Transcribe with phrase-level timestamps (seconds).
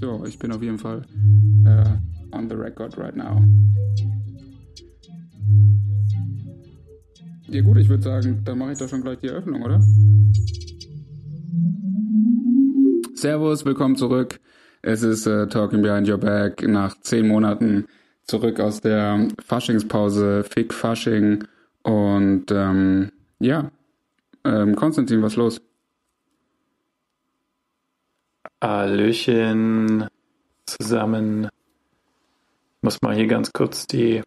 [0.00, 1.02] So, ich bin auf jeden Fall
[1.66, 3.42] uh, on the record right now.
[7.48, 9.80] Ja gut, ich würde sagen, dann mache ich doch schon gleich die Eröffnung, oder?
[13.14, 14.40] Servus, willkommen zurück.
[14.82, 17.86] Es ist uh, Talking Behind Your Back nach zehn Monaten
[18.26, 21.44] zurück aus der Faschingspause, Fick Fasching
[21.82, 23.70] und ähm, ja,
[24.44, 25.60] ähm, Konstantin, was los?
[28.62, 30.08] Hallöchen
[30.66, 31.44] zusammen.
[31.44, 34.22] Ich muss mal hier ganz kurz die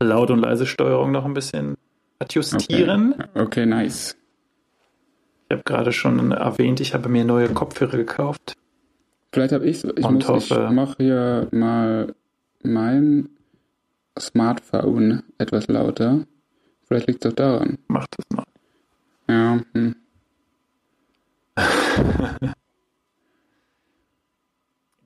[0.00, 1.76] Laut- und leise Steuerung noch ein bisschen
[2.18, 3.14] adjustieren.
[3.14, 4.16] Okay, okay nice.
[5.48, 8.56] Ich habe gerade schon erwähnt, ich habe mir neue Kopfhörer gekauft.
[9.32, 12.14] Vielleicht habe ich ich muss, hoffe, ich mache hier mal
[12.62, 13.30] mein
[14.18, 16.26] Smartphone etwas lauter.
[16.92, 17.78] Vielleicht liegt es doch daran.
[17.88, 18.44] Mach das mal.
[19.26, 19.62] Ja.
[19.72, 19.96] Hm.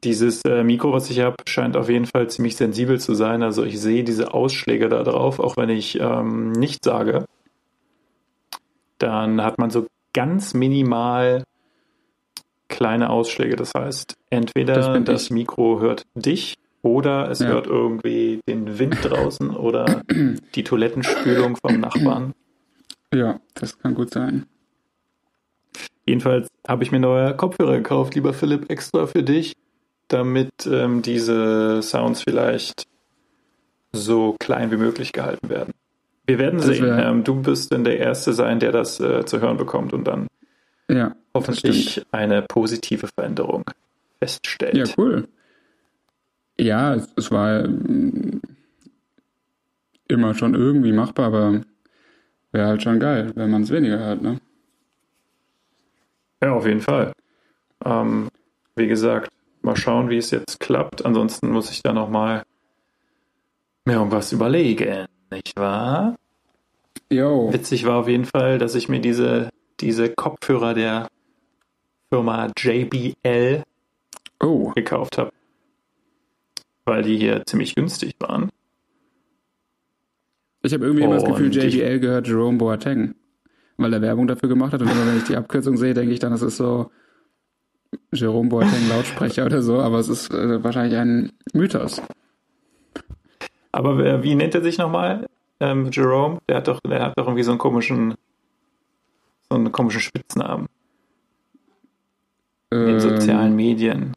[0.02, 3.44] Dieses äh, Mikro, was ich habe, scheint auf jeden Fall ziemlich sensibel zu sein.
[3.44, 7.24] Also ich sehe diese Ausschläge da drauf, auch wenn ich ähm, nicht sage.
[8.98, 11.44] Dann hat man so ganz minimal
[12.66, 13.54] kleine Ausschläge.
[13.54, 16.56] Das heißt, entweder das, das Mikro hört dich
[16.86, 17.48] oder es ja.
[17.48, 20.02] hört irgendwie den Wind draußen oder
[20.54, 22.32] die Toilettenspülung vom Nachbarn.
[23.12, 24.46] Ja, das kann gut sein.
[26.06, 29.54] Jedenfalls habe ich mir neue Kopfhörer gekauft, lieber Philipp, extra für dich
[30.08, 32.86] damit ähm, diese Sounds vielleicht
[33.92, 35.74] so klein wie möglich gehalten werden.
[36.26, 36.98] Wir werden das sehen.
[36.98, 40.26] Ähm, du wirst dann der Erste sein, der das äh, zu hören bekommt und dann
[40.88, 43.64] ja, hoffentlich eine positive Veränderung
[44.18, 44.76] feststellt.
[44.76, 45.28] Ja, cool.
[46.58, 48.40] Ja, es, es war äh,
[50.08, 51.60] immer schon irgendwie machbar, aber
[52.52, 54.38] wäre halt schon geil, wenn man es weniger hat, ne?
[56.42, 57.12] Ja, auf jeden Fall.
[57.84, 58.28] Ähm,
[58.74, 59.30] wie gesagt,
[59.66, 61.04] Mal schauen, wie es jetzt klappt.
[61.04, 62.44] Ansonsten muss ich da nochmal
[63.84, 66.14] mir irgendwas überlegen, nicht wahr?
[67.10, 67.52] Jo.
[67.52, 69.50] Witzig war auf jeden Fall, dass ich mir diese,
[69.80, 71.08] diese Kopfhörer der
[72.10, 73.64] Firma JBL
[74.38, 74.70] oh.
[74.76, 75.32] gekauft habe.
[76.86, 78.48] Weil die hier ziemlich günstig waren.
[80.62, 83.14] Ich habe irgendwie immer das Gefühl, JBL gehört Jerome Boateng,
[83.76, 84.80] weil er Werbung dafür gemacht hat.
[84.80, 86.90] Und immer wenn ich die Abkürzung sehe, denke ich dann, das ist so
[88.12, 92.02] Jerome Boateng Lautsprecher oder so, aber es ist äh, wahrscheinlich ein Mythos.
[93.72, 95.26] Aber äh, wie nennt er sich nochmal?
[95.60, 96.38] Ähm, Jerome?
[96.48, 98.14] Der hat doch, der hat doch irgendwie so einen komischen,
[99.48, 100.68] so einen komischen Spitznamen.
[102.70, 103.56] In den sozialen ähm.
[103.56, 104.12] Medien.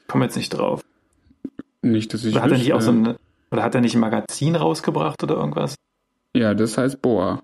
[0.00, 0.82] Ich komme jetzt nicht drauf.
[1.84, 2.34] Nicht, dass ich.
[2.34, 3.16] Oder hat er nicht auch so ein,
[3.50, 5.74] oder hat er nicht ein Magazin rausgebracht oder irgendwas?
[6.34, 7.42] Ja, das heißt Boa.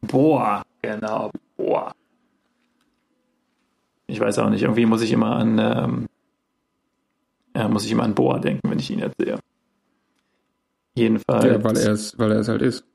[0.00, 1.92] Boa, genau, Boa.
[4.06, 6.06] Ich weiß auch nicht, irgendwie muss ich immer an, ähm,
[7.56, 9.38] ja, muss ich immer an Boa denken, wenn ich ihn jetzt sehe.
[10.94, 11.44] Jedenfalls.
[11.44, 12.84] Ja, weil er es, weil er es halt ist.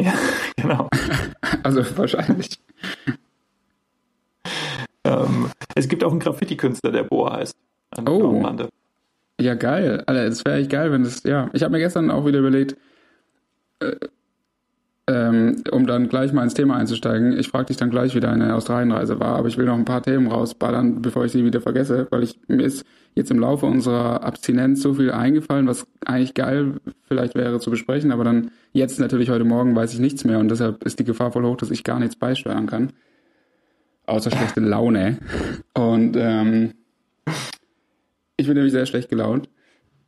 [0.00, 0.14] Ja,
[0.56, 0.88] genau.
[1.62, 2.58] also wahrscheinlich.
[5.04, 7.54] ähm, es gibt auch einen Graffiti-Künstler, der Boa heißt.
[8.08, 8.42] Oh.
[9.40, 10.02] Ja, geil.
[10.06, 11.48] Alter, es wäre echt geil, wenn das, ja.
[11.54, 12.76] Ich habe mir gestern auch wieder überlegt,
[13.80, 13.96] äh,
[15.06, 18.54] ähm, um dann gleich mal ins Thema einzusteigen, ich frage dich dann gleich, wie deine
[18.54, 22.06] Australienreise war, aber ich will noch ein paar Themen rausballern, bevor ich sie wieder vergesse,
[22.10, 22.84] weil ich mir ist
[23.14, 26.74] jetzt im Laufe unserer Abstinenz so viel eingefallen, was eigentlich geil
[27.08, 30.48] vielleicht wäre zu besprechen, aber dann jetzt natürlich heute Morgen weiß ich nichts mehr und
[30.48, 32.92] deshalb ist die Gefahr voll hoch, dass ich gar nichts beisteuern kann.
[34.06, 35.18] Außer schlechte Laune.
[35.74, 36.74] Und ähm,
[38.40, 39.48] ich bin nämlich sehr schlecht gelaunt.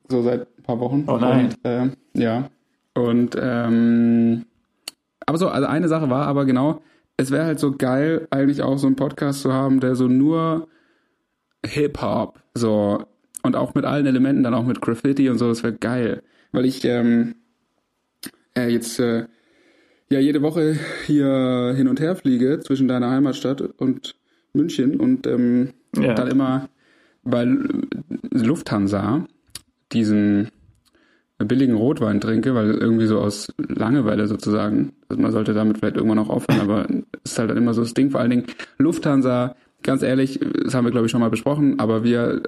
[0.09, 1.05] So seit ein paar Wochen.
[1.07, 1.55] Oh nein.
[1.63, 2.51] Und, äh, ja.
[2.95, 4.47] Und ähm,
[5.27, 6.83] aber so, also eine Sache war aber genau,
[7.17, 10.69] es wäre halt so geil, eigentlich auch so einen Podcast zu haben, der so nur
[11.65, 13.05] Hip-Hop, so,
[13.43, 16.23] und auch mit allen Elementen, dann auch mit Graffiti und so, das wäre geil.
[16.51, 17.37] Weil ich ähm,
[18.57, 19.27] äh, jetzt äh,
[20.11, 24.17] ja jede Woche hier hin und her fliege zwischen deiner Heimatstadt und
[24.53, 26.15] München und ähm, ja.
[26.15, 26.69] dann immer
[27.25, 27.47] bei
[28.31, 29.27] Lufthansa
[29.93, 30.49] diesen
[31.39, 36.19] billigen Rotwein trinke, weil irgendwie so aus Langeweile sozusagen, also man sollte damit vielleicht irgendwann
[36.19, 36.87] auch aufhören, aber
[37.25, 38.47] es ist halt dann immer so das Ding, vor allen Dingen
[38.79, 42.43] Lufthansa, ganz ehrlich, das haben wir glaube ich schon mal besprochen, aber wir,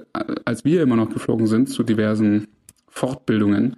[0.45, 2.47] als wir immer noch geflogen sind zu diversen
[2.87, 3.75] Fortbildungen,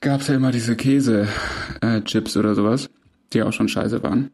[0.00, 2.90] gab es ja immer diese Käse-Chips oder sowas,
[3.32, 4.30] die auch schon scheiße waren.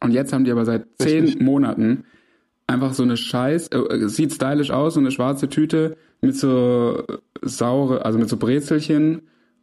[0.00, 1.42] Und jetzt haben die aber seit zehn Richtig.
[2.66, 7.04] Einfach so eine Scheiß, äh, sieht stylisch aus, so eine schwarze Tüte mit so
[7.42, 9.22] saure, also mit so Brezelchen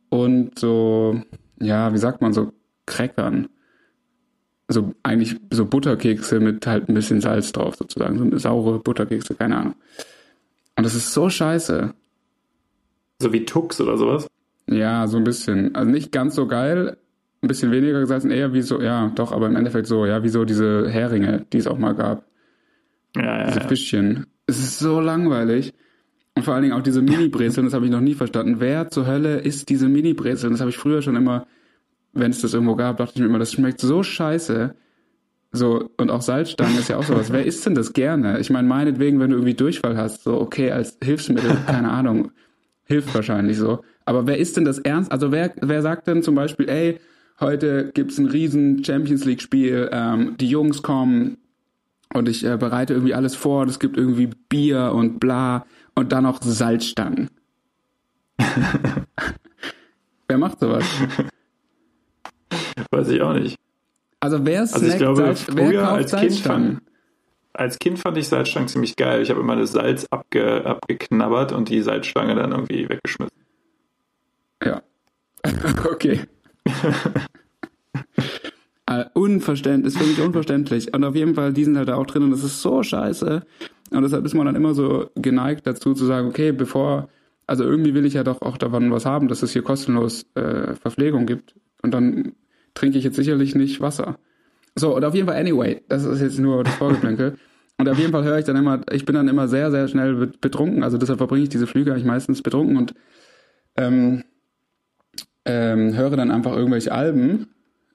[0.10, 1.22] und so,
[1.60, 2.54] ja, wie sagt man, so
[2.86, 3.50] Crackern.
[4.68, 9.36] so eigentlich so Butterkekse mit halt ein bisschen Salz drauf sozusagen, so eine saure Butterkekse,
[9.36, 9.76] keine Ahnung.
[10.78, 11.94] Und das ist so scheiße.
[13.22, 14.28] So wie Tux oder sowas?
[14.68, 15.76] Ja, so ein bisschen.
[15.76, 16.98] Also nicht ganz so geil,
[17.42, 20.30] ein bisschen weniger gesalzen, eher wie so, ja, doch, aber im Endeffekt so, ja, wie
[20.30, 22.26] so diese Heringe, die es auch mal gab.
[23.16, 23.48] Ja, ja.
[23.48, 23.68] Diese ja.
[23.68, 24.26] Fischchen.
[24.48, 25.74] Es ist so langweilig.
[26.36, 28.56] Und vor allen Dingen auch diese Mini-Brezeln, das habe ich noch nie verstanden.
[28.60, 30.52] Wer zur Hölle isst diese Mini-Brezeln?
[30.52, 31.46] Das habe ich früher schon immer,
[32.14, 34.74] wenn es das irgendwo gab, dachte ich mir immer, das schmeckt so scheiße.
[35.52, 37.32] So, und auch Salzstangen ist ja auch sowas.
[37.32, 38.40] Wer isst denn das gerne?
[38.40, 42.32] Ich meine, meinetwegen, wenn du irgendwie Durchfall hast, so, okay, als Hilfsmittel, keine Ahnung,
[42.86, 43.84] hilft wahrscheinlich so.
[44.06, 45.12] Aber wer isst denn das ernst?
[45.12, 47.00] Also wer, wer sagt denn zum Beispiel, ey,
[47.40, 51.38] heute gibt's ein riesen Champions League Spiel, ähm, die Jungs kommen
[52.14, 55.66] und ich äh, bereite irgendwie alles vor und es gibt irgendwie Bier und bla
[55.96, 57.30] und dann noch Salzstangen.
[60.28, 60.86] wer macht sowas?
[62.92, 63.58] Weiß ich auch nicht.
[64.20, 66.82] Also wer Also ich glaube, Salz, früher als Kind, fand,
[67.54, 69.22] als kind fand ich Salzstangen ziemlich geil.
[69.22, 73.38] Ich habe immer das Salz abge, abgeknabbert und die Salzstange dann irgendwie weggeschmissen.
[74.64, 74.82] Ja.
[75.92, 76.22] okay.
[79.02, 80.94] äh, unverständlich, ist für unverständlich.
[80.94, 83.44] Und auf jeden Fall, die sind halt da auch drin und das ist so scheiße.
[83.92, 87.10] Und deshalb ist man dann immer so geneigt dazu zu sagen, okay, bevor,
[87.48, 90.74] also irgendwie will ich ja doch auch davon was haben, dass es hier kostenlos äh,
[90.74, 91.56] Verpflegung gibt.
[91.82, 92.34] Und dann
[92.74, 94.18] trinke ich jetzt sicherlich nicht Wasser.
[94.76, 97.38] So, und auf jeden Fall, anyway, das ist jetzt nur das Vorgeplänkel.
[97.78, 100.16] Und auf jeden Fall höre ich dann immer, ich bin dann immer sehr, sehr schnell
[100.16, 100.84] bet- betrunken.
[100.84, 102.94] Also deshalb verbringe ich diese Flüge eigentlich meistens betrunken und
[103.76, 104.24] ähm,
[105.46, 107.48] ähm, höre dann einfach irgendwelche Alben.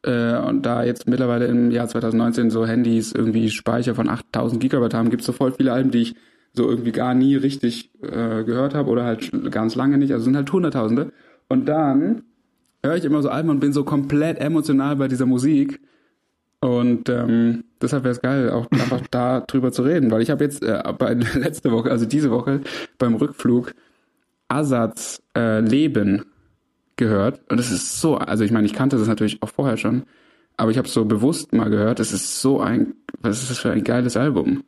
[0.02, 4.94] Äh, und da jetzt mittlerweile im Jahr 2019 so Handys irgendwie Speicher von 8000 Gigabyte
[4.94, 6.14] haben, gibt es so voll viele Alben, die ich
[6.52, 10.12] so irgendwie gar nie richtig äh, gehört habe oder halt ganz lange nicht.
[10.12, 11.12] Also sind halt Hunderttausende.
[11.48, 12.22] Und dann
[12.82, 15.80] höre ich immer so Alben und bin so komplett emotional bei dieser Musik.
[16.60, 20.42] Und ähm, deshalb wäre es geil, auch einfach da drüber zu reden, weil ich habe
[20.42, 22.60] jetzt äh, bei letzte Woche, also diese Woche
[22.98, 23.74] beim Rückflug
[24.48, 26.24] Asats äh, Leben
[26.98, 30.04] gehört und es ist so, also ich meine, ich kannte das natürlich auch vorher schon,
[30.58, 33.70] aber ich habe so bewusst mal gehört, es ist so ein, was ist das für
[33.70, 34.64] ein geiles Album?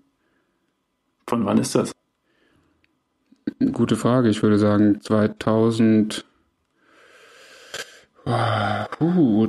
[1.27, 1.93] Von wann ist das?
[3.73, 6.25] Gute Frage, ich würde sagen 2000
[8.27, 9.49] Ah, uh,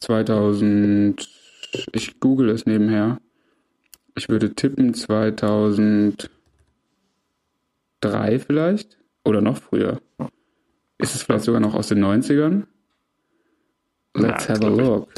[0.00, 1.28] 2000
[1.92, 3.18] ich google es nebenher.
[4.14, 6.28] Ich würde tippen 2003
[8.38, 10.00] vielleicht oder noch früher.
[10.98, 12.64] Ist es vielleicht sogar noch aus den 90ern?
[14.14, 15.08] Let's Ja, have a look.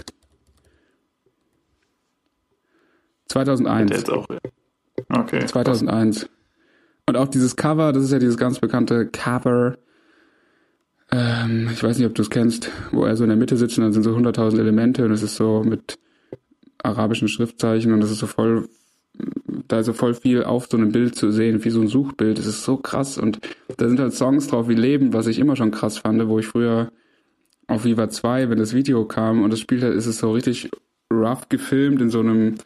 [3.29, 3.91] 2001.
[3.91, 4.27] Der jetzt auch.
[5.09, 5.45] Okay.
[5.45, 6.29] 2001.
[7.09, 9.79] Und auch dieses Cover, das ist ja dieses ganz bekannte Cover.
[11.13, 13.79] Ähm, ich weiß nicht, ob du es kennst, wo er so in der Mitte sitzt
[13.79, 15.99] und dann sind so 100.000 Elemente und es ist so mit
[16.83, 18.69] arabischen Schriftzeichen und das ist so voll,
[19.69, 22.39] da so voll viel auf so einem Bild zu sehen, wie so ein Suchbild.
[22.39, 23.41] Das ist so krass und
[23.77, 26.47] da sind halt Songs drauf wie Leben, was ich immer schon krass fand, wo ich
[26.47, 26.91] früher
[27.69, 30.71] auf Viva 2, wenn das Video kam und das spielt halt, ist es so richtig
[31.13, 32.57] rough gefilmt in so einem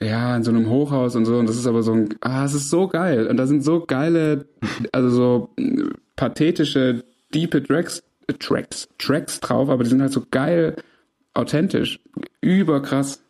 [0.00, 1.38] ja, in so einem Hochhaus und so.
[1.38, 3.26] Und das ist aber so ein, ah, es ist so geil.
[3.26, 4.46] Und da sind so geile,
[4.92, 5.84] also so äh,
[6.16, 10.76] pathetische, diepe Tracks, äh, Tracks, Tracks drauf, aber die sind halt so geil,
[11.32, 12.00] authentisch,
[12.40, 13.23] überkrass.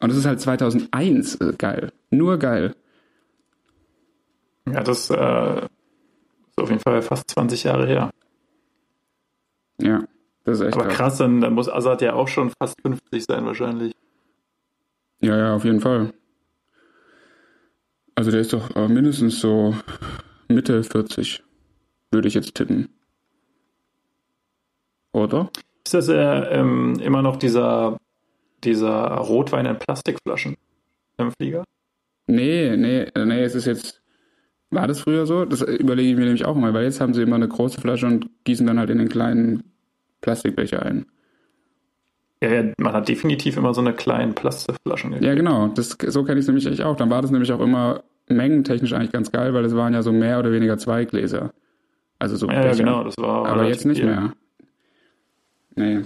[0.00, 1.92] Und das ist halt 2001 äh, geil.
[2.10, 2.74] Nur geil.
[4.66, 8.10] Ja, das äh, ist auf jeden Fall fast 20 Jahre her.
[9.80, 10.04] Ja,
[10.44, 10.96] das ist echt Aber krass.
[10.96, 13.94] krass, dann, dann muss Assad ja auch schon fast 50 sein wahrscheinlich.
[15.20, 16.12] Ja, ja, auf jeden Fall.
[18.14, 19.74] Also der ist doch äh, mindestens so
[20.48, 21.42] Mitte 40,
[22.10, 22.88] würde ich jetzt tippen.
[25.12, 25.50] Oder?
[25.84, 27.96] Ist das äh, ähm, immer noch dieser,
[28.64, 30.56] dieser Rotwein in Plastikflaschen
[31.18, 31.64] im Flieger?
[32.26, 34.00] Nee, nee, nee, es ist jetzt.
[34.70, 35.44] War das früher so?
[35.44, 38.06] Das überlege ich mir nämlich auch mal, weil jetzt haben sie immer eine große Flasche
[38.06, 39.64] und gießen dann halt in den kleinen
[40.20, 41.06] Plastikbecher ein.
[42.42, 45.20] Ja, ja, man hat definitiv immer so eine kleine Plastikflaschen.
[45.22, 46.96] Ja, genau, das, so kenne ich es nämlich echt auch.
[46.96, 50.12] Dann war das nämlich auch immer mengentechnisch eigentlich ganz geil, weil es waren ja so
[50.12, 51.52] mehr oder weniger zwei Gläser.
[52.18, 54.32] Also so Ja, ja, genau, das war Aber jetzt nicht mehr.
[55.74, 56.02] Nee.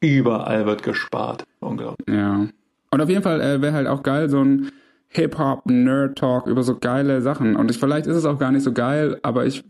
[0.00, 1.44] Überall wird gespart.
[1.60, 2.14] Unglaublich.
[2.14, 2.46] Ja.
[2.90, 4.70] Und auf jeden Fall äh, wäre halt auch geil, so ein
[5.08, 7.56] Hip-Hop-Nerd-Talk über so geile Sachen.
[7.56, 9.64] Und ich, vielleicht ist es auch gar nicht so geil, aber ich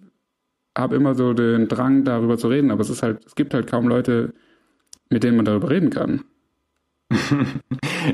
[0.77, 2.71] habe immer so den Drang, darüber zu reden.
[2.71, 4.35] Aber es ist halt, es gibt halt kaum Leute,
[5.09, 6.25] mit denen man darüber reden kann.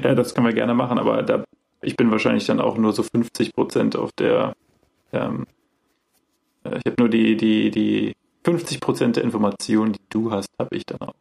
[0.02, 1.44] Ja, das können wir gerne machen, aber da,
[1.82, 4.54] ich bin wahrscheinlich dann auch nur so 50 Prozent auf der.
[5.12, 5.46] Ähm,
[6.64, 8.12] äh, ich habe nur die, die, die
[8.44, 11.14] 50 Prozent der Informationen, die du hast, habe ich dann auch.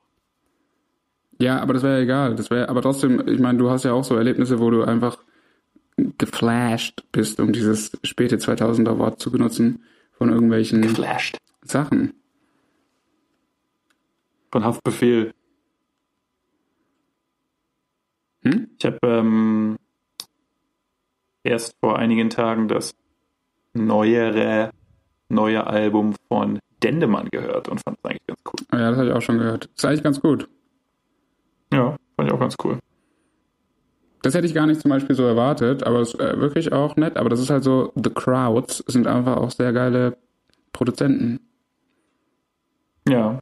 [1.41, 2.35] Ja, aber das wäre egal.
[2.35, 5.17] Das wäre, aber trotzdem, ich meine, du hast ja auch so Erlebnisse, wo du einfach
[6.17, 11.37] geflasht bist, um dieses späte 2000er Wort zu benutzen, von irgendwelchen Geflasht.
[11.63, 12.13] Sachen.
[14.51, 15.33] Von Haftbefehl.
[18.43, 18.69] Hm?
[18.77, 19.77] Ich habe ähm,
[21.43, 22.93] erst vor einigen Tagen das
[23.73, 24.71] neuere
[25.29, 28.79] neue Album von Dendemann gehört und fand es eigentlich ganz cool.
[28.79, 29.69] Ja, das habe ich auch schon gehört.
[29.75, 30.49] Ist eigentlich ganz gut.
[31.73, 32.79] Ja, fand ich auch ganz cool.
[34.21, 36.95] Das hätte ich gar nicht zum Beispiel so erwartet, aber es ist äh, wirklich auch
[36.95, 37.17] nett.
[37.17, 40.17] Aber das ist halt so, The Crowds sind einfach auch sehr geile
[40.73, 41.39] Produzenten.
[43.07, 43.39] Ja.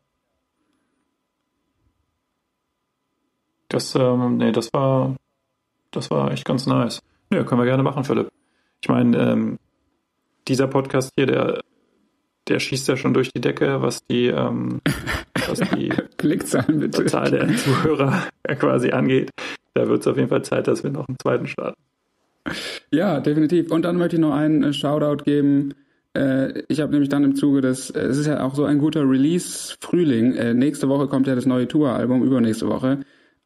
[3.68, 5.16] Das, ähm, nee, das war,
[5.92, 7.02] das war echt ganz nice.
[7.32, 8.30] Ja, können wir gerne machen, Philipp.
[8.82, 9.60] Ich meine, ähm,
[10.48, 11.62] dieser Podcast hier, der,
[12.50, 14.82] der schießt ja schon durch die Decke, was die, ähm,
[15.48, 17.06] was die Klickzahlen bitte.
[17.06, 18.24] Zahl der Zuhörer
[18.60, 19.30] quasi angeht.
[19.74, 21.82] Da wird es auf jeden Fall Zeit, dass wir noch einen zweiten starten.
[22.92, 23.72] Ja, definitiv.
[23.72, 25.74] Und dann möchte ich noch einen äh, Shoutout geben.
[26.14, 28.80] Äh, ich habe nämlich dann im Zuge des, äh, es ist ja auch so ein
[28.80, 30.58] guter Release-Frühling.
[30.58, 33.00] Nächste Woche kommt ja das neue Tour-Album, übernächste Woche.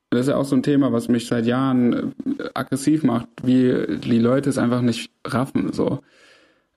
[0.10, 2.14] Das ist ja auch so ein Thema, was mich seit Jahren
[2.54, 5.74] aggressiv macht, wie die Leute es einfach nicht raffen.
[5.74, 6.02] So.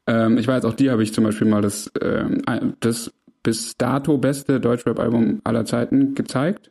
[0.06, 2.42] Ähm, ich weiß, auch dir habe ich zum Beispiel mal das, ähm,
[2.80, 6.70] das bis dato beste Deutschrap-Album aller Zeiten gezeigt.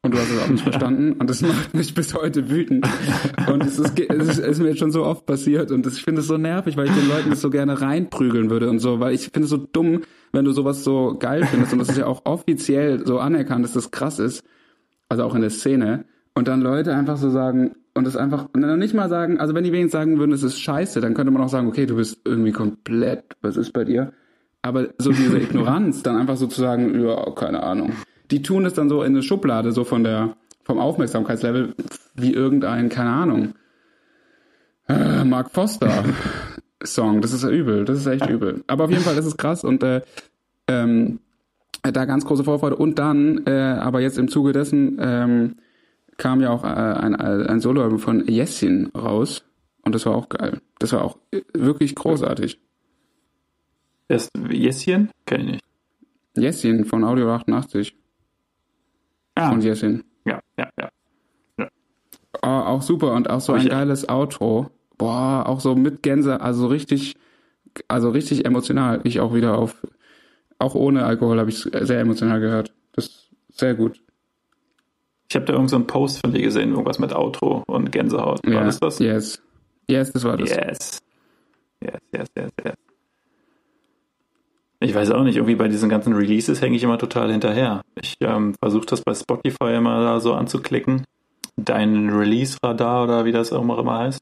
[0.00, 1.12] Und du hast es auch nicht verstanden.
[1.12, 2.86] Und das macht mich bis heute wütend.
[3.50, 5.70] Und es ist, es ist, ist mir jetzt schon so oft passiert.
[5.70, 8.48] Und das, ich finde es so nervig, weil ich den Leuten das so gerne reinprügeln
[8.48, 9.00] würde und so.
[9.00, 11.72] Weil ich finde es so dumm, wenn du sowas so geil findest.
[11.72, 14.44] Und das ist ja auch offiziell so anerkannt, dass das krass ist.
[15.08, 16.04] Also auch in der Szene.
[16.34, 19.54] Und dann Leute einfach so sagen, und das einfach, und dann nicht mal sagen, also
[19.54, 21.96] wenn die wenigstens sagen würden, es ist scheiße, dann könnte man auch sagen, okay, du
[21.96, 24.12] bist irgendwie komplett, was ist bei dir?
[24.62, 27.92] Aber so diese Ignoranz, dann einfach so zu sagen, ja, keine Ahnung.
[28.30, 31.74] Die tun es dann so in eine Schublade, so von der, vom Aufmerksamkeitslevel,
[32.14, 33.54] wie irgendein, keine Ahnung,
[34.88, 36.04] äh, Mark Foster
[36.82, 37.20] Song.
[37.20, 38.62] Das ist ja übel, das ist echt übel.
[38.66, 40.02] Aber auf jeden Fall, das ist krass und äh,
[40.68, 41.20] ähm,
[41.82, 42.76] da ganz große Vorfreude.
[42.76, 45.56] Und dann, äh, aber jetzt im Zuge dessen, ähm,
[46.18, 49.44] kam ja auch äh, ein, ein Soloalbum von Jessin raus.
[49.82, 50.60] Und das war auch geil.
[50.78, 52.60] Das war auch äh, wirklich großartig.
[54.08, 55.10] Wer ist Jesschen?
[55.24, 55.64] Kenn ich nicht.
[56.36, 57.96] Jessin von Audio 88.
[59.34, 60.04] Ah, Von Jessin.
[60.24, 60.90] ja, ja, ja.
[62.42, 64.70] Oh, auch super und auch so Hab ein geiles Outro.
[64.96, 67.16] Boah, auch so mit Gänse, also richtig,
[67.88, 69.00] also richtig emotional.
[69.04, 69.80] Ich auch wieder auf,
[70.58, 72.74] auch ohne Alkohol habe ich sehr emotional gehört.
[72.92, 74.00] Das ist sehr gut.
[75.28, 78.40] Ich habe da irgendeinen so einen Post von dir gesehen, irgendwas mit Outro und Gänsehaut.
[78.46, 78.98] War ja, das das?
[78.98, 79.42] Yes.
[79.86, 80.50] Yes, das war das.
[80.50, 81.02] Yes.
[81.82, 82.74] Yes, yes, yes, yes.
[84.80, 87.82] Ich weiß auch nicht, irgendwie bei diesen ganzen Releases hänge ich immer total hinterher.
[88.00, 91.04] Ich ähm, versuche das bei Spotify immer da so anzuklicken.
[91.56, 94.20] Dein Release-Radar oder wie das auch immer heißt.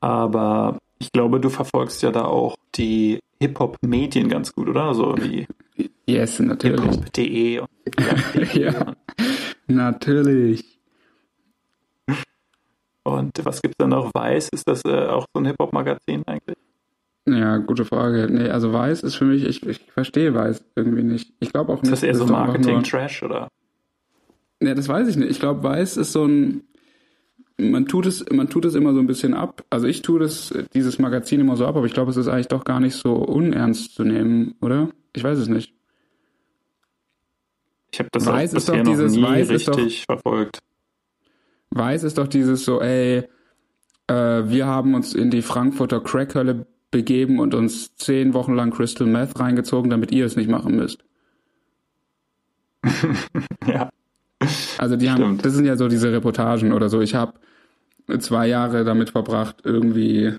[0.00, 4.94] Aber ich glaube, du verfolgst ja da auch die Hip-Hop-Medien ganz gut, oder?
[4.94, 5.46] So wie
[6.06, 6.80] Yes, natürlich.
[6.80, 7.62] hiphop.de
[8.60, 8.94] Ja.
[9.66, 10.64] Natürlich.
[13.04, 14.12] Und was gibt's da noch?
[14.14, 16.56] Weiß, ist das äh, auch so ein Hip-Hop-Magazin eigentlich?
[17.26, 18.28] Ja, gute Frage.
[18.30, 21.32] Nee, also Weiß ist für mich, ich, ich verstehe Weiß irgendwie nicht.
[21.40, 21.92] Ich glaube auch nicht.
[21.92, 23.48] Ist das eher so Marketing-Trash oder?
[24.62, 25.30] Ja, das weiß ich nicht.
[25.30, 26.64] Ich glaube, Weiß ist so ein,
[27.58, 29.64] man tut es, man tut es immer so ein bisschen ab.
[29.70, 32.48] Also ich tue das, dieses Magazin immer so ab, aber ich glaube, es ist eigentlich
[32.48, 34.88] doch gar nicht so unernst zu nehmen, oder?
[35.14, 35.74] Ich weiß es nicht.
[37.94, 40.04] Ich habe das Weiß auch ist doch bisher noch dieses- nie Weiß ist doch- richtig
[40.04, 40.58] verfolgt.
[41.70, 43.22] Weiß ist doch dieses so, ey,
[44.08, 49.06] äh, wir haben uns in die Frankfurter Crackhölle begeben und uns zehn Wochen lang Crystal
[49.06, 51.04] Meth reingezogen, damit ihr es nicht machen müsst.
[53.66, 53.90] Ja.
[54.78, 55.44] Also die haben, Stimmt.
[55.46, 57.00] das sind ja so diese Reportagen oder so.
[57.00, 57.34] Ich habe
[58.18, 60.32] zwei Jahre damit verbracht, irgendwie,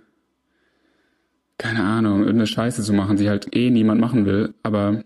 [1.58, 4.54] keine Ahnung, irgendeine Scheiße zu machen, die halt eh niemand machen will.
[4.62, 5.04] Aber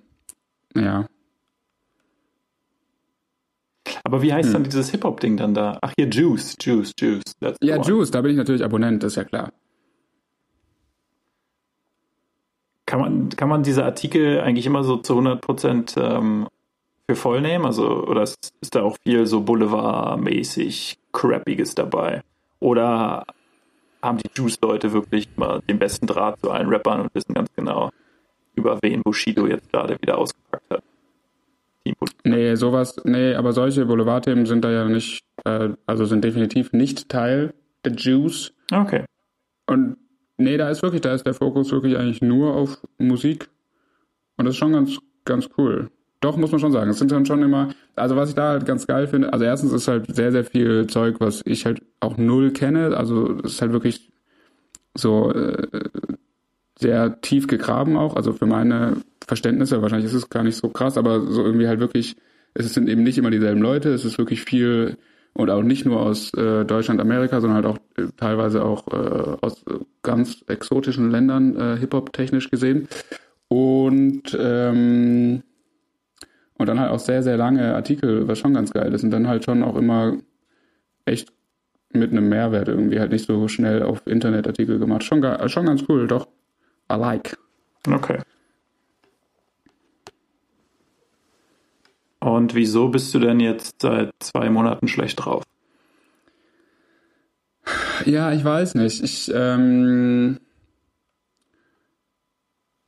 [0.75, 1.06] ja,
[4.09, 5.77] Aber wie heißt dann dieses Hip-Hop-Ding dann da?
[5.83, 7.21] Ach hier, Juice, Juice, Juice.
[7.61, 7.85] Ja, one.
[7.85, 9.53] Juice, da bin ich natürlich Abonnent, das ist ja klar.
[12.87, 16.47] Kann man, kann man diese Artikel eigentlich immer so zu 100 Prozent ähm,
[17.07, 17.67] für voll nehmen?
[17.67, 22.23] Also, oder ist, ist da auch viel so Boulevard-mäßig Crappiges dabei?
[22.59, 23.27] Oder
[24.01, 27.91] haben die Juice-Leute wirklich mal den besten Draht zu allen Rappern und wissen ganz genau,
[28.55, 30.83] über wen Bushido jetzt gerade wieder ausgepackt hat?
[31.93, 32.19] Bushido.
[32.24, 37.10] Nee, sowas, nee, aber solche Boulevardthemen sind da ja nicht, äh, also sind definitiv nicht
[37.10, 37.53] Teil
[37.86, 38.53] der Juice.
[38.72, 39.05] Okay.
[39.67, 39.98] Und
[40.38, 43.50] nee, da ist wirklich, da ist der Fokus wirklich eigentlich nur auf Musik.
[44.38, 45.89] Und das ist schon ganz, ganz cool.
[46.22, 46.89] Doch, muss man schon sagen.
[46.89, 49.72] Es sind dann schon immer, also was ich da halt ganz geil finde, also erstens
[49.72, 52.96] ist halt sehr, sehr viel Zeug, was ich halt auch null kenne.
[52.98, 54.12] Also es ist halt wirklich
[54.96, 55.67] so äh,
[56.79, 58.15] sehr tief gegraben auch.
[58.15, 61.79] Also für meine Verständnisse, wahrscheinlich ist es gar nicht so krass, aber so irgendwie halt
[61.79, 62.15] wirklich,
[62.53, 64.98] es sind eben nicht immer dieselben Leute, es ist wirklich viel
[65.33, 69.38] und auch nicht nur aus äh, Deutschland, Amerika, sondern halt auch äh, teilweise auch äh,
[69.41, 69.63] aus
[70.01, 72.88] ganz exotischen Ländern, äh, Hip-Hop technisch gesehen.
[73.48, 75.43] Und ähm,
[76.59, 79.03] und dann halt auch sehr, sehr lange Artikel, was schon ganz geil ist.
[79.03, 80.17] Und dann halt schon auch immer
[81.05, 81.31] echt
[81.93, 85.03] mit einem Mehrwert irgendwie, halt nicht so schnell auf Internetartikel gemacht.
[85.03, 86.27] Schon, schon ganz cool, doch.
[86.91, 87.38] I like.
[87.88, 88.19] Okay.
[92.19, 95.43] Und wieso bist du denn jetzt seit zwei Monaten schlecht drauf?
[98.05, 99.03] Ja, ich weiß nicht.
[99.03, 100.39] Ich, ähm,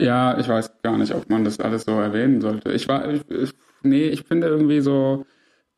[0.02, 2.72] ja, ich weiß gar nicht, ob man das alles so erwähnen sollte.
[2.72, 3.54] Ich war, ich, ich,
[3.84, 5.26] nee, ich finde irgendwie so,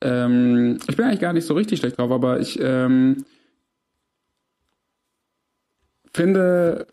[0.01, 3.25] ähm, ich bin eigentlich gar nicht so richtig schlecht drauf, aber ich ähm,
[6.13, 6.87] finde,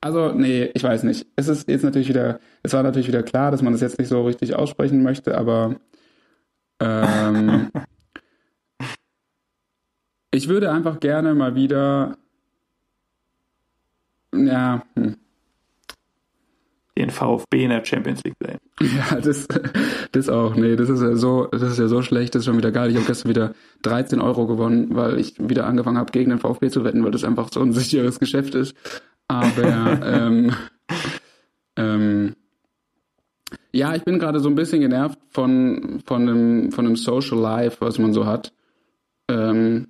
[0.00, 1.26] also nee, ich weiß nicht.
[1.36, 4.08] Es ist jetzt natürlich wieder, es war natürlich wieder klar, dass man das jetzt nicht
[4.08, 5.76] so richtig aussprechen möchte, aber
[6.80, 7.70] ähm,
[10.30, 12.16] ich würde einfach gerne mal wieder,
[14.32, 15.16] ja, hm
[16.98, 18.58] den VfB in der Champions League sehen.
[18.96, 19.48] Ja, das,
[20.12, 20.54] das auch.
[20.54, 22.90] Nee, das ist ja so, das ist ja so schlecht, das ist schon wieder geil.
[22.90, 26.70] Ich habe gestern wieder 13 Euro gewonnen, weil ich wieder angefangen habe, gegen den VfB
[26.70, 28.76] zu wetten, weil das einfach so ein sicheres Geschäft ist.
[29.28, 30.52] Aber ähm,
[31.76, 32.36] ähm,
[33.72, 37.76] ja, ich bin gerade so ein bisschen genervt von, von, dem, von dem Social Life,
[37.80, 38.52] was man so hat.
[39.28, 39.88] Ähm,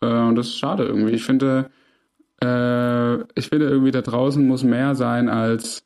[0.00, 1.12] äh, und das ist schade irgendwie.
[1.12, 1.70] Ich finde,
[2.42, 5.84] äh, ich finde irgendwie da draußen muss mehr sein als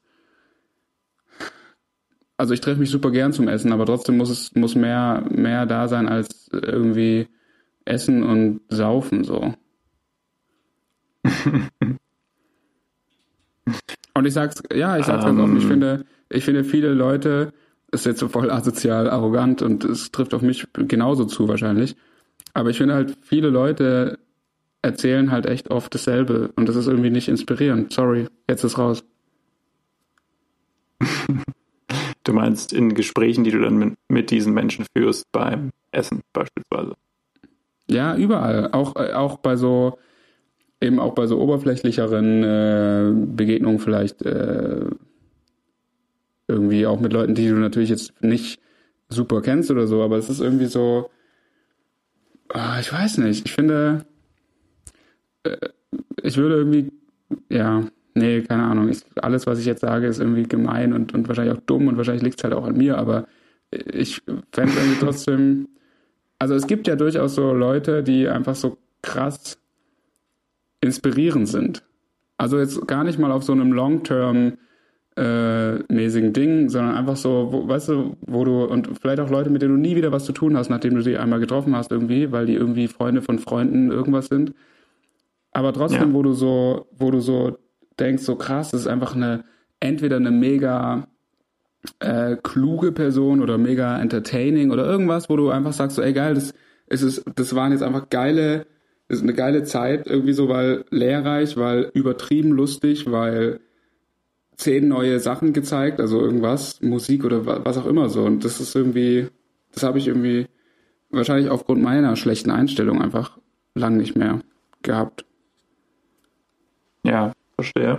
[2.41, 5.67] also ich treffe mich super gern zum Essen, aber trotzdem muss es muss mehr mehr
[5.67, 7.27] da sein als irgendwie
[7.85, 9.55] Essen und Saufen so.
[14.15, 15.69] und ich sag's, ja, ich sag's um, ganz offen, ich ähm.
[15.71, 17.53] finde, ich finde viele Leute,
[17.91, 21.97] ist jetzt so voll asozial, arrogant und es trifft auf mich genauso zu wahrscheinlich.
[22.55, 24.19] Aber ich finde halt, viele Leute
[24.83, 27.93] erzählen halt echt oft dasselbe und das ist irgendwie nicht inspirierend.
[27.93, 29.05] Sorry, jetzt ist raus.
[32.25, 36.95] Du meinst in Gesprächen, die du dann mit, diesen Menschen führst beim Essen beispielsweise?
[37.89, 38.71] Ja, überall.
[38.73, 39.99] Auch, äh, auch bei so,
[40.81, 44.87] eben auch bei so oberflächlicheren äh, Begegnungen vielleicht äh,
[46.47, 48.61] irgendwie auch mit Leuten, die du natürlich jetzt nicht
[49.09, 51.11] super kennst oder so, aber es ist irgendwie so,
[52.55, 54.07] oh, ich weiß nicht, ich finde,
[55.43, 55.69] äh,
[56.23, 56.93] ich würde irgendwie,
[57.49, 57.85] ja,
[58.19, 58.89] Nee, keine Ahnung.
[58.89, 61.97] Ich, alles, was ich jetzt sage, ist irgendwie gemein und, und wahrscheinlich auch dumm und
[61.97, 63.27] wahrscheinlich liegt es halt auch an mir, aber
[63.71, 65.69] ich fände irgendwie trotzdem.
[66.39, 69.59] Also es gibt ja durchaus so Leute, die einfach so krass
[70.81, 71.83] inspirierend sind.
[72.37, 74.59] Also jetzt gar nicht mal auf so einem Long-Term
[75.17, 79.51] äh, mäßigen Ding, sondern einfach so, wo, weißt du, wo du und vielleicht auch Leute,
[79.51, 81.91] mit denen du nie wieder was zu tun hast, nachdem du sie einmal getroffen hast
[81.91, 84.55] irgendwie, weil die irgendwie Freunde von Freunden irgendwas sind.
[85.51, 86.15] Aber trotzdem, ja.
[86.15, 87.59] wo du so, wo du so
[87.99, 89.45] denkst, so krass, das ist einfach eine,
[89.81, 91.09] entweder eine mega
[91.99, 96.35] äh, kluge Person oder mega entertaining oder irgendwas, wo du einfach sagst, so, ey geil,
[96.35, 96.55] das
[96.87, 98.67] ist es, das waren jetzt einfach geile,
[99.09, 103.61] ist eine geile Zeit, irgendwie so, weil lehrreich, weil übertrieben lustig, weil
[104.57, 108.25] zehn neue Sachen gezeigt, also irgendwas, Musik oder was auch immer so.
[108.25, 109.29] Und das ist irgendwie,
[109.73, 110.47] das habe ich irgendwie
[111.11, 113.39] wahrscheinlich aufgrund meiner schlechten Einstellung einfach
[113.75, 114.41] lang nicht mehr
[114.83, 115.25] gehabt.
[117.05, 117.99] Ja, Verstehe.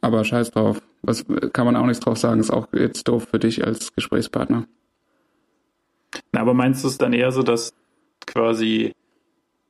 [0.00, 0.82] Aber scheiß drauf.
[1.02, 4.66] Was kann man auch nichts drauf sagen, ist auch jetzt doof für dich als Gesprächspartner.
[6.32, 7.72] Na, aber meinst du es dann eher so, dass
[8.26, 8.92] quasi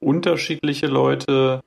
[0.02, 1.62] unterschiedliche Leute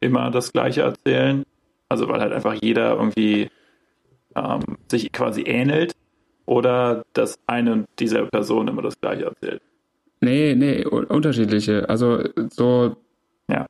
[0.00, 1.44] immer das Gleiche erzählen?
[1.88, 3.50] Also weil halt einfach jeder irgendwie
[4.34, 5.94] ähm, sich quasi ähnelt
[6.46, 9.62] oder dass eine und dieselbe Person immer das Gleiche erzählt?
[10.20, 11.88] Nee, nee, unterschiedliche.
[11.88, 12.96] Also so
[13.48, 13.66] ja.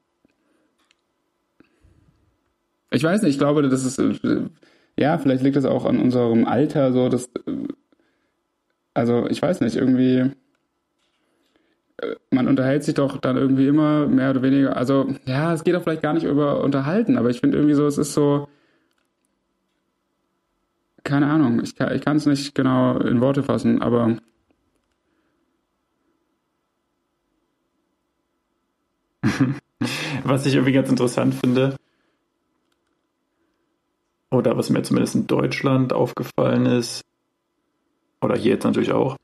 [2.90, 4.00] Ich weiß nicht, ich glaube, das ist,
[4.98, 7.30] ja, vielleicht liegt das auch an unserem Alter, so, dass,
[8.94, 10.30] also, ich weiß nicht, irgendwie,
[12.30, 15.82] man unterhält sich doch dann irgendwie immer mehr oder weniger, also, ja, es geht auch
[15.82, 18.48] vielleicht gar nicht über Unterhalten, aber ich finde irgendwie so, es ist so,
[21.04, 24.16] keine Ahnung, ich kann, ich kann es nicht genau in Worte fassen, aber
[30.24, 31.76] Was ich irgendwie ganz interessant finde,
[34.30, 37.02] oder was mir zumindest in Deutschland aufgefallen ist,
[38.20, 39.16] oder hier jetzt natürlich auch,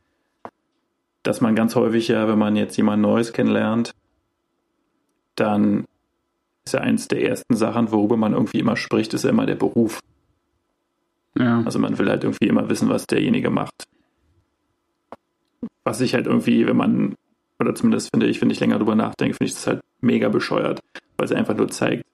[1.24, 3.92] dass man ganz häufig ja, wenn man jetzt jemand Neues kennenlernt,
[5.34, 5.86] dann
[6.64, 9.56] ist ja eins der ersten Sachen, worüber man irgendwie immer spricht, ist ja immer der
[9.56, 10.00] Beruf.
[11.36, 11.62] Ja.
[11.64, 13.88] Also man will halt irgendwie immer wissen, was derjenige macht.
[15.82, 17.14] Was ich halt irgendwie, wenn man,
[17.58, 20.80] oder zumindest finde ich, wenn ich länger drüber nachdenke, finde ich das halt mega bescheuert,
[21.16, 22.04] weil es einfach nur zeigt,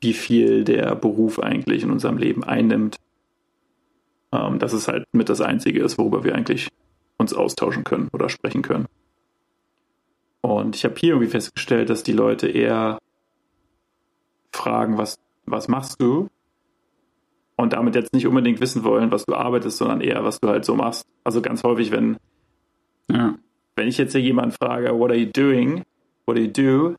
[0.00, 2.96] wie viel der Beruf eigentlich in unserem Leben einnimmt.
[4.32, 6.68] Ähm, dass es halt mit das Einzige ist, worüber wir eigentlich
[7.18, 8.86] uns austauschen können oder sprechen können.
[10.40, 12.98] Und ich habe hier irgendwie festgestellt, dass die Leute eher
[14.52, 16.28] fragen, was, was machst du?
[17.56, 20.64] Und damit jetzt nicht unbedingt wissen wollen, was du arbeitest, sondern eher, was du halt
[20.64, 21.06] so machst.
[21.22, 22.18] Also ganz häufig, wenn,
[23.10, 23.36] ja.
[23.76, 25.84] wenn ich jetzt hier jemanden frage, what are you doing?
[26.26, 26.96] What do you do?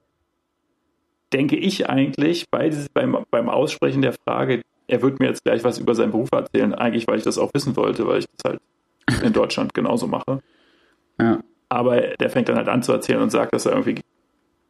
[1.34, 5.78] Denke ich eigentlich bei, beim, beim Aussprechen der Frage, er wird mir jetzt gleich was
[5.78, 8.62] über seinen Beruf erzählen, eigentlich, weil ich das auch wissen wollte, weil ich das halt
[9.21, 10.41] in Deutschland genauso mache.
[11.19, 11.39] Ja.
[11.69, 14.01] Aber der fängt dann halt an zu erzählen und sagt, dass er irgendwie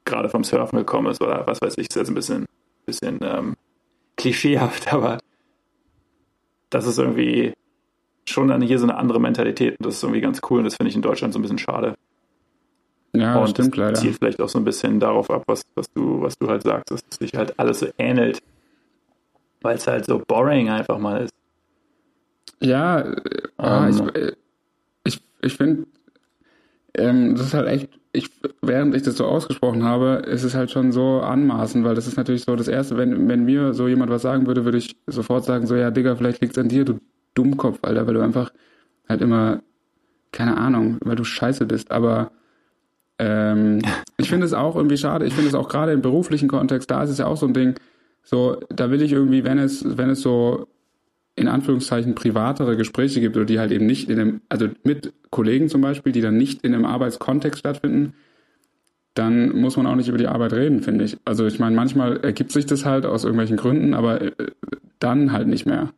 [0.06, 2.46] gerade vom Surfen gekommen ist oder was weiß ich, ist jetzt ein bisschen,
[2.86, 3.56] bisschen ähm,
[4.18, 5.18] klischeehaft, aber
[6.70, 7.54] das ist irgendwie
[8.28, 10.76] schon dann hier so eine andere Mentalität und das ist irgendwie ganz cool und das
[10.76, 11.96] finde ich in Deutschland so ein bisschen schade.
[13.14, 13.94] Ja, und stimmt leider.
[13.94, 16.92] zielt vielleicht auch so ein bisschen darauf ab, was, was, du, was du halt sagst,
[16.92, 18.42] dass sich halt alles so ähnelt,
[19.62, 21.34] weil es halt so boring einfach mal ist.
[22.62, 23.06] Ja,
[23.60, 24.12] ähm.
[24.16, 24.34] ich,
[25.04, 25.86] ich, ich finde,
[26.98, 28.30] ähm, das ist halt echt, ich,
[28.62, 32.18] während ich das so ausgesprochen habe, ist es halt schon so anmaßend, weil das ist
[32.18, 35.44] natürlich so das Erste, wenn, wenn mir so jemand was sagen würde, würde ich sofort
[35.44, 37.00] sagen, so, ja, Digga, vielleicht liegt's an dir, du
[37.34, 38.52] Dummkopf, Alter, weil du einfach
[39.10, 39.62] halt immer,
[40.32, 42.32] keine Ahnung, weil du scheiße bist, aber
[43.20, 43.82] ähm,
[44.18, 47.04] ich finde es auch irgendwie schade, ich finde es auch gerade im beruflichen Kontext, da
[47.04, 47.76] ist es ja auch so ein Ding,
[48.24, 50.68] so, da will ich irgendwie, wenn es, wenn es so
[51.36, 55.68] in Anführungszeichen privatere Gespräche gibt oder die halt eben nicht in einem, also mit Kollegen
[55.68, 58.14] zum Beispiel, die dann nicht in einem Arbeitskontext stattfinden,
[59.16, 61.18] dann muss man auch nicht über die Arbeit reden, finde ich.
[61.26, 64.32] Also ich meine, manchmal ergibt sich das halt aus irgendwelchen Gründen, aber äh,
[65.00, 65.92] dann halt nicht mehr.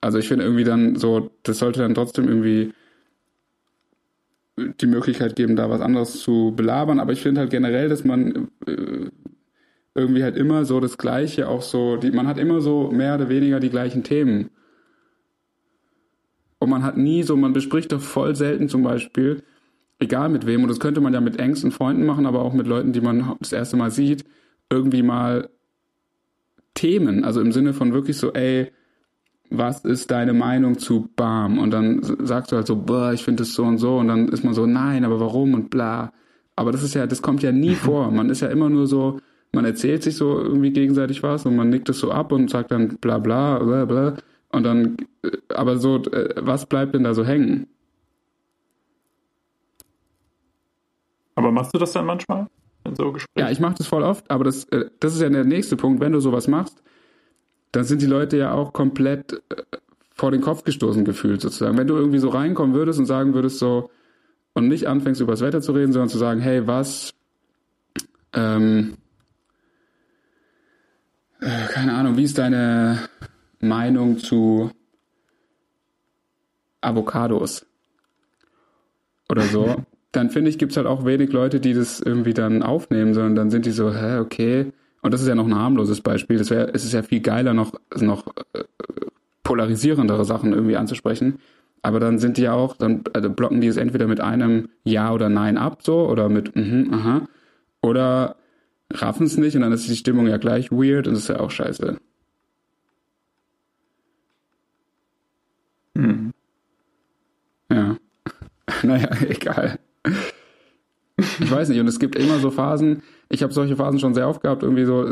[0.00, 2.72] Also ich finde irgendwie dann so, das sollte dann trotzdem irgendwie
[4.80, 7.00] die Möglichkeit geben, da was anderes zu belabern.
[7.00, 9.10] Aber ich finde halt generell, dass man äh,
[9.94, 13.28] irgendwie halt immer so das Gleiche, auch so, die, man hat immer so mehr oder
[13.28, 14.50] weniger die gleichen Themen.
[16.58, 19.42] Und man hat nie so, man bespricht doch voll selten zum Beispiel,
[19.98, 22.66] egal mit wem, und das könnte man ja mit engsten Freunden machen, aber auch mit
[22.66, 24.24] Leuten, die man das erste Mal sieht,
[24.70, 25.48] irgendwie mal
[26.74, 28.70] Themen, also im Sinne von wirklich so, ey,
[29.50, 31.58] was ist deine Meinung zu Bam?
[31.58, 34.28] Und dann sagst du halt so, boah, ich finde das so und so, und dann
[34.28, 36.12] ist man so, nein, aber warum und bla.
[36.54, 38.10] Aber das ist ja, das kommt ja nie vor.
[38.10, 39.20] Man ist ja immer nur so,
[39.52, 42.70] man erzählt sich so irgendwie gegenseitig was und man nickt es so ab und sagt
[42.70, 44.16] dann bla bla bla bla.
[44.50, 47.66] Und dann, äh, aber so, äh, was bleibt denn da so hängen?
[51.34, 52.46] Aber machst du das dann manchmal?
[52.84, 53.38] In so Gesprächen?
[53.38, 56.00] Ja, ich mache das voll oft, aber das, äh, das ist ja der nächste Punkt.
[56.00, 56.82] Wenn du sowas machst,
[57.72, 59.42] dann sind die Leute ja auch komplett
[60.14, 61.78] vor den Kopf gestoßen gefühlt sozusagen.
[61.78, 63.90] Wenn du irgendwie so reinkommen würdest und sagen würdest so,
[64.58, 67.14] und nicht anfängst über das Wetter zu reden, sondern zu sagen, hey, was,
[68.32, 68.96] ähm,
[71.40, 72.98] keine Ahnung, wie ist deine
[73.60, 74.70] Meinung zu
[76.80, 77.66] Avocados
[79.28, 79.76] oder so,
[80.12, 83.34] dann finde ich, gibt es halt auch wenig Leute, die das irgendwie dann aufnehmen, sondern
[83.34, 84.72] dann sind die so, hä, okay.
[85.02, 86.38] Und das ist ja noch ein harmloses Beispiel.
[86.38, 88.64] Das wäre, es ist ja viel geiler, noch, noch äh,
[89.42, 91.38] polarisierendere Sachen irgendwie anzusprechen.
[91.82, 95.12] Aber dann sind die ja auch, dann also blocken die es entweder mit einem Ja
[95.12, 97.28] oder Nein ab, so, oder mit mhm, aha,
[97.80, 98.36] oder
[98.92, 101.40] raffen es nicht und dann ist die Stimmung ja gleich weird und das ist ja
[101.40, 101.98] auch scheiße.
[105.98, 106.32] Hm.
[107.70, 107.96] Ja.
[108.84, 109.78] naja, egal.
[111.16, 114.28] Ich weiß nicht, und es gibt immer so Phasen, ich habe solche Phasen schon sehr
[114.28, 115.04] oft gehabt, irgendwie so,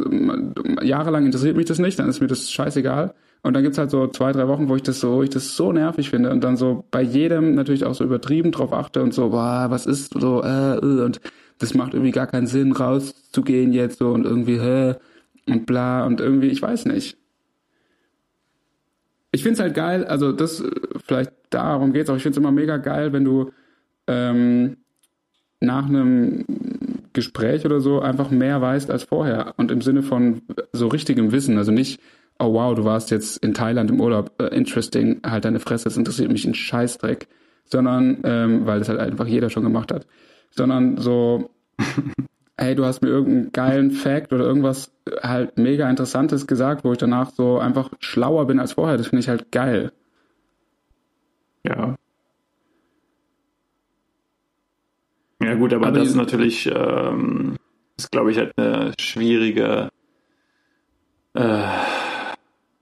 [0.81, 3.15] jahrelang interessiert mich das nicht, dann ist mir das scheißegal.
[3.43, 5.73] Und dann gibt's halt so zwei, drei Wochen, wo ich das so, ich das so
[5.73, 9.31] nervig finde und dann so bei jedem natürlich auch so übertrieben drauf achte und so,
[9.31, 11.21] boah, was ist so, äh, äh, und
[11.59, 14.95] das macht irgendwie gar keinen Sinn, rauszugehen jetzt so und irgendwie, hä,
[15.47, 17.19] und bla, und irgendwie, ich weiß nicht
[19.37, 20.65] ich finde es halt geil, also das,
[21.05, 23.53] vielleicht darum geht es auch, ich finde es immer mega geil, wenn du
[24.07, 24.79] ähm,
[25.61, 26.45] nach einem
[27.13, 30.41] Gespräch oder so einfach mehr weißt als vorher und im Sinne von
[30.73, 32.01] so richtigem Wissen, also nicht,
[32.39, 35.99] oh wow, du warst jetzt in Thailand im Urlaub, uh, interesting, halt deine Fresse, das
[35.99, 37.29] interessiert mich ein Scheißdreck,
[37.67, 40.07] sondern, ähm, weil das halt einfach jeder schon gemacht hat,
[40.51, 41.51] sondern so,
[42.59, 44.93] hey, du hast mir irgendeinen geilen Fact oder irgendwas
[45.23, 48.97] halt mega Interessantes gesagt, wo ich danach so einfach schlauer bin als vorher.
[48.97, 49.93] Das finde ich halt geil.
[51.65, 51.97] Ja.
[55.43, 57.57] Ja gut, aber, aber das ist natürlich, ähm,
[57.99, 59.91] ist glaube ich halt eine schwierige,
[61.35, 61.63] äh,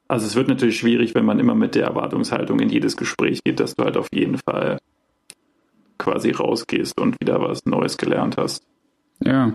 [0.06, 3.58] also es wird natürlich schwierig, wenn man immer mit der Erwartungshaltung in jedes Gespräch geht,
[3.58, 4.78] dass du halt auf jeden Fall
[5.98, 8.64] quasi rausgehst und wieder was Neues gelernt hast.
[9.20, 9.54] Ja.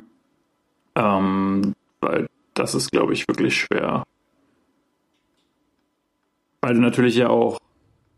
[0.95, 4.03] Ähm, weil das ist, glaube ich, wirklich schwer.
[6.61, 7.59] Weil du natürlich ja auch,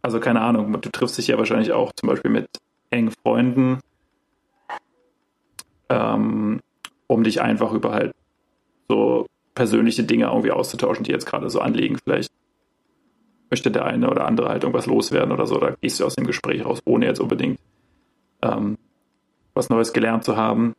[0.02, 2.48] also keine Ahnung, du triffst dich ja wahrscheinlich auch zum Beispiel mit
[2.90, 3.80] engen Freunden,
[5.90, 6.60] ähm,
[7.08, 8.14] um dich einfach über halt
[8.88, 11.98] so persönliche Dinge irgendwie auszutauschen, die jetzt gerade so anliegen.
[12.04, 12.32] Vielleicht
[13.50, 16.26] möchte der eine oder andere halt irgendwas loswerden oder so, da gehst du aus dem
[16.26, 17.60] Gespräch raus, ohne jetzt unbedingt
[18.42, 18.78] ähm,
[19.54, 20.74] was Neues gelernt zu haben.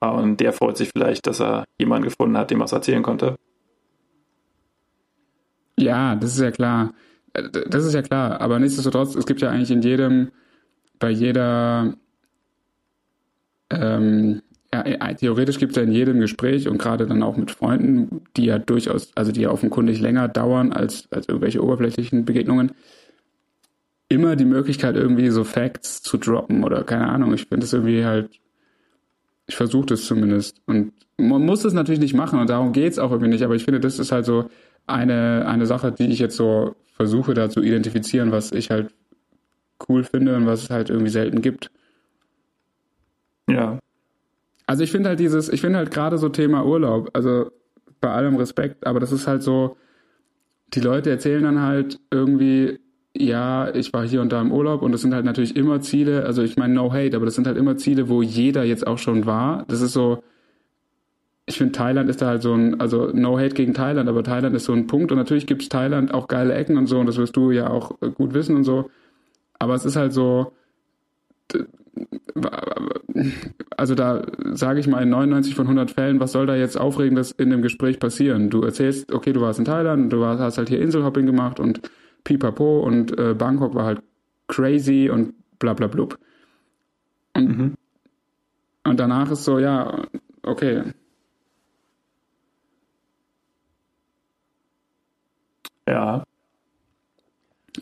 [0.00, 3.36] Und der freut sich vielleicht, dass er jemanden gefunden hat, dem was erzählen konnte.
[5.78, 6.94] Ja, das ist ja klar.
[7.34, 8.40] Äh, das ist ja klar.
[8.40, 10.30] Aber nichtsdestotrotz, es gibt ja eigentlich in jedem,
[10.98, 11.94] bei jeder,
[13.70, 17.50] ähm, ja, äh, theoretisch gibt es ja in jedem Gespräch und gerade dann auch mit
[17.50, 22.72] Freunden, die ja durchaus, also die ja offenkundig länger dauern als, als irgendwelche oberflächlichen Begegnungen,
[24.08, 27.34] immer die Möglichkeit, irgendwie so Facts zu droppen oder keine Ahnung.
[27.34, 28.30] Ich finde das irgendwie halt,
[29.50, 30.62] ich versuche das zumindest.
[30.66, 33.56] Und man muss es natürlich nicht machen und darum geht es auch irgendwie nicht, aber
[33.56, 34.48] ich finde, das ist halt so
[34.86, 38.94] eine, eine Sache, die ich jetzt so versuche da zu identifizieren, was ich halt
[39.88, 41.72] cool finde und was es halt irgendwie selten gibt.
[43.48, 43.80] Ja.
[44.66, 47.50] Also ich finde halt dieses, ich finde halt gerade so Thema Urlaub, also
[48.00, 49.76] bei allem Respekt, aber das ist halt so,
[50.74, 52.78] die Leute erzählen dann halt irgendwie,
[53.20, 56.24] ja, ich war hier und da im Urlaub und das sind halt natürlich immer Ziele,
[56.24, 58.98] also ich meine no hate, aber das sind halt immer Ziele, wo jeder jetzt auch
[58.98, 59.64] schon war.
[59.68, 60.22] Das ist so,
[61.46, 64.54] ich finde Thailand ist da halt so ein, also no hate gegen Thailand, aber Thailand
[64.56, 67.06] ist so ein Punkt und natürlich gibt es Thailand auch geile Ecken und so und
[67.06, 68.90] das wirst du ja auch gut wissen und so.
[69.58, 70.52] Aber es ist halt so,
[73.76, 77.32] also da sage ich mal in 99 von 100 Fällen, was soll da jetzt Aufregendes
[77.32, 78.50] in dem Gespräch passieren?
[78.50, 81.80] Du erzählst, okay, du warst in Thailand, du hast halt hier Inselhopping gemacht und
[82.24, 84.02] pipapo und äh, Bangkok war halt
[84.48, 86.18] crazy und bla bla blub.
[87.34, 87.74] Und, mhm.
[88.84, 90.02] und danach ist so, ja,
[90.42, 90.82] okay.
[95.88, 96.24] Ja.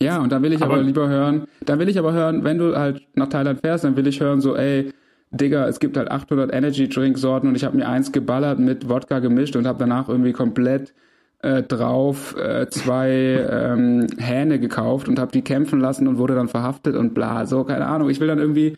[0.01, 2.59] Ja, und dann will ich aber, aber lieber hören, dann will ich aber hören, wenn
[2.59, 4.93] du halt nach Thailand fährst, dann will ich hören so, ey,
[5.31, 8.89] Digga, es gibt halt 800 Energy Drink Sorten und ich habe mir eins geballert mit
[8.89, 10.95] Wodka gemischt und habe danach irgendwie komplett
[11.41, 16.49] äh, drauf äh, zwei ähm, Hähne gekauft und habe die kämpfen lassen und wurde dann
[16.49, 18.11] verhaftet und bla, so keine Ahnung.
[18.11, 18.77] Ich will dann irgendwie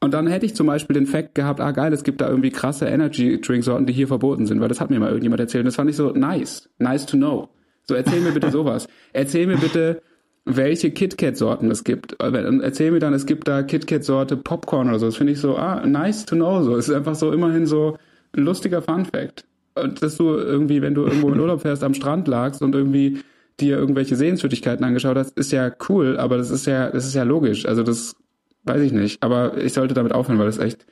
[0.00, 2.50] und dann hätte ich zum Beispiel den Fact gehabt, ah geil, es gibt da irgendwie
[2.50, 5.62] krasse Energy Drink Sorten, die hier verboten sind, weil das hat mir mal irgendjemand erzählt.
[5.62, 7.48] Und das fand ich so nice, nice to know.
[7.88, 8.86] So erzähl mir bitte sowas.
[9.14, 10.02] Erzähl mir bitte
[10.44, 12.22] welche KitKat-Sorten es gibt.
[12.22, 15.06] Und erzähl mir dann, es gibt da KitKat-Sorte Popcorn oder so.
[15.06, 16.62] Das finde ich so, ah, nice to know.
[16.62, 17.96] So, es ist einfach so immerhin so
[18.36, 19.46] ein lustiger Fun-Fact.
[19.74, 23.20] Dass du irgendwie, wenn du irgendwo in Urlaub fährst, am Strand lagst und irgendwie
[23.60, 27.22] dir irgendwelche Sehenswürdigkeiten angeschaut hast, ist ja cool, aber das ist ja, das ist ja
[27.22, 27.66] logisch.
[27.66, 28.16] Also das
[28.64, 29.22] weiß ich nicht.
[29.22, 30.86] Aber ich sollte damit aufhören, weil das echt,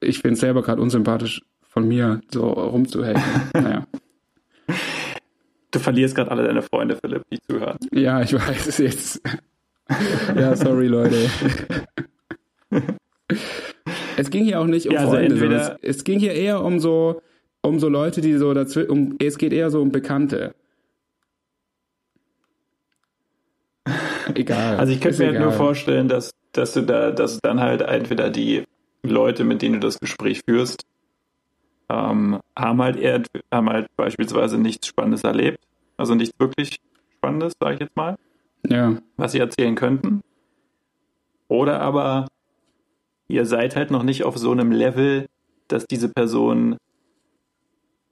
[0.00, 3.22] ich finde es selber gerade unsympathisch von mir, so rumzuhelfen.
[3.54, 3.86] naja.
[5.70, 7.78] Du verlierst gerade alle deine Freunde, Philipp, die zuhören.
[7.92, 9.22] Ja, ich weiß es jetzt.
[10.36, 11.16] ja, sorry, Leute.
[14.16, 16.62] es ging hier auch nicht um ja, also Freunde, entweder, es, es, ging hier eher
[16.62, 17.22] um so,
[17.62, 20.54] um so Leute, die so dazwischen, um, es geht eher so um Bekannte.
[24.34, 24.76] Egal.
[24.78, 28.30] Also ich könnte mir halt nur vorstellen, dass, dass du da, dass dann halt entweder
[28.30, 28.64] die
[29.02, 30.84] Leute, mit denen du das Gespräch führst,
[31.88, 33.22] ähm, haben halt eher,
[33.52, 35.58] haben halt beispielsweise nichts Spannendes erlebt,
[35.96, 36.80] also nichts wirklich
[37.16, 38.16] Spannendes, sage ich jetzt mal,
[38.66, 38.96] ja.
[39.16, 40.22] was sie erzählen könnten.
[41.48, 42.26] Oder aber
[43.28, 45.26] ihr seid halt noch nicht auf so einem Level,
[45.68, 46.76] dass diese Person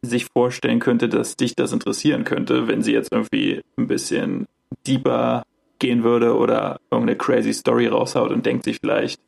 [0.02, 4.46] sich vorstellen könnte, dass dich das interessieren könnte, wenn sie jetzt irgendwie ein bisschen
[4.86, 5.44] deeper
[5.78, 9.20] gehen würde oder irgendeine crazy Story raushaut und denkt sich vielleicht,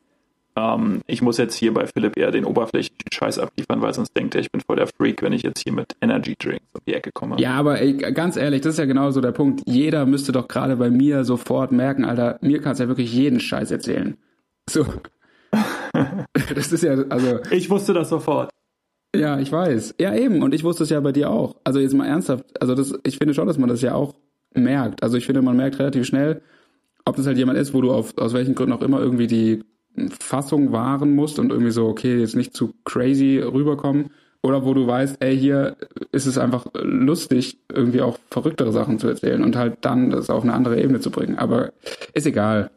[0.55, 4.35] ähm, ich muss jetzt hier bei Philipp eher den oberflächlichen Scheiß abliefern, weil sonst denkt
[4.35, 6.93] er, ich bin voll der Freak, wenn ich jetzt hier mit Energy Drinks um die
[6.93, 7.37] Ecke komme.
[7.39, 9.63] Ja, aber ey, ganz ehrlich, das ist ja genau so der Punkt.
[9.65, 13.71] Jeder müsste doch gerade bei mir sofort merken, Alter, mir kannst ja wirklich jeden Scheiß
[13.71, 14.17] erzählen.
[14.69, 14.85] So.
[16.55, 17.39] das ist ja, also.
[17.51, 18.51] Ich wusste das sofort.
[19.15, 19.95] Ja, ich weiß.
[19.99, 20.41] Ja, eben.
[20.41, 21.55] Und ich wusste es ja bei dir auch.
[21.63, 22.45] Also jetzt mal ernsthaft.
[22.59, 24.15] Also das, ich finde schon, dass man das ja auch
[24.55, 25.03] merkt.
[25.03, 26.41] Also ich finde, man merkt relativ schnell,
[27.05, 29.63] ob das halt jemand ist, wo du auf, aus welchen Gründen auch immer irgendwie die
[30.19, 34.09] Fassung wahren musst und irgendwie so, okay, jetzt nicht zu crazy rüberkommen.
[34.41, 35.77] Oder wo du weißt, ey, hier
[36.11, 40.43] ist es einfach lustig, irgendwie auch verrücktere Sachen zu erzählen und halt dann das auf
[40.43, 41.37] eine andere Ebene zu bringen.
[41.37, 41.71] Aber
[42.13, 42.69] ist egal.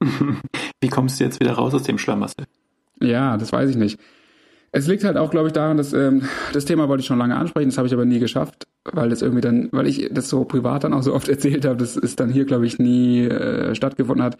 [0.80, 2.46] Wie kommst du jetzt wieder raus aus dem Schlamassel?
[3.00, 3.98] Ja, das weiß ich nicht.
[4.72, 7.36] Es liegt halt auch, glaube ich, daran, dass ähm, das Thema wollte ich schon lange
[7.36, 10.44] ansprechen, das habe ich aber nie geschafft, weil das irgendwie dann, weil ich das so
[10.44, 13.74] privat dann auch so oft erzählt habe, dass es dann hier, glaube ich, nie äh,
[13.74, 14.36] stattgefunden hat.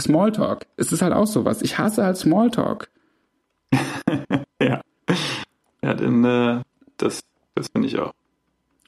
[0.00, 0.66] Smalltalk.
[0.76, 1.62] Es ist halt auch sowas.
[1.62, 2.88] Ich hasse halt Smalltalk.
[4.60, 4.82] ja.
[5.82, 6.62] Ja, denn äh,
[6.96, 7.20] das,
[7.54, 8.12] das finde ich auch.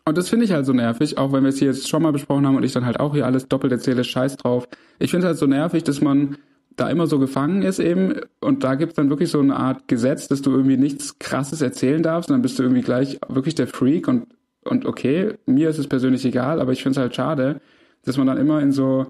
[0.05, 2.13] Und das finde ich halt so nervig, auch wenn wir es hier jetzt schon mal
[2.13, 4.67] besprochen haben und ich dann halt auch hier alles doppelt erzähle, scheiß drauf.
[4.99, 6.39] Ich finde es halt so nervig, dass man
[6.79, 9.89] da immer so gefangen ist eben und da gibt es dann wirklich so eine Art
[9.89, 13.55] Gesetz, dass du irgendwie nichts krasses erzählen darfst und dann bist du irgendwie gleich wirklich
[13.55, 14.29] der Freak und,
[14.65, 17.61] und okay, mir ist es persönlich egal, aber ich finde es halt schade,
[18.05, 19.07] dass man dann immer in so,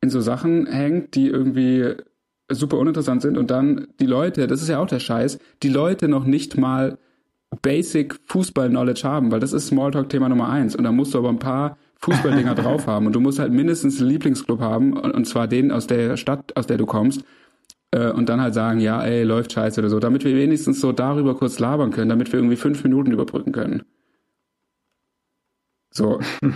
[0.00, 1.94] in so Sachen hängt, die irgendwie
[2.50, 6.08] super uninteressant sind und dann die Leute, das ist ja auch der Scheiß, die Leute
[6.08, 6.98] noch nicht mal
[7.62, 10.74] Basic Fußball-Knowledge haben, weil das ist Smalltalk-Thema Nummer eins.
[10.74, 13.06] Und da musst du aber ein paar Fußballdinger drauf haben.
[13.06, 16.66] Und du musst halt mindestens einen Lieblingsclub haben, und, zwar den aus der Stadt, aus
[16.66, 17.24] der du kommst.
[17.90, 20.92] Äh, und dann halt sagen, ja, ey, läuft scheiße oder so, damit wir wenigstens so
[20.92, 23.82] darüber kurz labern können, damit wir irgendwie fünf Minuten überbrücken können.
[25.90, 26.20] So.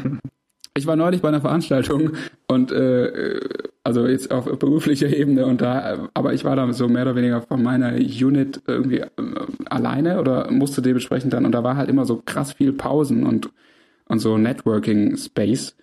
[0.76, 2.12] ich war neulich bei einer Veranstaltung
[2.46, 3.40] und äh,
[3.82, 7.42] also jetzt auf beruflicher Ebene und da, aber ich war da so mehr oder weniger
[7.42, 9.08] von meiner Unit irgendwie äh,
[9.66, 13.50] alleine oder musste dementsprechend dann und da war halt immer so krass viel Pausen und
[14.10, 15.76] und so Networking Space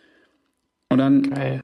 [0.90, 1.62] und dann Geil.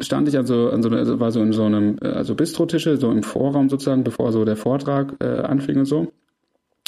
[0.00, 4.04] stand ich also, also war so in so einem also Bistrotische so im Vorraum sozusagen
[4.04, 6.12] bevor so der Vortrag äh, anfing und so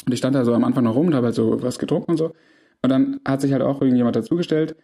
[0.05, 2.11] und ich stand da so am Anfang noch rum und habe halt so was getrunken
[2.11, 2.33] und so
[2.81, 4.75] und dann hat sich halt auch irgendjemand dazugestellt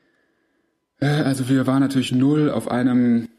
[0.99, 3.29] äh, also wir waren natürlich null auf einem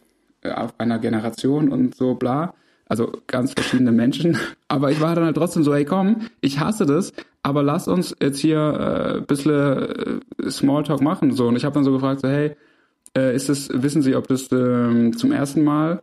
[0.43, 2.55] äh, auf einer Generation und so bla.
[2.87, 4.37] Also ganz verschiedene Menschen.
[4.69, 8.17] Aber ich war dann halt trotzdem so, hey komm, ich hasse das, aber lass uns
[8.21, 11.33] jetzt hier äh, bisschen äh, Smalltalk machen.
[11.33, 11.49] So.
[11.49, 12.57] Und ich habe dann so gefragt, so, hey,
[13.17, 16.03] äh, ist das, wissen Sie, ob das äh, zum ersten Mal,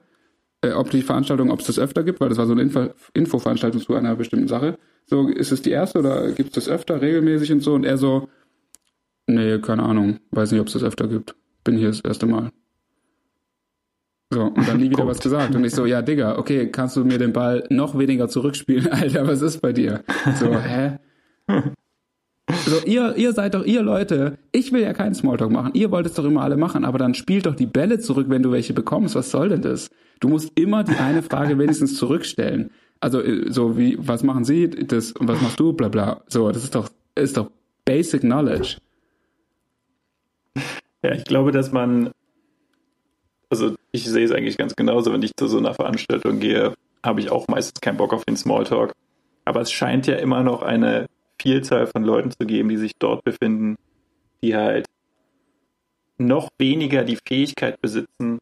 [0.62, 2.90] äh, ob die Veranstaltung, ob es das öfter gibt, weil das war so eine Info
[3.14, 4.78] Infoveranstaltung zu einer bestimmten Sache.
[5.08, 7.74] So, ist es die erste oder gibt es das öfter, regelmäßig und so?
[7.74, 8.30] Und er so,
[9.28, 11.36] nee, keine Ahnung, weiß nicht, ob es das öfter gibt.
[11.64, 12.52] Bin hier das erste Mal.
[14.34, 15.54] So, und dann nie wieder was gesagt.
[15.56, 18.88] Und ich so, ja, Digga, okay, kannst du mir den Ball noch weniger zurückspielen?
[18.92, 20.04] Alter, was ist bei dir?
[20.40, 20.98] So, hä?
[22.66, 25.72] So, ihr, ihr seid doch, ihr Leute, ich will ja keinen Smalltalk machen.
[25.74, 28.42] Ihr wollt es doch immer alle machen, aber dann spielt doch die Bälle zurück, wenn
[28.42, 29.16] du welche bekommst.
[29.16, 29.90] Was soll denn das?
[30.20, 32.72] Du musst immer die eine Frage wenigstens zurückstellen.
[33.00, 36.22] Also, äh, so wie, was machen Sie, das, und was machst du, bla, bla.
[36.28, 37.52] So, das ist doch, ist doch
[37.84, 38.78] basic knowledge.
[41.04, 42.12] Ja, ich glaube, dass man
[43.52, 46.74] also ich sehe es eigentlich ganz genauso, wenn ich zu so einer Veranstaltung gehe,
[47.04, 48.94] habe ich auch meistens keinen Bock auf den Smalltalk.
[49.46, 51.08] Aber es scheint ja immer noch eine
[51.42, 53.78] Vielzahl von Leuten zu geben, die sich dort befinden,
[54.44, 54.86] die halt
[56.18, 58.40] noch weniger die Fähigkeit besitzen,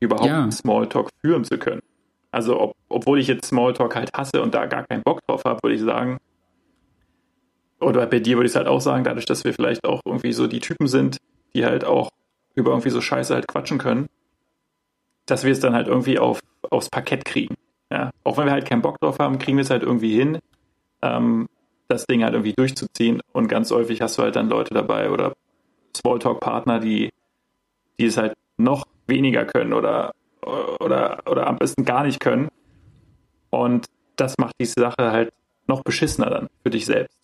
[0.00, 0.50] überhaupt ja.
[0.50, 1.82] Smalltalk führen zu können.
[2.30, 5.60] Also ob, obwohl ich jetzt Smalltalk halt hasse und da gar keinen Bock drauf habe,
[5.62, 6.18] würde ich sagen,
[7.80, 10.32] oder bei dir würde ich es halt auch sagen, dadurch, dass wir vielleicht auch irgendwie
[10.32, 11.18] so die Typen sind,
[11.54, 12.10] die halt auch
[12.54, 14.08] über irgendwie so Scheiße halt quatschen können,
[15.30, 17.54] dass wir es dann halt irgendwie auf, aufs Parkett kriegen.
[17.92, 18.10] Ja?
[18.24, 20.38] Auch wenn wir halt keinen Bock drauf haben, kriegen wir es halt irgendwie hin,
[21.02, 21.48] ähm,
[21.86, 23.20] das Ding halt irgendwie durchzuziehen.
[23.32, 25.34] Und ganz häufig hast du halt dann Leute dabei oder
[25.96, 27.10] Smalltalk-Partner, die,
[27.98, 30.12] die es halt noch weniger können oder,
[30.42, 32.48] oder, oder am besten gar nicht können.
[33.50, 33.86] Und
[34.16, 35.32] das macht die Sache halt
[35.66, 37.17] noch beschissener dann für dich selbst.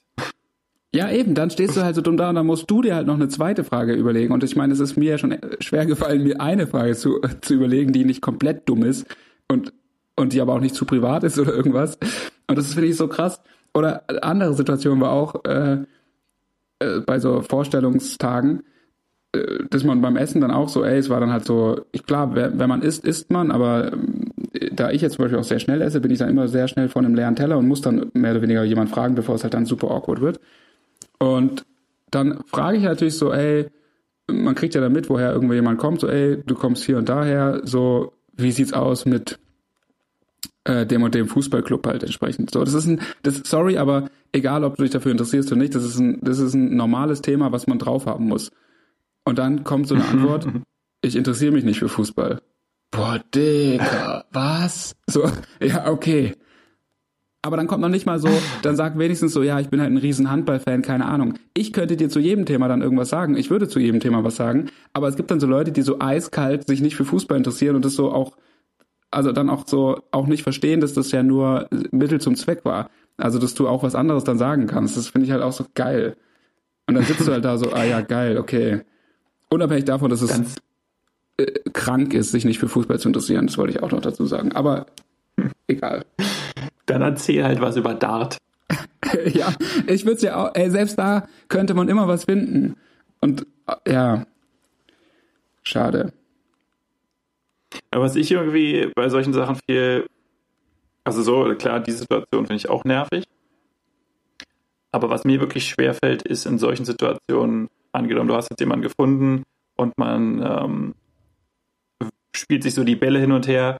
[0.95, 3.09] Ja, eben, dann stehst du halt so dumm da und dann musst du dir halt
[3.09, 4.33] noch eine zweite Frage überlegen.
[4.33, 7.55] Und ich meine, es ist mir ja schon schwer gefallen, mir eine Frage zu, zu
[7.55, 9.05] überlegen, die nicht komplett dumm ist
[9.49, 9.73] und,
[10.15, 11.99] und die aber auch nicht zu privat ist oder irgendwas.
[12.47, 13.41] Und das finde ich so krass.
[13.75, 15.79] Oder andere Situation war auch äh,
[16.79, 18.63] äh, bei so Vorstellungstagen,
[19.33, 22.07] äh, dass man beim Essen dann auch so, ey, es war dann halt so, ich
[22.07, 23.95] klar, wenn man isst, isst man, aber
[24.53, 26.69] äh, da ich jetzt zum Beispiel auch sehr schnell esse, bin ich dann immer sehr
[26.69, 29.43] schnell vor einem leeren Teller und muss dann mehr oder weniger jemand fragen, bevor es
[29.43, 30.39] halt dann super awkward wird.
[31.33, 31.65] Und
[32.11, 33.67] dann frage ich natürlich so, ey,
[34.31, 37.09] man kriegt ja dann mit, woher irgendwo jemand kommt, so, ey, du kommst hier und
[37.09, 39.39] daher, so, wie sieht's aus mit
[40.65, 42.51] äh, dem und dem Fußballclub halt entsprechend.
[42.51, 45.75] So, das ist ein, das, sorry, aber egal, ob du dich dafür interessierst oder nicht,
[45.75, 48.51] das ist ein, das ist ein normales Thema, was man drauf haben muss.
[49.25, 50.47] Und dann kommt so eine Antwort,
[51.03, 52.41] ich interessiere mich nicht für Fußball.
[52.91, 54.95] Boah, Digga, was?
[55.07, 56.35] So, ja, okay
[57.45, 58.31] aber dann kommt noch nicht mal so,
[58.63, 61.35] dann sag wenigstens so, ja, ich bin halt ein riesen Handballfan, keine Ahnung.
[61.53, 63.37] Ich könnte dir zu jedem Thema dann irgendwas sagen.
[63.37, 64.71] Ich würde zu jedem Thema was sagen.
[64.95, 67.85] Aber es gibt dann so Leute, die so eiskalt sich nicht für Fußball interessieren und
[67.85, 68.39] das so auch,
[69.11, 72.89] also dann auch so, auch nicht verstehen, dass das ja nur Mittel zum Zweck war.
[73.19, 74.97] Also, dass du auch was anderes dann sagen kannst.
[74.97, 76.17] Das finde ich halt auch so geil.
[76.87, 78.81] Und dann sitzt du halt da so, ah ja, geil, okay.
[79.51, 80.57] Unabhängig davon, dass es,
[81.37, 83.47] äh, krank ist, sich nicht für Fußball zu interessieren.
[83.47, 84.53] Das wollte ich auch noch dazu sagen.
[84.53, 84.87] Aber
[85.69, 86.07] egal.
[86.87, 88.39] Dann erzähl halt was über Dart.
[89.33, 89.53] ja,
[89.87, 92.77] ich würde es ja auch, ey, selbst da könnte man immer was finden.
[93.21, 93.47] Und
[93.87, 94.27] ja,
[95.63, 96.13] schade.
[97.91, 100.07] Aber was ich irgendwie bei solchen Sachen viel,
[101.05, 103.25] also so, klar, die Situation finde ich auch nervig.
[104.93, 109.45] Aber was mir wirklich schwerfällt, ist in solchen Situationen, angenommen, du hast jetzt jemanden gefunden
[109.77, 110.95] und man ähm,
[112.35, 113.79] spielt sich so die Bälle hin und her,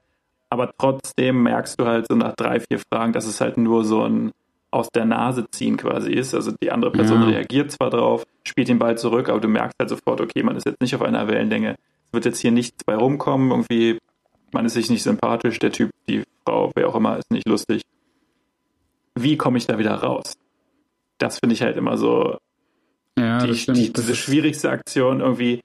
[0.55, 4.03] aber trotzdem merkst du halt so nach drei, vier Fragen, dass es halt nur so
[4.03, 4.31] ein
[4.71, 6.33] aus der Nase ziehen quasi ist.
[6.33, 7.27] Also die andere Person ja.
[7.29, 10.65] reagiert zwar drauf, spielt den Ball zurück, aber du merkst halt sofort, okay, man ist
[10.65, 11.75] jetzt nicht auf einer Wellenlänge.
[12.07, 13.99] Es wird jetzt hier nichts bei rumkommen, irgendwie,
[14.51, 17.83] man ist sich nicht sympathisch, der Typ, die Frau, wer auch immer, ist nicht lustig.
[19.15, 20.33] Wie komme ich da wieder raus?
[21.17, 22.37] Das finde ich halt immer so
[23.17, 25.61] ja, die, die, diese schwierigste Aktion, irgendwie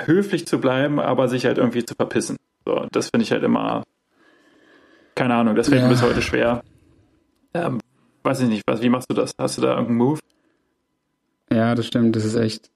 [0.00, 2.36] höflich zu bleiben, aber sich halt irgendwie zu verpissen.
[2.68, 3.82] So, das finde ich halt immer,
[5.14, 5.86] keine Ahnung, das fällt ja.
[5.86, 6.62] mir bis heute schwer.
[7.54, 7.80] Ähm,
[8.24, 9.32] weiß ich nicht, was, wie machst du das?
[9.38, 10.20] Hast du da irgendeinen Move?
[11.50, 12.70] Ja, das stimmt, das ist echt,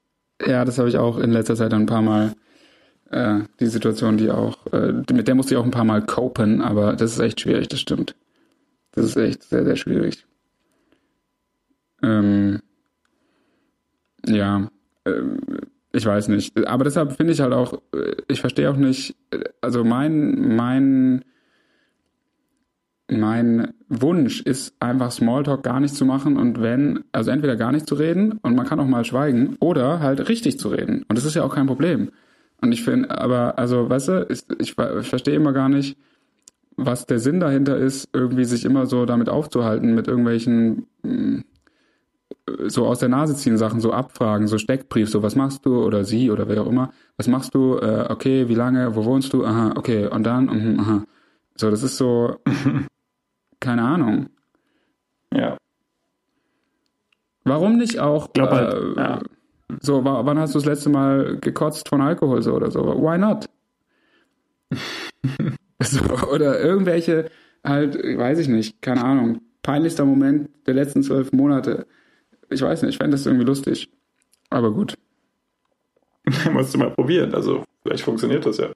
[0.47, 2.33] ja, das habe ich auch in letzter Zeit ein paar Mal,
[3.11, 6.63] äh, die Situation, die auch, äh, mit der musste ich auch ein paar Mal copen,
[6.63, 8.17] aber das ist echt schwierig, das stimmt.
[8.93, 10.25] Das ist echt sehr, sehr schwierig.
[12.03, 12.63] Ähm,
[14.25, 14.71] ja,
[15.05, 15.39] ähm,
[15.93, 16.67] ich weiß nicht.
[16.67, 19.15] Aber deshalb finde ich halt auch, äh, ich verstehe auch nicht,
[19.61, 21.25] also mein, mein,
[23.11, 27.87] mein Wunsch ist einfach Smalltalk gar nicht zu machen und wenn, also entweder gar nicht
[27.87, 31.05] zu reden und man kann auch mal schweigen oder halt richtig zu reden.
[31.09, 32.11] Und das ist ja auch kein Problem.
[32.63, 35.99] Und ich finde, aber, also, weißt du, ich, ich, ich verstehe immer gar nicht,
[36.77, 41.45] was der Sinn dahinter ist, irgendwie sich immer so damit aufzuhalten, mit irgendwelchen hm,
[42.47, 46.05] so aus der Nase ziehen Sachen, so abfragen, so Steckbrief, so was machst du oder
[46.05, 49.45] sie oder wer auch immer, was machst du, äh, okay, wie lange, wo wohnst du,
[49.45, 51.05] aha, okay, und dann, uh, aha.
[51.55, 52.37] So, das ist so,
[53.61, 54.29] keine Ahnung.
[55.33, 55.57] Ja.
[57.45, 59.21] Warum nicht auch, Glaub halt, äh, ja.
[59.81, 62.81] so, wann hast du das letzte Mal gekotzt von Alkohol so oder so?
[62.81, 63.49] Why not?
[65.83, 67.31] so, oder irgendwelche,
[67.63, 71.87] halt, weiß ich nicht, keine Ahnung, peinlichster Moment der letzten zwölf Monate
[72.53, 73.91] ich weiß nicht, ich fände das irgendwie lustig.
[74.51, 74.97] Aber gut.
[76.53, 77.35] Musst du mal probieren.
[77.35, 78.71] Also, vielleicht funktioniert das ja.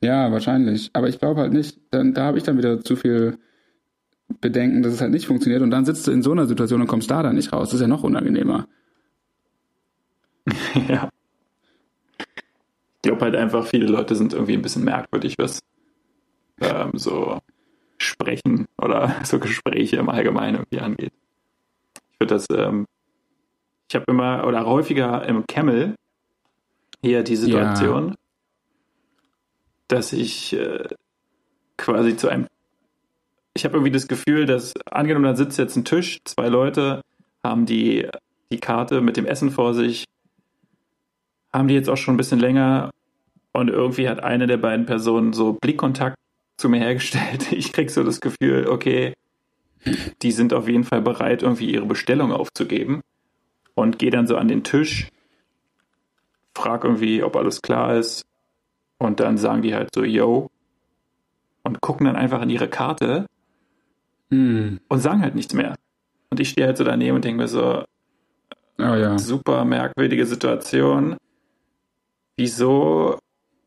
[0.00, 0.90] Ja, wahrscheinlich.
[0.92, 1.78] Aber ich glaube halt nicht.
[1.90, 3.38] Dann, da habe ich dann wieder zu viel
[4.40, 5.62] Bedenken, dass es halt nicht funktioniert.
[5.62, 7.68] Und dann sitzt du in so einer Situation und kommst da dann nicht raus.
[7.68, 8.68] Das ist ja noch unangenehmer.
[10.88, 11.08] ja.
[12.18, 15.60] Ich glaube halt einfach, viele Leute sind irgendwie ein bisschen merkwürdig, was
[16.60, 17.38] ähm, so
[17.96, 21.12] Sprechen oder so Gespräche im Allgemeinen irgendwie angeht
[22.20, 22.86] würde das, ähm,
[23.88, 25.94] ich habe immer oder häufiger im Camel
[27.02, 28.14] hier die Situation, ja.
[29.88, 30.88] dass ich äh,
[31.76, 32.46] quasi zu einem,
[33.54, 37.02] ich habe irgendwie das Gefühl, dass angenommen, da sitzt jetzt ein Tisch, zwei Leute
[37.44, 38.08] haben die,
[38.50, 40.04] die Karte mit dem Essen vor sich,
[41.52, 42.90] haben die jetzt auch schon ein bisschen länger
[43.52, 46.16] und irgendwie hat eine der beiden Personen so Blickkontakt
[46.56, 47.52] zu mir hergestellt.
[47.52, 49.14] Ich krieg so das Gefühl, okay,
[50.22, 53.02] die sind auf jeden Fall bereit, irgendwie ihre Bestellung aufzugeben
[53.74, 55.08] und gehe dann so an den Tisch,
[56.54, 58.26] frag irgendwie, ob alles klar ist
[58.98, 60.50] und dann sagen die halt so, yo,
[61.62, 63.26] und gucken dann einfach in ihre Karte
[64.30, 64.80] hm.
[64.88, 65.76] und sagen halt nichts mehr.
[66.30, 67.84] Und ich stehe halt so daneben und denke mir so,
[68.78, 69.18] oh, ja.
[69.18, 71.16] super merkwürdige Situation.
[72.36, 73.18] Wieso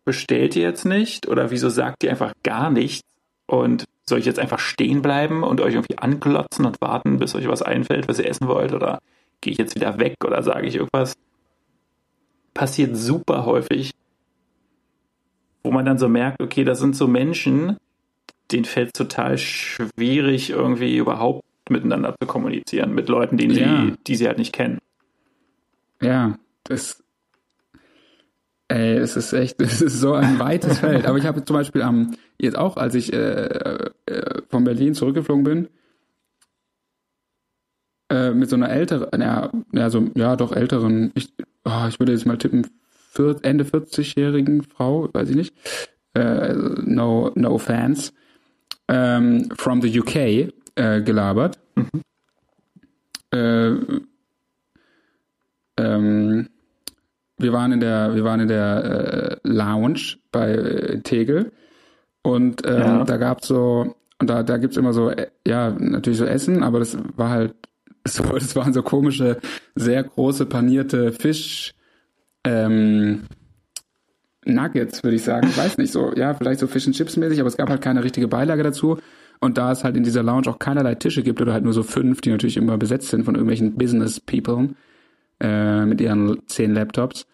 [0.06, 1.28] bestellt ihr jetzt nicht?
[1.28, 3.02] Oder wieso sagt ihr einfach gar nichts?
[3.48, 7.48] Und soll ich jetzt einfach stehen bleiben und euch irgendwie anklotzen und warten, bis euch
[7.48, 8.74] was einfällt, was ihr essen wollt?
[8.74, 9.00] Oder
[9.42, 11.14] gehe ich jetzt wieder weg oder sage ich irgendwas?
[12.54, 13.92] Passiert super häufig,
[15.64, 17.78] wo man dann so merkt, okay, das sind so Menschen,
[18.52, 23.86] denen fällt es total schwierig, irgendwie überhaupt miteinander zu kommunizieren, mit Leuten, die, ja.
[23.86, 24.80] sie, die sie halt nicht kennen.
[26.02, 27.01] Ja, das
[28.72, 31.06] Ey, es ist echt, es ist so ein weites Feld.
[31.06, 35.44] Aber ich habe zum Beispiel am, jetzt auch, als ich äh, äh, von Berlin zurückgeflogen
[35.44, 35.68] bin,
[38.10, 41.34] äh, mit so einer älteren, ja, ja, so, ja, doch älteren, ich,
[41.66, 42.66] oh, ich würde jetzt mal tippen,
[43.12, 45.54] vier, Ende 40-jährigen Frau, weiß ich nicht,
[46.14, 48.14] äh, no, no fans,
[48.88, 50.16] ähm, from the UK
[50.76, 51.60] äh, gelabert.
[51.76, 52.02] Mhm.
[53.34, 53.76] Äh,
[55.78, 56.48] ähm,
[57.42, 61.52] wir waren in der, wir waren in der äh, Lounge bei äh, Tegel
[62.24, 63.04] und ähm, ja.
[63.04, 66.80] da gab's so, und da, da gibt's immer so, äh, ja, natürlich so Essen, aber
[66.80, 67.56] das war halt,
[68.08, 69.38] so, das waren so komische,
[69.76, 71.74] sehr große panierte Fisch,
[72.44, 73.24] ähm,
[74.46, 75.48] Nuggets, würde ich sagen.
[75.48, 77.82] Ich weiß nicht so, ja, vielleicht so Fish and Chips mäßig, aber es gab halt
[77.82, 78.98] keine richtige Beilage dazu.
[79.40, 81.84] Und da es halt in dieser Lounge auch keinerlei Tische gibt oder halt nur so
[81.84, 84.70] fünf, die natürlich immer besetzt sind von irgendwelchen Business People
[85.40, 87.26] äh, mit ihren zehn Laptops,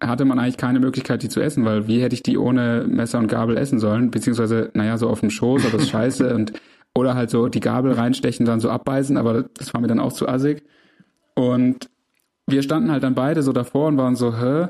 [0.00, 3.18] hatte man eigentlich keine Möglichkeit, die zu essen, weil wie hätte ich die ohne Messer
[3.18, 4.10] und Gabel essen sollen?
[4.10, 6.52] Beziehungsweise, naja, so auf dem Schoß, aber das ist scheiße und
[6.94, 10.12] oder halt so die Gabel reinstechen, dann so abbeißen, aber das war mir dann auch
[10.12, 10.62] zu assig.
[11.34, 11.88] Und
[12.46, 14.68] wir standen halt dann beide so davor und waren so, hä?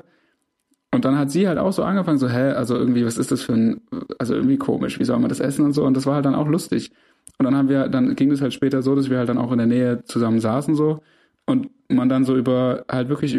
[0.94, 3.42] Und dann hat sie halt auch so angefangen, so, hä, also irgendwie, was ist das
[3.42, 3.80] für ein,
[4.18, 5.84] also irgendwie komisch, wie soll man das essen und so.
[5.84, 6.92] Und das war halt dann auch lustig.
[7.38, 9.50] Und dann haben wir, dann ging es halt später so, dass wir halt dann auch
[9.52, 11.00] in der Nähe zusammen saßen so
[11.46, 13.36] und man dann so über, halt wirklich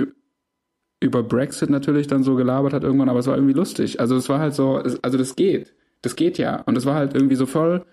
[1.04, 4.00] über Brexit natürlich dann so gelabert hat irgendwann, aber es war irgendwie lustig.
[4.00, 5.74] Also es war halt so, also das geht.
[6.02, 6.62] Das geht ja.
[6.66, 7.86] Und es war halt irgendwie so voll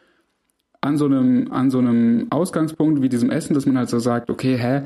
[0.81, 4.31] an so einem, an so einem Ausgangspunkt wie diesem Essen, dass man halt so sagt,
[4.31, 4.85] okay, hä,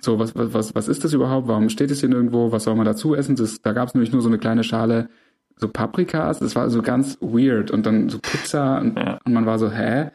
[0.00, 1.48] so, was, was, was ist das überhaupt?
[1.48, 2.52] Warum steht es hier nirgendwo?
[2.52, 3.34] Was soll man dazu essen?
[3.36, 5.08] Das, da gab es nämlich nur so eine kleine Schale
[5.56, 6.38] so Paprikas.
[6.38, 7.70] Das war so ganz weird.
[7.70, 9.18] Und dann so Pizza und, ja.
[9.24, 10.10] und man war so, hä?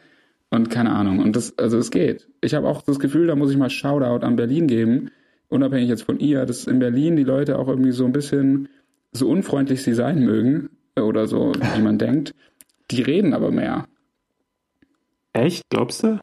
[0.50, 1.18] Und keine Ahnung.
[1.18, 2.28] Und das, also es geht.
[2.40, 5.10] Ich habe auch das Gefühl, da muss ich mal Shoutout an Berlin geben,
[5.52, 8.68] unabhängig jetzt von ihr, dass in Berlin die Leute auch irgendwie so ein bisschen,
[9.12, 12.34] so unfreundlich sie sein mögen, oder so, wie man denkt,
[12.90, 13.86] die reden aber mehr.
[15.32, 15.62] Echt?
[15.70, 16.18] Glaubst du?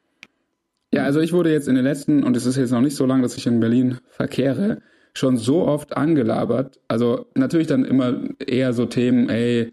[0.94, 3.06] Ja, also ich wurde jetzt in den letzten, und es ist jetzt noch nicht so
[3.06, 4.82] lange, dass ich in Berlin verkehre,
[5.14, 6.80] schon so oft angelabert.
[6.88, 9.72] Also natürlich dann immer eher so Themen, ey,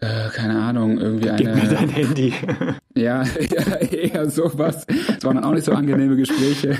[0.00, 1.42] äh, keine Ahnung, irgendwie eine.
[1.42, 2.34] Gib mir dein Handy.
[2.96, 4.86] ja, eher sowas.
[4.88, 6.76] Es waren dann auch nicht so angenehme Gespräche.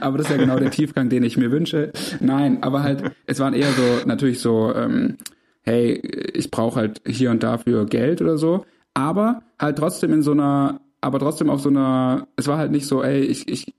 [0.00, 1.92] Aber das ist ja genau der Tiefgang, den ich mir wünsche.
[2.20, 5.16] Nein, aber halt, es waren eher so, natürlich so, ähm,
[5.62, 5.94] hey,
[6.34, 8.64] ich brauche halt hier und dafür Geld oder so.
[8.94, 12.86] Aber halt trotzdem in so einer aber trotzdem auf so einer, es war halt nicht
[12.86, 13.74] so, ey, ich, ich,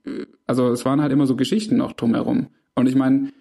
[0.46, 2.50] also es waren halt immer so Geschichten noch drumherum.
[2.76, 3.32] Und ich meine,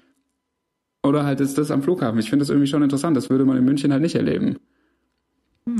[1.04, 2.18] oder halt ist das am Flughafen.
[2.18, 3.16] Ich finde das irgendwie schon interessant.
[3.16, 4.58] Das würde man in München halt nicht erleben.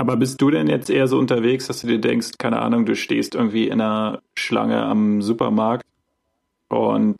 [0.00, 2.96] Aber bist du denn jetzt eher so unterwegs, dass du dir denkst, keine Ahnung, du
[2.96, 5.84] stehst irgendwie in einer Schlange am Supermarkt
[6.70, 7.16] und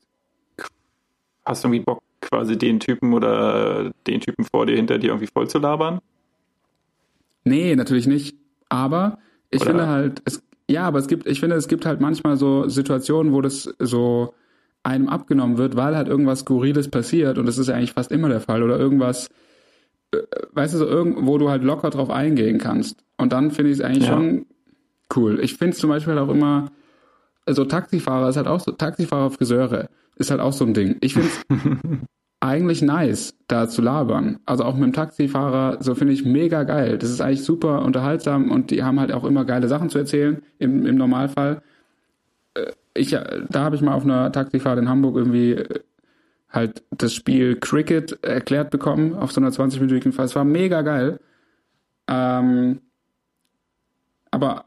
[1.44, 5.46] hast irgendwie Bock, quasi den Typen oder den Typen vor dir hinter dir irgendwie voll
[5.46, 5.98] zu labern?
[7.44, 8.34] Nee, natürlich nicht.
[8.70, 9.18] Aber
[9.50, 9.70] ich Oder?
[9.72, 13.34] finde halt, es, ja, aber es gibt, ich finde, es gibt halt manchmal so Situationen,
[13.34, 14.32] wo das so
[14.84, 18.30] einem abgenommen wird, weil halt irgendwas Skurriles passiert und das ist ja eigentlich fast immer
[18.30, 19.28] der Fall oder irgendwas,
[20.52, 23.04] weißt du, so irgendwo du halt locker drauf eingehen kannst.
[23.16, 24.14] Und dann finde ich es eigentlich ja.
[24.14, 24.46] schon
[25.16, 25.40] cool.
[25.40, 26.70] Ich finde es zum Beispiel halt auch immer,
[27.46, 30.96] also Taxifahrer ist halt auch so, Taxifahrer, Friseure ist halt auch so ein Ding.
[31.00, 31.46] Ich finde es
[32.40, 34.38] eigentlich nice, da zu labern.
[34.46, 36.98] Also auch mit dem Taxifahrer, so finde ich mega geil.
[36.98, 40.42] Das ist eigentlich super unterhaltsam und die haben halt auch immer geile Sachen zu erzählen
[40.58, 41.62] im, im Normalfall.
[42.54, 45.80] Äh, ich, äh, da habe ich mal auf einer Taxifahrt in Hamburg irgendwie äh,
[46.50, 50.30] halt das Spiel Cricket erklärt bekommen auf so einer 20-minütigen Fahrt.
[50.30, 51.20] Es war mega geil.
[52.08, 52.80] Ähm,
[54.30, 54.64] aber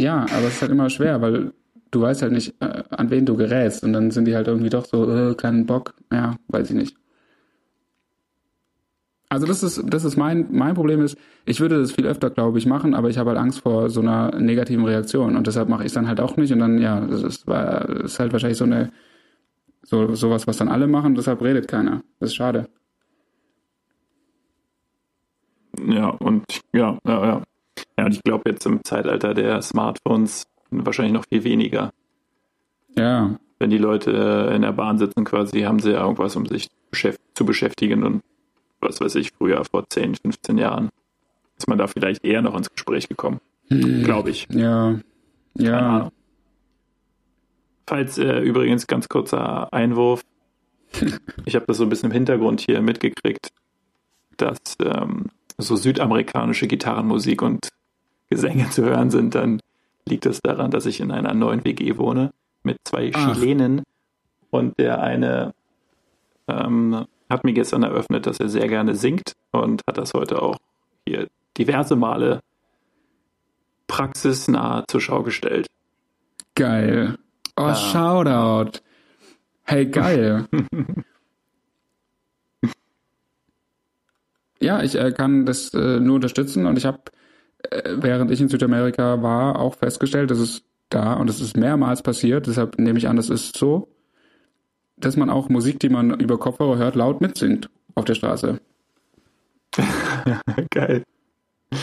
[0.00, 1.52] ja, aber es ist halt immer schwer, weil
[1.90, 3.84] du weißt halt nicht, äh, an wen du gerätst.
[3.84, 5.94] Und dann sind die halt irgendwie doch so, äh, keinen Bock.
[6.12, 6.96] Ja, weiß ich nicht.
[9.28, 11.16] Also das ist, das ist mein, mein Problem ist,
[11.46, 14.00] ich würde das viel öfter, glaube ich, machen, aber ich habe halt Angst vor so
[14.00, 17.00] einer negativen Reaktion und deshalb mache ich es dann halt auch nicht und dann, ja,
[17.00, 18.90] das ist, das ist halt wahrscheinlich so eine,
[19.82, 22.02] so, sowas, was dann alle machen, deshalb redet keiner.
[22.18, 22.68] Das ist schade.
[25.88, 27.42] Ja, und ja, ja, ja.
[27.96, 31.92] Ja, und ich glaube jetzt im Zeitalter der Smartphones wahrscheinlich noch viel weniger.
[32.96, 33.38] Ja.
[33.58, 36.68] Wenn die Leute in der Bahn sitzen quasi, haben sie ja irgendwas, um sich
[37.34, 38.22] zu beschäftigen und
[38.80, 40.88] was weiß ich, früher vor 10, 15 Jahren
[41.56, 43.40] ist man da vielleicht eher noch ins Gespräch gekommen.
[43.68, 44.02] Hm.
[44.02, 44.48] Glaube ich.
[44.50, 44.98] Ja.
[45.54, 46.10] Ja.
[47.90, 50.22] Falls äh, übrigens ganz kurzer Einwurf.
[51.44, 53.50] ich habe das so ein bisschen im Hintergrund hier mitgekriegt,
[54.36, 55.26] dass ähm,
[55.58, 57.68] so südamerikanische Gitarrenmusik und
[58.28, 59.58] Gesänge zu hören sind, dann
[60.08, 62.30] liegt es daran, dass ich in einer neuen WG wohne
[62.62, 63.34] mit zwei Ach.
[63.34, 63.82] Chilenen
[64.50, 65.52] und der eine
[66.46, 70.58] ähm, hat mir gestern eröffnet, dass er sehr gerne singt und hat das heute auch
[71.08, 71.26] hier
[71.58, 72.38] diverse Male
[73.88, 75.66] praxisnah zur Schau gestellt.
[76.54, 77.18] Geil.
[77.60, 77.74] Oh, ja.
[77.74, 78.80] Shoutout.
[79.64, 80.46] Hey, geil.
[84.60, 87.00] ja, ich äh, kann das äh, nur unterstützen und ich habe,
[87.70, 92.00] äh, während ich in Südamerika war, auch festgestellt, dass es da und es ist mehrmals
[92.02, 93.88] passiert, deshalb nehme ich an, das ist so,
[94.96, 98.58] dass man auch Musik, die man über Kopfhörer hört, laut mitsingt auf der Straße.
[100.70, 101.04] Geil.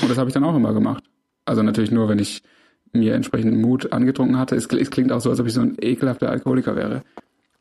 [0.01, 1.03] Und das habe ich dann auch immer gemacht.
[1.45, 2.41] Also natürlich nur, wenn ich
[2.93, 4.55] mir entsprechend Mut angetrunken hatte.
[4.55, 7.03] Es, es, klingt auch so, als ob ich so ein ekelhafter Alkoholiker wäre.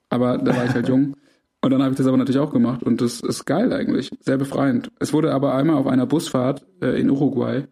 [0.09, 1.16] Aber da war ich halt jung.
[1.62, 4.37] Und dann habe ich das aber natürlich auch gemacht und das ist geil eigentlich, sehr
[4.37, 4.91] befreiend.
[5.01, 7.64] Es wurde aber einmal auf einer Busfahrt äh, in Uruguay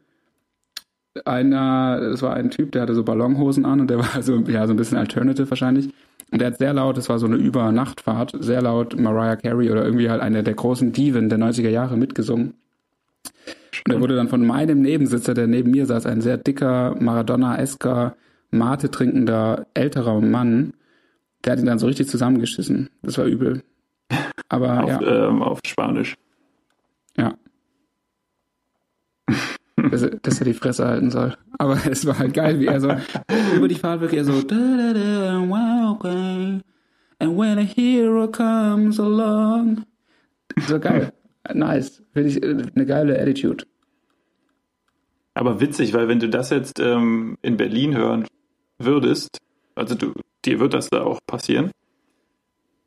[1.24, 4.66] einer, das war ein Typ, der hatte so Ballonhosen an und der war so, ja,
[4.66, 5.90] so ein bisschen alternative wahrscheinlich.
[6.30, 9.84] Und der hat sehr laut, das war so eine Übernachtfahrt, sehr laut Mariah Carey oder
[9.84, 12.54] irgendwie halt eine der großen Diven der 90er Jahre mitgesungen.
[13.86, 18.16] Und er wurde dann von meinem Nebensitzer, der neben mir saß, ein sehr dicker, Maradona-esker,
[18.50, 20.72] Mate trinkender, älterer Mann,
[21.44, 22.88] der hat ihn dann so richtig zusammengeschissen.
[23.02, 23.62] Das war übel.
[24.48, 25.28] Aber auf, ja.
[25.28, 26.14] ähm, auf Spanisch.
[27.16, 27.34] Ja.
[29.90, 31.36] dass, er- dass er die Fresse halten soll.
[31.58, 32.90] Aber es war halt geil, wie er so
[33.56, 36.60] über die Fahrt wirklich so da, da, da, okay.
[37.18, 39.84] And when a hero comes along.
[40.66, 41.12] So geil.
[41.52, 42.02] Nice.
[42.12, 43.64] Finde ich äh, eine geile Attitude.
[45.34, 48.26] Aber witzig, weil wenn du das jetzt ähm, in Berlin hören
[48.78, 49.38] würdest,
[49.74, 50.12] also du,
[50.44, 51.72] dir wird das da auch passieren,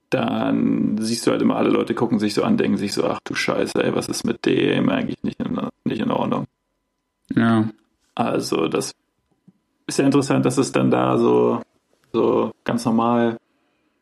[0.09, 3.19] dann siehst du halt immer alle Leute gucken sich so an, denken sich so, ach
[3.25, 6.45] du Scheiße, ey, was ist mit dem eigentlich nicht in, nicht in Ordnung.
[7.35, 7.69] Ja.
[8.15, 8.93] Also das
[9.85, 11.61] ist ja interessant, dass es dann da so,
[12.13, 13.37] so ganz normal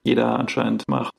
[0.04, 1.14] jeder anscheinend macht.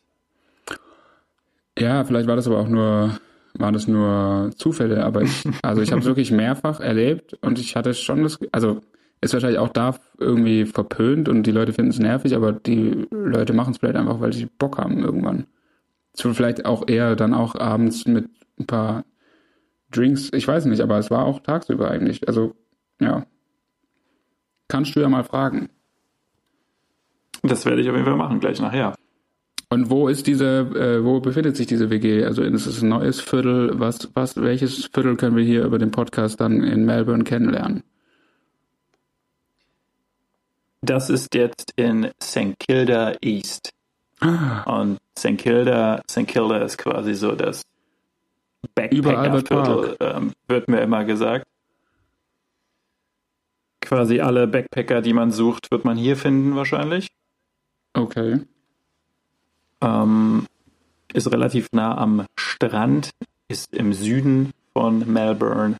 [1.79, 3.19] Ja, vielleicht war das aber auch nur,
[3.59, 7.77] waren das nur Zufälle, aber ich, also ich habe es wirklich mehrfach erlebt und ich
[7.77, 8.81] hatte schon das, also
[9.21, 13.53] ist wahrscheinlich auch da irgendwie verpönt und die Leute finden es nervig, aber die Leute
[13.53, 15.47] machen es vielleicht einfach, weil sie Bock haben irgendwann.
[16.13, 18.29] So vielleicht auch eher dann auch abends mit
[18.59, 19.05] ein paar
[19.91, 22.27] Drinks, ich weiß nicht, aber es war auch tagsüber eigentlich.
[22.29, 22.55] Also,
[23.01, 23.27] ja.
[24.69, 25.71] Kannst du ja mal fragen.
[27.43, 28.96] Das werde ich auf jeden Fall machen, gleich nachher.
[29.69, 32.25] Und wo ist diese, äh, wo befindet sich diese WG?
[32.25, 33.79] Also ist es ein neues Viertel?
[33.81, 37.83] Was, was, welches Viertel können wir hier über den Podcast dann in Melbourne kennenlernen?
[40.83, 42.55] Das ist jetzt in St.
[42.61, 43.71] Kilda East.
[44.21, 45.37] Und St.
[45.37, 46.29] Kilda, St.
[46.29, 47.63] Kilda ist quasi so das
[48.75, 51.47] Backpacker-Viertel, ähm, wird mir immer gesagt.
[53.81, 57.09] Quasi alle Backpacker, die man sucht, wird man hier finden wahrscheinlich.
[57.95, 58.41] Okay.
[59.87, 60.47] Ähm,
[61.13, 63.11] ist relativ nah am Strand,
[63.49, 65.77] ist im Süden von Melbourne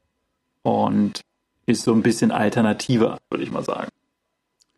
[0.63, 1.21] und
[1.67, 3.89] ist so ein bisschen alternativer, würde ich mal sagen.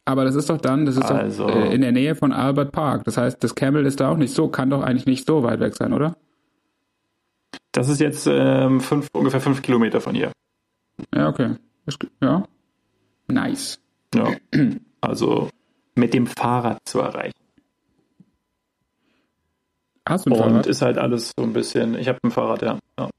[0.07, 2.73] Aber das ist doch dann, das ist Also- doch äh, in der Nähe von Albert
[2.73, 3.05] Park.
[3.05, 5.61] Das heißt, das Camel ist da auch nicht so, kann doch eigentlich nicht so weit
[5.61, 6.17] weg sein, oder?
[7.73, 10.33] Das ist jetzt ähm, fünf, ungefähr fünf Kilometer von hier.
[11.15, 11.57] Ja, okay.
[12.23, 12.45] Ja.
[13.29, 13.79] Nice.
[14.15, 14.33] Ja.
[15.03, 15.51] Also
[15.95, 17.35] mit dem Fahrrad zu erreichen.
[20.09, 20.67] Hast du ein Und Fahrrad?
[20.67, 21.95] ist halt alles so ein bisschen.
[21.99, 22.79] Ich habe ein Fahrrad, ja.
[22.99, 23.11] ja.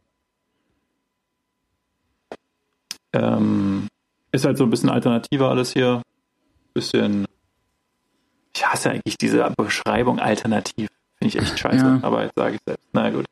[3.13, 3.87] Ähm,
[4.31, 6.01] ist halt so ein bisschen alternativer alles hier.
[6.73, 7.25] Bisschen.
[8.55, 10.89] Ich hasse eigentlich diese Beschreibung alternativ.
[11.19, 11.85] Finde ich echt scheiße.
[11.85, 11.99] Ja.
[12.01, 12.87] Aber jetzt sage ich selbst.
[12.93, 13.25] Na gut.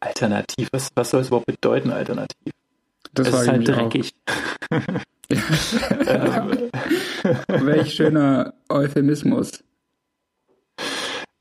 [0.00, 2.52] Alternativ, was, was soll es überhaupt bedeuten, alternativ?
[3.14, 4.12] das es ist halt dreckig.
[7.48, 9.64] Welch schöner Euphemismus.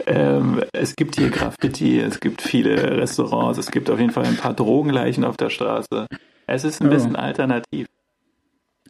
[0.07, 4.37] Ähm, es gibt hier Graffiti, es gibt viele Restaurants, es gibt auf jeden Fall ein
[4.37, 6.07] paar Drogenleichen auf der Straße.
[6.47, 6.91] Es ist ein Oh.
[6.91, 7.87] bisschen alternativ.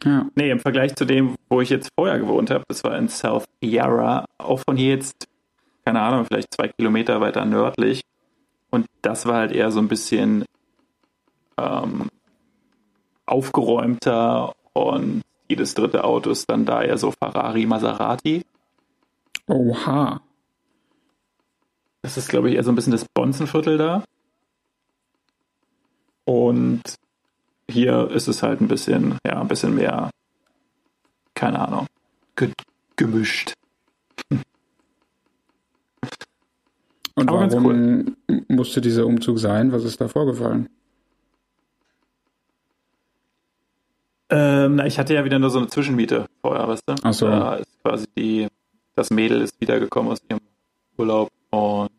[0.04, 0.26] Ja.
[0.34, 3.46] Nee, im Vergleich zu dem, wo ich jetzt vorher gewohnt habe, das war in South
[3.62, 5.26] Yarra, auch von hier jetzt,
[5.86, 8.02] keine Ahnung, vielleicht zwei Kilometer weiter nördlich.
[8.70, 10.44] Und das war halt eher so ein bisschen
[11.56, 12.10] ähm,
[13.24, 18.42] aufgeräumter und jedes dritte Auto ist dann da eher so Ferrari, Maserati.
[19.46, 20.20] Oha.
[22.06, 24.04] Das ist, glaube ich, eher so ein bisschen das Bonzenviertel da.
[26.24, 26.82] Und
[27.68, 30.10] hier ist es halt ein bisschen, ja, ein bisschen mehr,
[31.34, 31.86] keine Ahnung,
[32.36, 32.52] ge
[32.94, 33.54] gemischt.
[37.16, 39.72] Und Aber warum musste dieser Umzug sein?
[39.72, 40.68] Was ist da vorgefallen?
[44.30, 46.94] Ähm, na, ich hatte ja wieder nur so eine Zwischenmiete vorher, weißt du?
[47.02, 47.26] Ach so.
[47.26, 48.46] Da ist quasi die,
[48.94, 50.40] das Mädel ist wiedergekommen aus ihrem
[50.96, 51.95] Urlaub und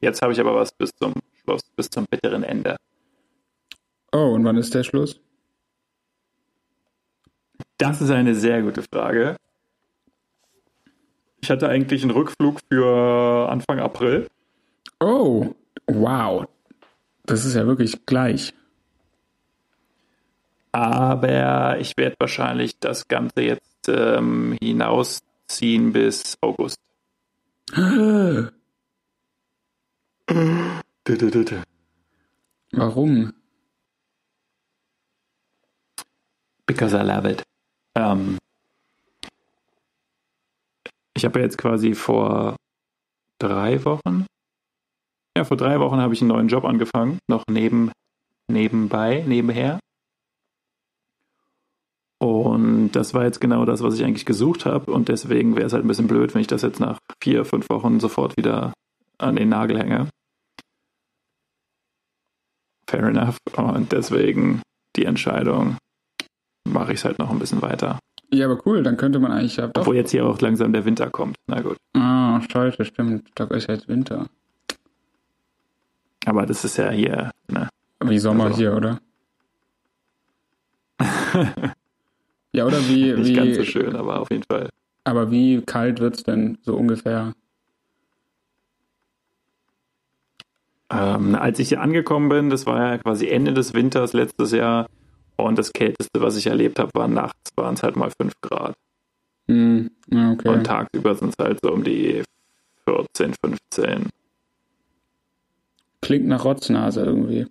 [0.00, 2.76] jetzt habe ich aber was bis zum Schluss, bis zum bitteren Ende.
[4.12, 5.20] Oh, und wann ist der Schluss?
[7.76, 9.36] Das ist eine sehr gute Frage.
[11.40, 14.26] Ich hatte eigentlich einen Rückflug für Anfang April.
[15.00, 15.54] Oh,
[15.86, 16.46] wow.
[17.24, 18.52] Das ist ja wirklich gleich.
[20.72, 26.78] Aber ich werde wahrscheinlich das Ganze jetzt ähm, hinausziehen bis August.
[32.72, 33.32] Warum?
[36.66, 37.42] Because I love it.
[37.94, 38.38] Ähm,
[41.16, 42.56] ich habe jetzt quasi vor
[43.38, 44.26] drei Wochen,
[45.36, 47.92] Ja, vor drei Wochen habe ich einen neuen Job angefangen, noch neben,
[48.48, 49.78] nebenbei, nebenher.
[52.20, 54.92] Und das war jetzt genau das, was ich eigentlich gesucht habe.
[54.92, 57.70] Und deswegen wäre es halt ein bisschen blöd, wenn ich das jetzt nach vier, fünf
[57.70, 58.72] Wochen sofort wieder
[59.18, 60.08] an den Nagel hänge.
[62.88, 63.36] Fair enough.
[63.54, 64.62] Und deswegen
[64.96, 65.76] die Entscheidung,
[66.64, 67.98] mache ich es halt noch ein bisschen weiter.
[68.32, 69.82] Ja, aber cool, dann könnte man eigentlich ja doch.
[69.82, 71.36] Obwohl jetzt hier auch langsam der Winter kommt.
[71.46, 71.76] Na gut.
[71.94, 73.28] Ah, scheiße, stimmt.
[73.34, 74.26] Da ist jetzt Winter.
[76.24, 77.68] Aber das ist ja hier, ne?
[78.02, 78.56] Wie Sommer also.
[78.56, 79.00] hier, oder?
[82.52, 83.12] ja, oder wie.
[83.12, 84.70] Nicht wie, ganz so schön, aber auf jeden Fall.
[85.04, 87.34] Aber wie kalt wird es denn so ungefähr?
[90.90, 94.86] Ähm, als ich hier angekommen bin, das war ja quasi Ende des Winters letztes Jahr,
[95.38, 98.76] und das Kälteste, was ich erlebt habe, war nachts, waren es halt mal 5 Grad.
[99.46, 100.48] Mm, okay.
[100.48, 102.22] Und tagsüber sind es halt so um die
[102.86, 104.08] 14, 15.
[106.02, 107.46] Klingt nach Rotznase irgendwie.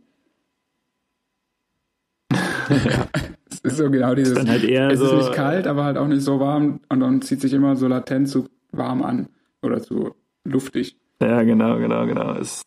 [2.31, 3.07] ja.
[3.49, 4.37] Es ist so genau dieses.
[4.37, 7.21] Ist halt es so, ist nicht kalt, aber halt auch nicht so warm und dann
[7.21, 9.29] zieht sich immer so latent zu warm an
[9.61, 10.97] oder zu luftig.
[11.21, 12.33] Ja, genau, genau, genau.
[12.33, 12.61] Es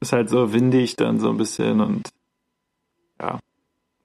[0.00, 2.08] ist halt so windig dann so ein bisschen und
[3.20, 3.38] ja,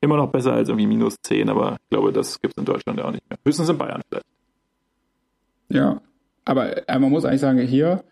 [0.05, 2.99] Immer noch besser als irgendwie minus 10, aber ich glaube, das gibt es in Deutschland
[2.99, 3.39] ja auch nicht mehr.
[3.43, 4.25] Höchstens in Bayern vielleicht.
[5.69, 5.99] Ja,
[6.45, 8.03] aber äh, man muss eigentlich sagen, hier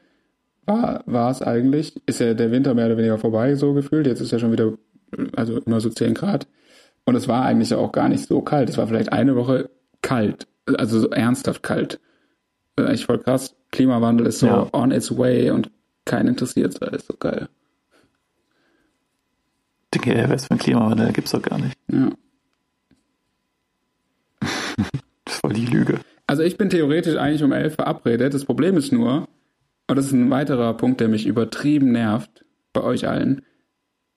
[0.65, 4.07] war, war es eigentlich, ist ja der Winter mehr oder weniger vorbei, so gefühlt.
[4.07, 4.73] Jetzt ist ja schon wieder,
[5.35, 6.47] also immer so 10 Grad.
[7.05, 8.69] Und es war eigentlich auch gar nicht so kalt.
[8.69, 9.69] Es war vielleicht eine Woche
[10.01, 11.99] kalt, also so ernsthaft kalt.
[12.75, 13.55] Eigentlich voll krass.
[13.71, 14.67] Klimawandel ist so ja.
[14.73, 15.69] on its way und
[16.05, 16.75] keinen interessiert.
[16.79, 17.49] Ist so geil.
[19.93, 21.11] Dicke, wer ist für ein Klimawandel?
[21.13, 21.77] Gibt's doch gar nicht.
[21.91, 22.11] Ja.
[25.25, 25.99] das war die Lüge.
[26.27, 28.33] Also ich bin theoretisch eigentlich um elf verabredet.
[28.33, 29.27] Das Problem ist nur,
[29.87, 33.43] und das ist ein weiterer Punkt, der mich übertrieben nervt bei euch allen,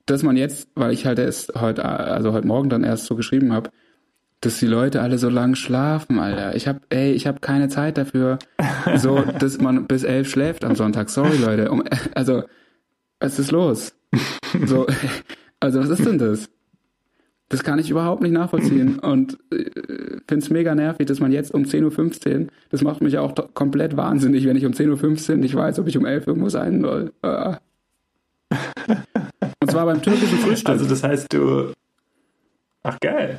[0.06, 3.52] dass man jetzt, weil ich halt erst heute, also heute Morgen dann erst so geschrieben
[3.52, 3.70] habe,
[4.40, 6.54] dass die Leute alle so lang schlafen, Alter.
[6.54, 8.38] Ich hab, ey, ich habe keine Zeit dafür,
[8.96, 11.10] so, dass man bis elf schläft am Sonntag.
[11.10, 11.70] Sorry, Leute.
[11.70, 11.82] Um,
[12.14, 12.44] also,
[13.18, 13.94] was ist los?
[14.64, 14.86] So,
[15.60, 16.48] also was ist denn das?
[17.48, 19.70] Das kann ich überhaupt nicht nachvollziehen und äh,
[20.26, 23.96] finde es mega nervig, dass man jetzt um 10.15 Uhr, das macht mich auch komplett
[23.96, 26.80] wahnsinnig, wenn ich um 10.15 Uhr nicht weiß, ob ich um 11 Uhr irgendwo sein
[26.80, 27.12] soll.
[27.22, 27.58] Ah.
[29.60, 30.68] Und zwar beim türkischen Frühstück.
[30.68, 31.72] Also das heißt, du...
[32.82, 33.38] Ach geil.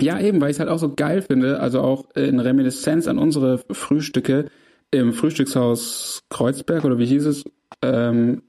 [0.00, 3.18] Ja, eben, weil ich es halt auch so geil finde, also auch in Reminiszenz an
[3.18, 4.46] unsere Frühstücke
[4.90, 7.44] im Frühstückshaus Kreuzberg oder wie hieß es,
[7.82, 8.42] ähm,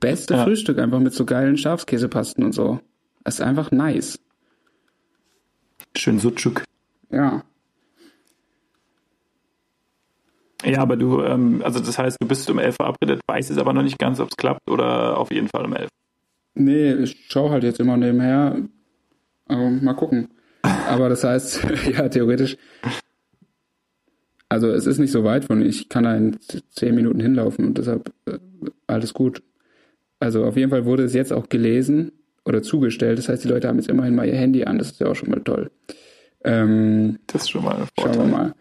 [0.00, 0.44] beste ja.
[0.44, 2.80] Frühstück einfach mit so geilen Schafskäsepasten und so.
[3.24, 4.18] Das ist einfach nice.
[5.96, 6.62] Schön Sutschuk.
[7.10, 7.42] Ja.
[10.64, 13.72] Ja, aber du, ähm, also das heißt, du bist um 11 verabredet, weißt es aber
[13.72, 15.88] noch nicht ganz, ob es klappt oder auf jeden Fall um 11.
[16.54, 18.56] Nee, ich schaue halt jetzt immer nebenher.
[19.46, 20.28] Also mal gucken.
[20.62, 22.56] Aber das heißt, ja, theoretisch.
[24.48, 26.38] Also es ist nicht so weit von, ich kann da in
[26.70, 28.38] 10 Minuten hinlaufen und deshalb äh,
[28.86, 29.42] alles gut.
[30.18, 32.12] Also auf jeden Fall wurde es jetzt auch gelesen
[32.44, 33.18] oder zugestellt.
[33.18, 34.78] Das heißt, die Leute haben jetzt immerhin mal ihr Handy an.
[34.78, 35.70] Das ist ja auch schon mal toll.
[36.44, 38.14] Ähm, das ist schon mal ein Vorteil.
[38.14, 38.54] Schauen wir mal.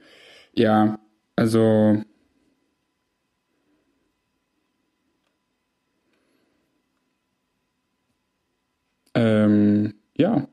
[0.53, 0.99] Ja,
[1.36, 2.01] also
[9.14, 10.47] ähm, ja.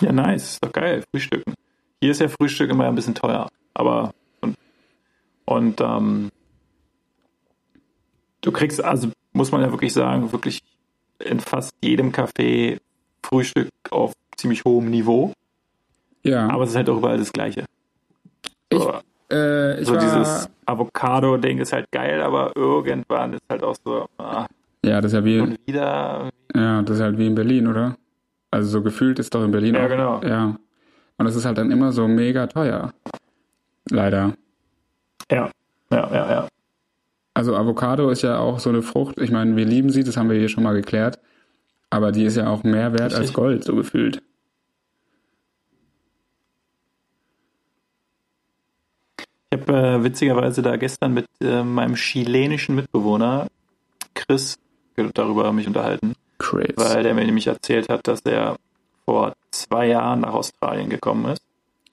[0.00, 0.58] Ja, nice.
[0.60, 1.02] Doch geil.
[1.10, 1.54] Frühstücken.
[2.00, 3.48] Hier ist ja Frühstück immer ein bisschen teuer.
[3.74, 4.12] Aber
[5.46, 6.30] und ähm,
[8.42, 10.60] du kriegst, also muss man ja wirklich sagen, wirklich
[11.18, 12.78] in fast jedem Café
[13.24, 15.32] Frühstück auf ziemlich hohem Niveau.
[16.22, 16.48] Ja.
[16.48, 17.64] Aber es ist halt auch überall das Gleiche.
[18.68, 18.94] Ich, so,
[19.30, 24.06] äh, ich so dieses Avocado-Ding ist halt geil, aber irgendwann ist halt auch so.
[24.18, 24.46] Ah,
[24.84, 25.40] ja, das ist ja wie.
[25.40, 26.30] Und wieder.
[26.54, 27.96] Ja, das ist halt wie in Berlin, oder?
[28.50, 29.88] Also so gefühlt ist doch in Berlin ja, auch.
[29.88, 30.22] genau.
[30.22, 30.56] Ja.
[31.18, 32.92] Und das ist halt dann immer so mega teuer.
[33.90, 34.34] Leider.
[35.30, 35.50] Ja,
[35.90, 36.48] ja, ja, ja.
[37.34, 39.20] Also Avocado ist ja auch so eine Frucht.
[39.20, 41.18] Ich meine, wir lieben sie, das haben wir hier schon mal geklärt.
[41.90, 43.18] Aber die ist ja auch mehr wert Richtig.
[43.18, 44.22] als Gold, so gefühlt.
[49.50, 53.48] Ich habe äh, witzigerweise da gestern mit äh, meinem chilenischen Mitbewohner
[54.14, 54.58] Chris
[55.14, 56.14] darüber mich unterhalten.
[56.38, 56.72] Chris.
[56.76, 58.56] Weil der mir nämlich erzählt hat, dass er
[59.04, 61.42] vor zwei Jahren nach Australien gekommen ist.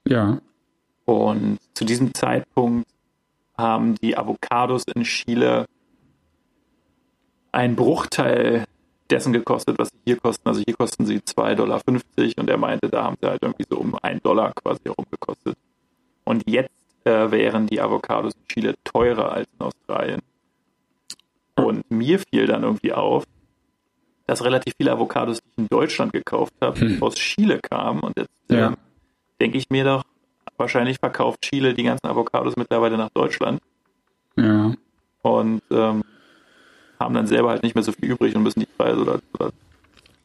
[0.08, 0.40] Ja.
[1.06, 2.88] Und zu diesem Zeitpunkt
[3.58, 5.66] haben die Avocados in Chile
[7.52, 8.66] einen Bruchteil
[9.10, 10.48] dessen gekostet, was sie hier kosten.
[10.48, 13.78] Also hier kosten sie 2,50 Dollar und er meinte, da haben sie halt irgendwie so
[13.78, 15.56] um einen Dollar quasi herumgekostet.
[16.24, 16.72] Und jetzt
[17.06, 20.22] äh, wären die Avocados in Chile teurer als in Australien.
[21.56, 23.26] Und mir fiel dann irgendwie auf,
[24.26, 27.04] dass relativ viele Avocados, die ich in Deutschland gekauft habe, hm.
[27.04, 28.00] aus Chile kamen.
[28.00, 28.72] Und jetzt ja.
[28.72, 28.76] äh,
[29.40, 30.04] denke ich mir doch,
[30.58, 33.62] wahrscheinlich verkauft Chile die ganzen Avocados mittlerweile nach Deutschland.
[34.36, 34.74] Ja.
[35.22, 36.04] Und ähm,
[37.00, 39.52] haben dann selber halt nicht mehr so viel übrig und müssen die Preise oder, oder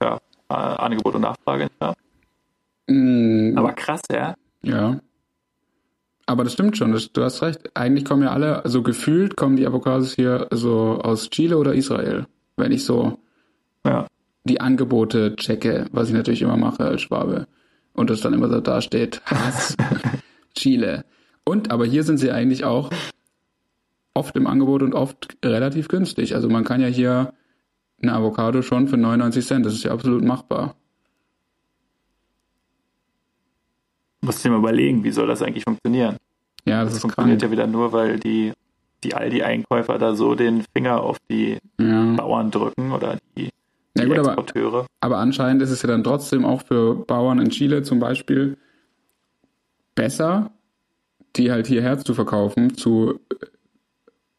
[0.03, 1.97] ja, äh, Angebot und Nachfrage nicht haben.
[2.87, 3.59] Mm.
[3.59, 4.35] Aber krass, ja.
[4.63, 5.01] Ja.
[6.27, 7.71] Aber das stimmt schon, das, du hast recht.
[7.75, 12.27] Eigentlich kommen ja alle, also gefühlt kommen die Avocados hier so aus Chile oder Israel.
[12.57, 13.19] Wenn ich so
[13.87, 14.07] ja.
[14.45, 17.47] die Angebote checke, was ich natürlich immer mache als Schwabe.
[17.99, 19.77] Und das dann immer so dasteht, Hass,
[20.55, 21.05] Chile.
[21.43, 22.91] Und, aber hier sind sie eigentlich auch
[24.15, 26.37] oft im Angebot und oft relativ günstig.
[26.37, 27.33] Also man kann ja hier
[28.01, 30.77] eine Avocado schon für 99 Cent, das ist ja absolut machbar.
[34.21, 36.19] Musst du dir mal überlegen, wie soll das eigentlich funktionieren?
[36.65, 37.51] Ja, das, das funktioniert krank.
[37.51, 38.53] ja wieder nur, weil die,
[39.03, 42.15] die Aldi-Einkäufer da so den Finger auf die ja.
[42.15, 43.51] Bauern drücken oder die
[43.97, 44.75] ja, gut, Exporteure.
[44.75, 48.57] Aber, aber anscheinend ist es ja dann trotzdem auch für Bauern in Chile zum Beispiel
[49.95, 50.53] besser,
[51.37, 53.21] die halt hierher zu verkaufen zu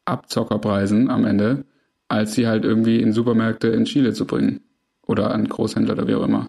[0.04, 1.64] Abzockerpreisen am Ende,
[2.08, 4.60] als sie halt irgendwie in Supermärkte in Chile zu bringen.
[5.06, 6.48] Oder an Großhändler oder wie auch immer.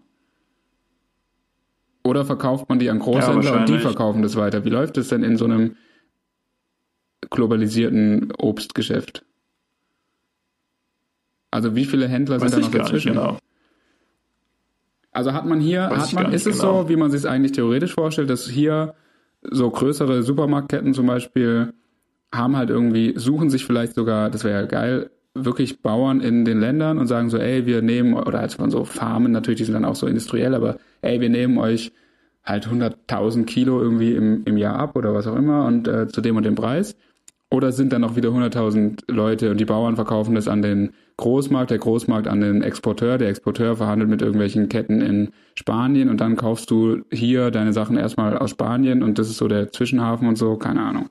[2.03, 4.65] Oder verkauft man die an Großhändler ja, und die verkaufen das weiter?
[4.65, 5.75] Wie läuft es denn in so einem
[7.29, 9.23] globalisierten Obstgeschäft?
[11.51, 13.13] Also wie viele Händler Weiß sind da noch dazwischen?
[13.13, 13.37] Genau.
[15.11, 16.83] Also hat man hier, Weiß hat man, ist es genau.
[16.83, 18.93] so, wie man sich es eigentlich theoretisch vorstellt, dass hier
[19.43, 21.73] so größere Supermarktketten zum Beispiel
[22.33, 26.59] haben halt irgendwie, suchen sich vielleicht sogar, das wäre ja geil, wirklich Bauern in den
[26.59, 29.73] Ländern und sagen so, ey, wir nehmen, oder halt von so Farmen natürlich, die sind
[29.73, 31.91] dann auch so industriell, aber ey, wir nehmen euch
[32.43, 36.21] halt 100.000 Kilo irgendwie im, im Jahr ab oder was auch immer und äh, zu
[36.21, 36.95] dem und dem Preis.
[37.51, 41.69] Oder sind dann auch wieder 100.000 Leute und die Bauern verkaufen das an den Großmarkt,
[41.69, 46.37] der Großmarkt an den Exporteur, der Exporteur verhandelt mit irgendwelchen Ketten in Spanien und dann
[46.37, 50.37] kaufst du hier deine Sachen erstmal aus Spanien und das ist so der Zwischenhafen und
[50.37, 51.09] so, keine Ahnung.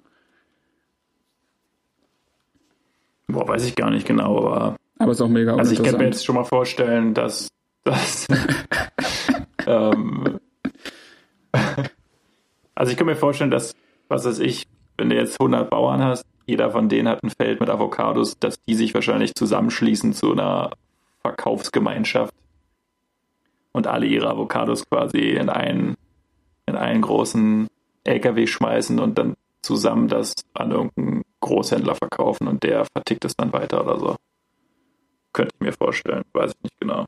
[3.28, 4.76] Boah, weiß ich gar nicht genau, aber.
[4.98, 7.48] Aber ist auch mega Also ich kann mir jetzt schon mal vorstellen, dass,
[7.84, 8.26] dass
[9.66, 10.40] ähm,
[12.74, 13.74] also ich kann mir vorstellen, dass,
[14.08, 14.66] was weiß ich,
[15.00, 18.60] wenn du jetzt 100 Bauern hast, jeder von denen hat ein Feld mit Avocados, dass
[18.60, 20.70] die sich wahrscheinlich zusammenschließen zu einer
[21.22, 22.34] Verkaufsgemeinschaft
[23.72, 25.96] und alle ihre Avocados quasi in einen,
[26.66, 27.66] in einen großen
[28.04, 33.52] LKW schmeißen und dann zusammen das an irgendeinen Großhändler verkaufen und der vertickt es dann
[33.52, 34.16] weiter oder so.
[35.32, 37.06] Könnte ich mir vorstellen, weiß ich nicht genau.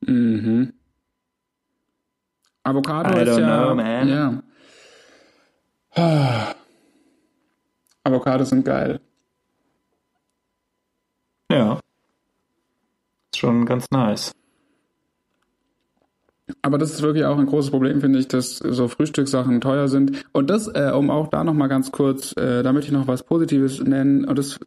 [0.00, 0.72] Mhm.
[2.62, 4.08] Avocado ist ja, know, man.
[4.08, 4.42] ja.
[8.04, 9.00] Avocados sind geil.
[11.50, 11.80] Ja.
[13.32, 14.32] Ist schon ganz nice.
[16.62, 20.24] Aber das ist wirklich auch ein großes Problem, finde ich, dass so Frühstückssachen teuer sind.
[20.32, 23.22] Und das, äh, um auch da nochmal ganz kurz, äh, da möchte ich noch was
[23.22, 24.24] Positives nennen.
[24.24, 24.58] Und das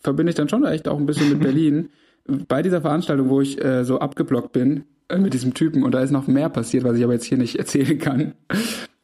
[0.00, 1.90] verbinde ich dann schon echt auch ein bisschen mit Berlin.
[2.48, 6.00] Bei dieser Veranstaltung, wo ich äh, so abgeblockt bin äh, mit diesem Typen, und da
[6.00, 8.34] ist noch mehr passiert, was ich aber jetzt hier nicht erzählen kann.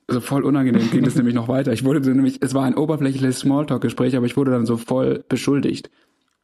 [0.08, 1.72] Also voll unangenehm ging das nämlich noch weiter.
[1.72, 5.90] Ich wurde nämlich, es war ein oberflächliches Smalltalk-Gespräch, aber ich wurde dann so voll beschuldigt.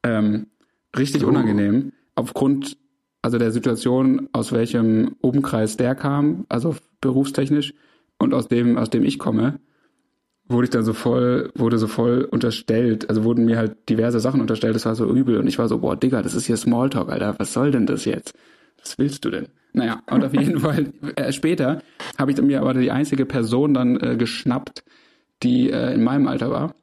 [0.02, 0.48] Ähm,
[0.96, 1.28] richtig oh.
[1.28, 1.92] unangenehm.
[2.14, 2.76] Aufgrund
[3.24, 7.72] also der Situation, aus welchem Umkreis der kam, also berufstechnisch,
[8.18, 9.60] und aus dem, aus dem ich komme,
[10.46, 14.42] wurde ich dann so voll, wurde so voll unterstellt, also wurden mir halt diverse Sachen
[14.42, 17.10] unterstellt, das war so übel und ich war so, boah, Digga, das ist hier Smalltalk,
[17.10, 18.34] Alter, was soll denn das jetzt?
[18.80, 19.48] Was willst du denn?
[19.72, 21.82] Naja, und auf jeden Fall, äh, später
[22.16, 24.84] habe ich mir aber die einzige Person dann äh, geschnappt,
[25.42, 26.74] die äh, in meinem Alter war.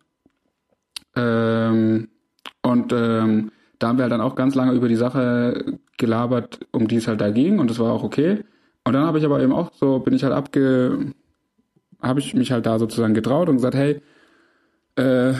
[1.16, 2.10] Ähm,
[2.62, 6.88] und ähm, da haben wir halt dann auch ganz lange über die Sache gelabert, um
[6.88, 8.44] die es halt da ging und das war auch okay.
[8.84, 11.14] Und dann habe ich aber eben auch so, bin ich halt abge,
[12.02, 14.02] habe ich mich halt da sozusagen getraut und gesagt, hey,
[14.96, 15.34] äh,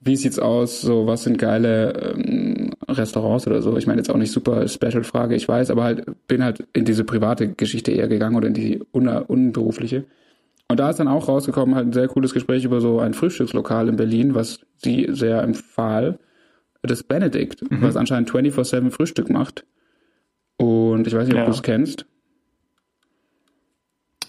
[0.00, 0.80] wie sieht's aus?
[0.82, 2.53] So, was sind geile ähm,
[2.88, 3.76] Restaurants oder so?
[3.76, 6.84] Ich meine jetzt auch nicht super Special Frage, ich weiß, aber halt bin halt in
[6.84, 10.04] diese private Geschichte eher gegangen oder in die un unberufliche.
[10.68, 13.88] Und da ist dann auch rausgekommen halt ein sehr cooles Gespräch über so ein Frühstückslokal
[13.88, 16.18] in Berlin, was sie sehr empfahl
[16.82, 17.82] das Benedict, mhm.
[17.82, 19.64] was anscheinend 24-7 Frühstück macht.
[20.56, 21.46] Und ich weiß nicht, ob ja.
[21.46, 22.06] du es kennst.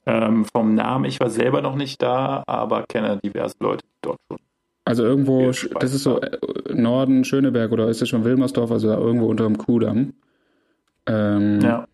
[0.06, 4.39] Ähm, vom Namen, ich war selber noch nicht da, aber kenne diverse Leute dort schon.
[4.86, 6.38] Also irgendwo, das ist so äh,
[6.73, 10.13] Norden Schöneberg oder ist das schon Wilmersdorf, also da irgendwo unter dem Kudamm.
[11.07, 11.88] Ähm, ja.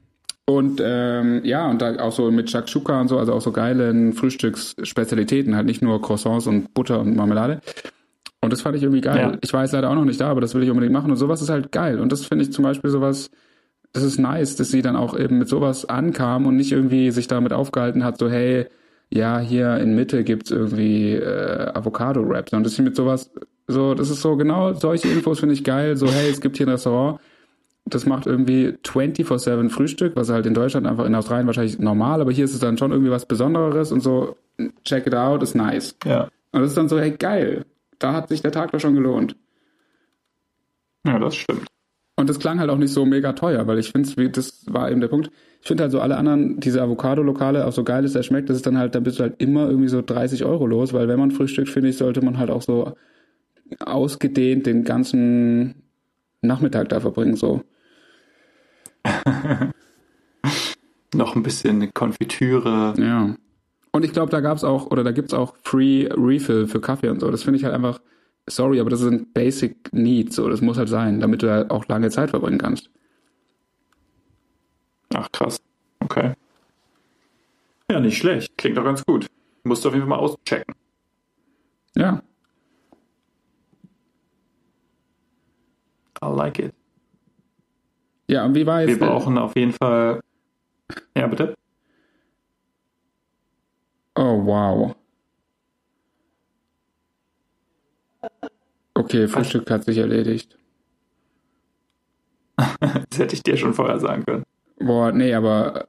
[0.45, 4.11] Und ähm, ja, und da auch so mit Shakshuka und so, also auch so geilen
[4.11, 7.61] Frühstücksspezialitäten, halt nicht nur Croissants und Butter und Marmelade.
[8.41, 9.17] Und das fand ich irgendwie geil.
[9.17, 9.37] Ja.
[9.41, 11.11] Ich war jetzt leider auch noch nicht da, aber das will ich unbedingt machen.
[11.11, 11.99] Und sowas ist halt geil.
[11.99, 13.29] Und das finde ich zum Beispiel sowas,
[13.93, 17.27] das ist nice, dass sie dann auch eben mit sowas ankam und nicht irgendwie sich
[17.27, 18.65] damit aufgehalten hat, so hey,
[19.13, 23.31] ja, hier in Mitte gibt's irgendwie äh, Avocado-Rap, sondern dass sie mit sowas,
[23.67, 26.65] so, das ist so genau, solche Infos finde ich geil, so hey, es gibt hier
[26.65, 27.19] ein Restaurant,
[27.85, 32.31] das macht irgendwie 24-7 Frühstück, was halt in Deutschland einfach in Australien wahrscheinlich normal, aber
[32.31, 34.37] hier ist es dann schon irgendwie was Besonderes und so,
[34.85, 35.95] check it out, ist nice.
[36.05, 36.29] Ja.
[36.53, 37.65] Und das ist dann so, hey, geil,
[37.99, 39.35] da hat sich der Tag doch schon gelohnt.
[41.05, 41.67] Ja, das stimmt.
[42.15, 45.01] Und das klang halt auch nicht so mega teuer, weil ich finde, das war eben
[45.01, 45.31] der Punkt.
[45.61, 48.57] Ich finde halt so alle anderen, diese Avocado-Lokale, auch so geil ist der schmeckt, das
[48.57, 51.19] ist dann halt, da bist du halt immer irgendwie so 30 Euro los, weil wenn
[51.19, 52.93] man frühstückt, finde ich, sollte man halt auch so
[53.79, 55.75] ausgedehnt den ganzen
[56.41, 57.61] Nachmittag da verbringen, so.
[61.13, 62.93] Noch ein bisschen Konfitüre.
[62.97, 63.35] Ja.
[63.91, 67.19] Und ich glaube, da gab's auch, oder da gibt's auch Free Refill für Kaffee und
[67.19, 67.29] so.
[67.29, 67.99] Das finde ich halt einfach,
[68.47, 70.49] sorry, aber das sind Basic Needs, so.
[70.49, 72.89] Das muss halt sein, damit du da auch lange Zeit verbringen kannst.
[75.13, 75.61] Ach, krass.
[75.99, 76.33] Okay.
[77.89, 78.57] Ja, nicht schlecht.
[78.57, 79.27] Klingt doch ganz gut.
[79.63, 80.73] Musst du auf jeden Fall mal auschecken.
[81.95, 82.21] Ja.
[86.23, 86.73] I like it.
[88.27, 88.99] Ja, und wie war Wir jetzt.
[88.99, 90.21] brauchen auf jeden Fall.
[91.15, 91.55] Ja, bitte?
[94.15, 94.95] Oh, wow.
[98.93, 100.57] Okay, Frühstück hat sich erledigt.
[103.09, 104.43] Das hätte ich dir schon vorher sagen können.
[104.81, 105.87] Boah, nee, aber.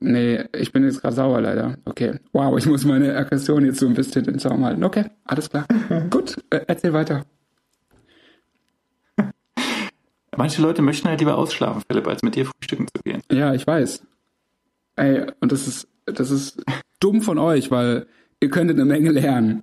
[0.00, 1.76] Nee, ich bin jetzt gerade sauer leider.
[1.84, 2.18] Okay.
[2.32, 4.82] Wow, ich muss meine Aggression jetzt so ein bisschen in den Zaum halten.
[4.82, 5.66] Okay, alles klar.
[6.10, 7.24] Gut, äh, erzähl weiter.
[10.36, 13.22] Manche Leute möchten halt lieber ausschlafen, Philipp, als mit dir frühstücken zu gehen.
[13.30, 14.02] Ja, ich weiß.
[14.96, 16.64] Ey, und das ist, das ist
[17.00, 18.06] dumm von euch, weil
[18.40, 19.62] ihr könntet eine Menge lernen.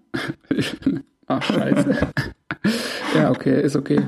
[1.28, 1.98] Ach, scheiße.
[3.16, 4.02] ja, okay, ist okay.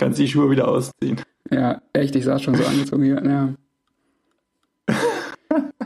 [0.00, 1.20] Kannst die Schuhe wieder ausziehen.
[1.50, 3.22] Ja, echt, ich saß schon so angezogen hier.
[3.22, 3.54] Ja.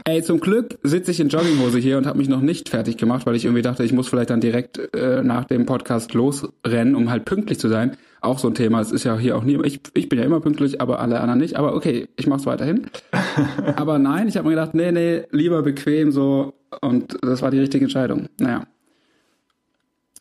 [0.04, 3.26] Ey, zum Glück sitze ich in Jogginghose hier und habe mich noch nicht fertig gemacht,
[3.26, 7.10] weil ich irgendwie dachte, ich muss vielleicht dann direkt äh, nach dem Podcast losrennen, um
[7.10, 7.96] halt pünktlich zu sein.
[8.20, 8.80] Auch so ein Thema.
[8.80, 9.58] Es ist ja hier auch nie.
[9.64, 11.56] Ich, ich bin ja immer pünktlich, aber alle anderen nicht.
[11.56, 12.86] Aber okay, ich mach's weiterhin.
[13.74, 16.54] aber nein, ich habe mir gedacht, nee, nee, lieber bequem so.
[16.80, 18.28] Und das war die richtige Entscheidung.
[18.38, 18.62] Naja.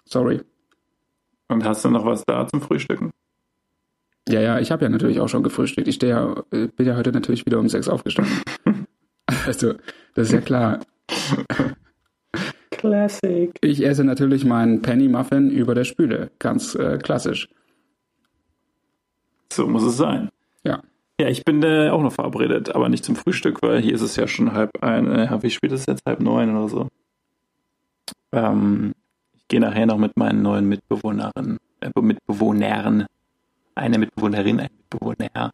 [0.05, 0.41] Sorry.
[1.47, 3.11] Und hast du noch was da zum Frühstücken?
[4.29, 5.87] Ja, ja, ich habe ja natürlich auch schon gefrühstückt.
[5.87, 8.33] Ich stehe ja, äh, bin ja heute natürlich wieder um sechs aufgestanden.
[9.45, 9.73] also,
[10.15, 10.79] das ist ja klar.
[12.71, 13.51] Classic.
[13.61, 16.31] Ich esse natürlich meinen Penny Muffin über der Spüle.
[16.39, 17.49] Ganz äh, klassisch.
[19.51, 20.29] So muss es sein.
[20.63, 20.81] Ja.
[21.19, 24.15] Ja, ich bin äh, auch noch verabredet, aber nicht zum Frühstück, weil hier ist es
[24.15, 26.05] ja schon halb ein, äh, wie spät ist es jetzt?
[26.05, 26.87] Halb neun oder so.
[28.31, 28.93] Ähm,
[29.33, 33.05] ich gehe nachher noch mit meinen neuen Mitbewohnerinnen, äh, Mitbewohnern,
[33.75, 35.51] eine Mitbewohnerin, ein Mitbewohner,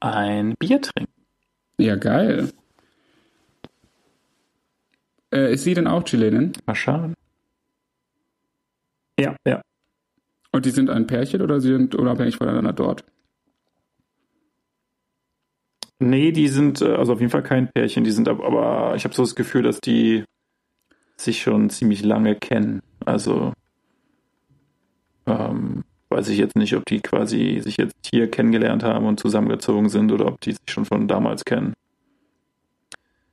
[0.00, 1.12] ein Bier trinken.
[1.78, 2.50] Ja, geil.
[5.32, 6.52] Äh, ist sie denn auch Chilenin?
[6.66, 7.14] Mal schauen.
[9.18, 9.62] Ja, ja.
[10.52, 13.04] Und die sind ein Pärchen oder sie sind unabhängig voneinander dort?
[16.00, 19.04] Nee, die sind äh, also auf jeden Fall kein Pärchen, die sind aber, aber ich
[19.04, 20.24] habe so das Gefühl, dass die
[21.16, 22.80] sich schon ziemlich lange kennen.
[23.04, 23.52] Also
[25.26, 29.88] ähm, weiß ich jetzt nicht, ob die quasi sich jetzt hier kennengelernt haben und zusammengezogen
[29.88, 31.74] sind oder ob die sich schon von damals kennen.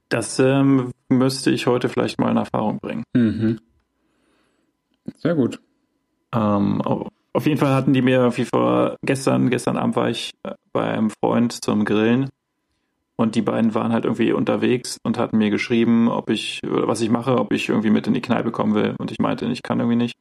[0.10, 3.04] Das ähm, müsste ich heute vielleicht mal in Erfahrung bringen.
[3.14, 3.60] Mhm.
[5.18, 5.60] Sehr gut.
[6.34, 10.32] Ähm, au- auf jeden Fall hatten die mir jeden Fall gestern, gestern Abend war ich
[10.44, 12.30] äh, bei einem Freund zum Grillen
[13.16, 17.02] und die beiden waren halt irgendwie unterwegs und hatten mir geschrieben, ob ich, oder was
[17.02, 18.96] ich mache, ob ich irgendwie mit in die Kneipe kommen will.
[18.98, 20.16] Und ich meinte, ich kann irgendwie nicht.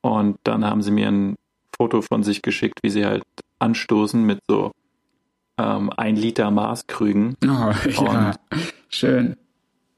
[0.00, 1.36] Und dann haben sie mir ein
[1.78, 3.22] Foto von sich geschickt, wie sie halt
[3.60, 4.72] anstoßen mit so
[5.58, 7.72] ähm, ein Liter Maßkrügen Oh,
[8.04, 8.34] ja.
[8.88, 9.36] Schön.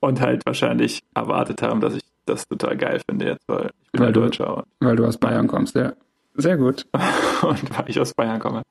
[0.01, 4.01] und halt wahrscheinlich erwartet haben, dass ich das total geil finde jetzt, weil ich bin
[4.01, 5.93] Weil ja du- Deutscher und Weil du aus Bayern kommst, ja.
[6.35, 6.87] Sehr gut.
[7.43, 8.63] und weil ich aus Bayern komme.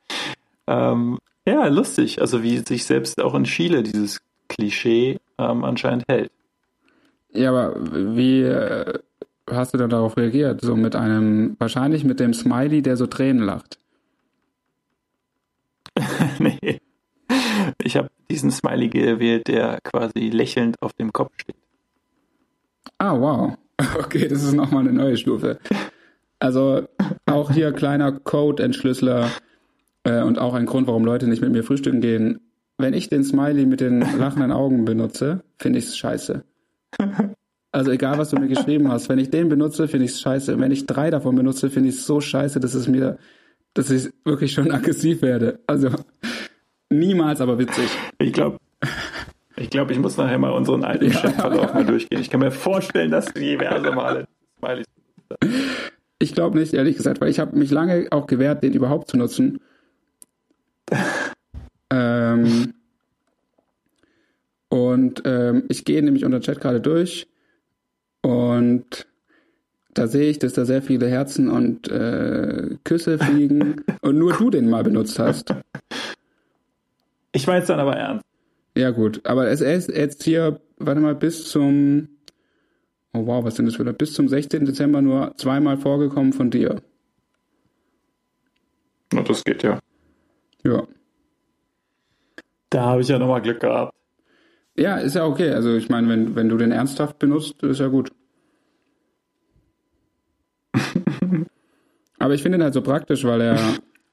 [0.68, 2.22] Ähm, ja, lustig.
[2.22, 6.32] Also wie sich selbst auch in Chile dieses Klischee ähm, anscheinend hält.
[7.34, 7.76] Ja, aber
[8.16, 9.00] wie äh,
[9.52, 10.62] hast du dann darauf reagiert?
[10.62, 13.80] So mit einem, wahrscheinlich mit dem Smiley, der so Tränen lacht.
[16.40, 16.82] nee.
[17.84, 21.56] Ich habe diesen Smiley gewählt, der quasi lächelnd auf dem Kopf steht.
[22.98, 23.58] Ah, wow.
[23.98, 25.58] Okay, das ist nochmal eine neue Stufe.
[26.40, 26.88] Also
[27.26, 29.32] auch hier kleiner Code-Entschlüsseler
[30.04, 32.42] äh, und auch ein Grund, warum Leute nicht mit mir frühstücken gehen.
[32.78, 36.44] wenn ich den Smiley mit den lachenden Augen benutze, finde ich es scheiße.
[37.72, 40.60] Also egal, was du mir geschrieben hast, wenn ich den benutze, finde ich es scheiße.
[40.60, 43.20] Wenn ich drei davon benutze, finde ich es so scheiße, dass es mir,
[43.76, 45.60] dass ich wirklich schon aggressiv werde.
[45.68, 45.90] Also
[46.90, 47.88] niemals aber witzig.
[48.18, 48.58] Ich glaube,
[49.56, 51.20] ich glaube, ich muss nachher mal unseren alten ja.
[51.20, 52.22] Chatverlauf mal durchgehen.
[52.22, 54.88] Ich kann mir vorstellen, dass du diverse Male Smileys
[56.18, 59.18] Ich glaube nicht, ehrlich gesagt, weil ich habe mich lange auch gewehrt, den überhaupt zu
[59.18, 59.60] nutzen.
[61.92, 62.74] ähm,
[64.70, 67.29] und ähm, ich gehe nämlich unter Chat gerade durch
[68.22, 69.08] und
[69.94, 74.50] da sehe ich, dass da sehr viele Herzen und äh, Küsse fliegen und nur du
[74.50, 75.54] den mal benutzt hast.
[77.32, 78.26] Ich meine es dann aber ernst.
[78.78, 79.22] Ja, gut.
[79.26, 82.08] Aber es ist jetzt hier, warte mal, bis zum,
[83.14, 84.66] oh wow, was sind das für, bis zum 16.
[84.66, 86.82] Dezember nur zweimal vorgekommen von dir.
[89.12, 89.80] Na, das geht ja.
[90.64, 90.88] Ja.
[92.70, 93.94] Da habe ich ja nochmal Glück gehabt.
[94.80, 95.52] Ja, ist ja okay.
[95.52, 98.12] Also ich meine, wenn, wenn du den ernsthaft benutzt, ist ja gut.
[102.20, 103.60] Aber ich finde ihn halt so praktisch, weil er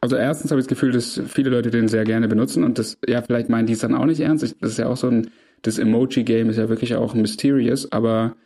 [0.00, 2.98] also erstens habe ich das Gefühl, dass viele Leute den sehr gerne benutzen und das,
[3.08, 4.42] ja, vielleicht meinen die es dann auch nicht ernst.
[4.60, 5.30] Das ist ja auch so ein,
[5.62, 8.36] das Emoji-Game ist ja wirklich auch mysterious, aber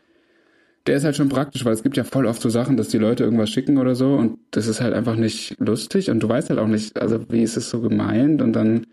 [0.86, 2.98] der ist halt schon praktisch, weil es gibt ja voll oft so Sachen, dass die
[2.98, 6.50] Leute irgendwas schicken oder so und das ist halt einfach nicht lustig und du weißt
[6.50, 8.86] halt auch nicht, also wie ist es so gemeint und dann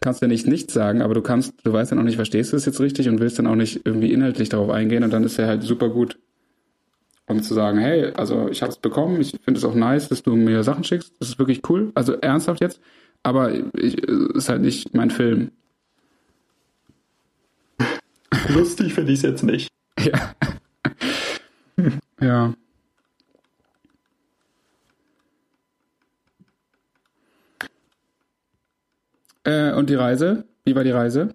[0.00, 2.52] kannst du ja nicht nichts sagen, aber du kannst, du weißt dann auch nicht, verstehst
[2.52, 5.24] du es jetzt richtig und willst dann auch nicht irgendwie inhaltlich darauf eingehen und dann
[5.24, 6.18] ist er halt super gut
[7.26, 10.22] um zu sagen, hey, also ich habe es bekommen, ich finde es auch nice, dass
[10.22, 12.80] du mir Sachen schickst, das ist wirklich cool, also ernsthaft jetzt,
[13.22, 15.50] aber ich, ist halt nicht mein Film.
[18.48, 19.68] Lustig finde ich es jetzt nicht.
[19.98, 20.34] Ja.
[22.20, 22.54] ja.
[29.46, 30.44] Äh, und die Reise?
[30.64, 31.28] Wie war die Reise?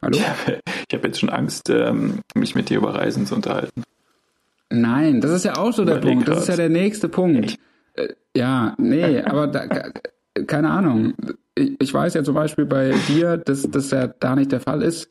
[0.00, 0.16] Hallo?
[0.88, 3.82] Ich habe jetzt schon Angst, ähm, mich mit dir über Reisen zu unterhalten.
[4.70, 6.28] Nein, das ist ja auch so der Überleg Punkt.
[6.28, 7.56] Das ist ja der nächste Punkt.
[7.94, 9.66] Äh, ja, nee, aber da,
[10.46, 11.14] keine Ahnung.
[11.54, 14.82] Ich, ich, weiß ja zum Beispiel bei dir, dass das ja da nicht der Fall
[14.82, 15.10] ist.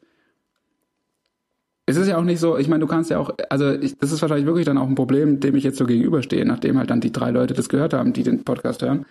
[1.86, 4.12] Es ist ja auch nicht so, ich meine, du kannst ja auch, also ich, das
[4.12, 7.02] ist wahrscheinlich wirklich dann auch ein Problem, dem ich jetzt so gegenüberstehe, nachdem halt dann
[7.02, 9.06] die drei Leute das gehört haben, die den Podcast hören.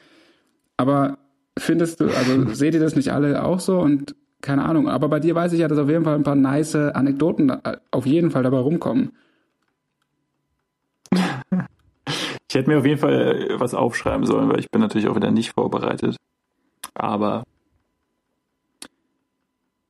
[0.77, 1.19] Aber
[1.59, 4.89] findest du, also seht ihr das nicht alle auch so und keine Ahnung.
[4.89, 7.79] Aber bei dir weiß ich ja, dass auf jeden Fall ein paar nice Anekdoten äh,
[7.91, 9.13] auf jeden Fall dabei rumkommen.
[12.47, 15.33] Ich hätte mir auf jeden Fall was aufschreiben sollen, weil ich bin natürlich auch wieder
[15.33, 16.17] nicht vorbereitet.
[16.95, 17.43] Aber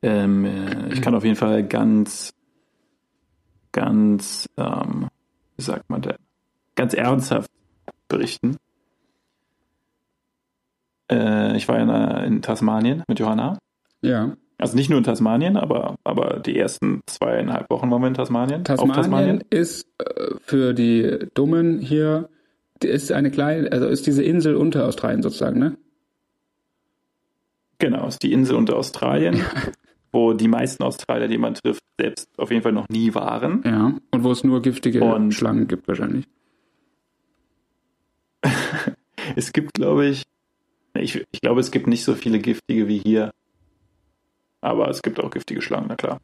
[0.00, 2.32] ähm, äh, ich kann auf jeden Fall ganz,
[3.70, 5.08] ganz, ähm,
[5.58, 6.16] wie sagt man denn,
[6.74, 7.50] ganz ernsthaft
[8.08, 8.56] berichten.
[11.10, 13.58] Äh, ich war in, in Tasmanien mit Johanna.
[14.02, 14.36] Ja.
[14.58, 18.64] Also nicht nur in Tasmanien, aber, aber die ersten zweieinhalb Wochen waren wir in Tasmanien.
[18.64, 19.44] Tasmanien, Tasmanien.
[19.50, 22.28] ist äh, für die Dummen hier,
[22.82, 25.76] ist eine kleine, also ist diese Insel unter Australien sozusagen, ne?
[27.78, 29.40] Genau, ist die Insel unter Australien,
[30.12, 33.62] wo die meisten Australier, die man trifft, selbst auf jeden Fall noch nie waren.
[33.64, 36.26] Ja, und wo es nur giftige und Schlangen gibt wahrscheinlich.
[39.36, 40.22] es gibt, glaube ich,
[40.94, 43.32] ich, ich glaube, es gibt nicht so viele giftige wie hier.
[44.60, 46.20] Aber es gibt auch giftige Schlangen, na klar.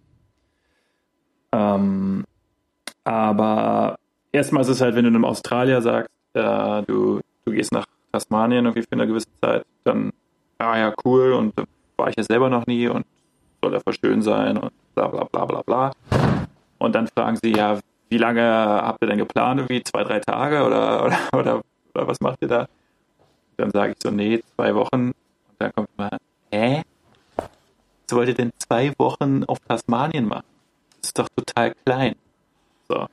[1.53, 2.25] Ähm,
[3.05, 3.99] aber
[4.33, 8.65] erstmal ist es halt, wenn du einem Australier sagst, äh, du, du gehst nach Tasmanien
[8.65, 10.13] irgendwie für eine gewisse Zeit, dann,
[10.61, 11.65] ja, ja, cool, und da
[11.97, 13.05] war ich ja selber noch nie und
[13.63, 15.93] soll ja voll schön sein und bla bla bla bla bla.
[16.79, 17.79] Und dann fragen sie, ja,
[18.09, 19.61] wie lange habt ihr denn geplant?
[19.61, 21.63] Irgendwie zwei, drei Tage oder, oder, oder,
[21.95, 22.69] oder was macht ihr da?
[23.61, 25.13] Dann sage ich so, nee, zwei Wochen.
[25.13, 25.15] Und
[25.59, 26.19] dann kommt mal,
[26.51, 26.83] hä?
[28.11, 30.45] was wollt ihr denn zwei Wochen auf Tasmanien machen?
[31.01, 32.17] Das ist doch total klein.
[32.89, 33.07] So.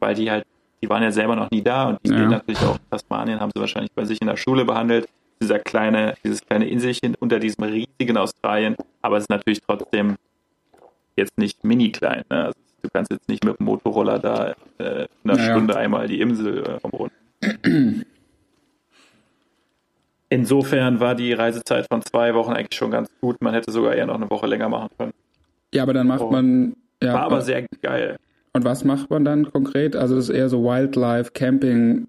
[0.00, 0.44] Weil die halt,
[0.82, 2.26] die waren ja selber noch nie da und die ja.
[2.26, 5.08] natürlich auch Tasmanien, haben sie wahrscheinlich bei sich in der Schule behandelt.
[5.40, 10.16] Dieser kleine, dieses kleine Inselchen unter diesem riesigen Australien, aber es ist natürlich trotzdem
[11.16, 12.24] jetzt nicht mini klein.
[12.30, 12.46] Ne?
[12.46, 15.52] Also du kannst jetzt nicht mit dem Motorroller da äh, in einer naja.
[15.52, 18.04] Stunde einmal die Insel äh, umrunden.
[20.34, 23.40] Insofern war die Reisezeit von zwei Wochen eigentlich schon ganz gut.
[23.40, 25.12] Man hätte sogar eher noch eine Woche länger machen können.
[25.72, 26.74] Ja, aber dann macht man.
[27.00, 28.16] Ja, war aber sehr geil.
[28.52, 29.94] Und was macht man dann konkret?
[29.94, 32.08] Also das ist eher so Wildlife Camping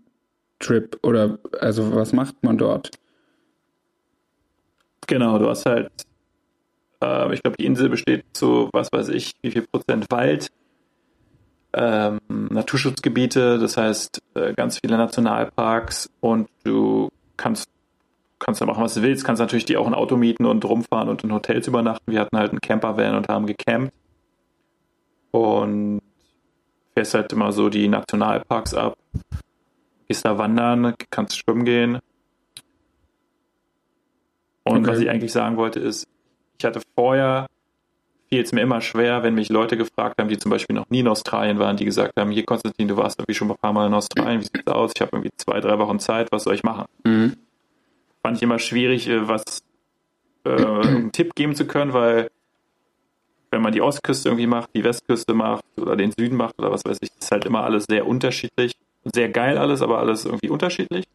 [0.57, 2.89] Trip oder also was macht man dort?
[5.05, 5.91] Genau, du hast halt,
[7.03, 10.49] äh, ich glaube, die Insel besteht zu, was weiß ich, wie viel Prozent Wald,
[11.73, 17.69] ähm, Naturschutzgebiete, das heißt äh, ganz viele Nationalparks und du kannst
[18.45, 19.25] kannst du machen, was du willst.
[19.25, 22.11] Kannst natürlich die auch ein Auto mieten und rumfahren und in Hotels übernachten.
[22.11, 23.91] Wir hatten halt einen Campervan und haben gecampt.
[25.31, 26.01] Und
[26.93, 28.97] fährst halt immer so die Nationalparks ab.
[30.07, 31.99] Gehst da wandern, kannst schwimmen gehen.
[34.63, 34.87] Und Okay.
[34.87, 36.07] was ich eigentlich sagen wollte ist,
[36.57, 37.47] ich hatte vorher,
[38.29, 40.99] fiel es mir immer schwer, wenn mich Leute gefragt haben, die zum Beispiel noch nie
[41.01, 43.87] in Australien waren, die gesagt haben, hier Konstantin, du warst irgendwie schon ein paar Mal
[43.87, 44.91] in Australien, wie sieht's aus?
[44.95, 46.85] Ich habe irgendwie zwei, drei Wochen Zeit, was soll ich machen?
[47.03, 47.35] Mhm.
[48.25, 49.43] Fand ich immer schwierig, äh, was
[50.45, 52.31] äh, einen Tipp geben zu können, weil
[53.51, 56.83] wenn man die Ostküste irgendwie macht, die Westküste macht oder den Süden macht oder was
[56.83, 58.71] weiß ich, ist halt immer alles sehr unterschiedlich.
[59.03, 61.05] Sehr geil alles, aber alles irgendwie unterschiedlich.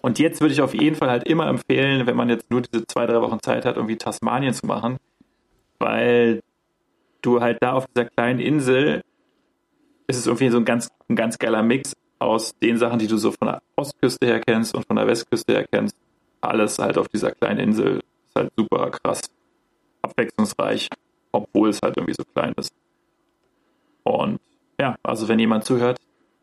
[0.00, 2.86] Und jetzt würde ich auf jeden Fall halt immer empfehlen, wenn man jetzt nur diese
[2.86, 4.96] zwei, drei Wochen Zeit hat, irgendwie Tasmanien zu machen,
[5.78, 6.40] weil
[7.20, 9.02] du halt da auf dieser kleinen Insel
[10.06, 11.92] ist es irgendwie so ein ganz, ein ganz geiler Mix
[12.24, 15.52] aus den Sachen, die du so von der Ostküste her kennst und von der Westküste
[15.52, 15.96] her kennst.
[16.40, 17.96] Alles halt auf dieser kleinen Insel
[18.28, 19.22] ist halt super krass
[20.02, 20.88] abwechslungsreich,
[21.32, 22.72] obwohl es halt irgendwie so klein ist.
[24.02, 24.38] Und
[24.78, 25.98] ja, also wenn jemand zuhört,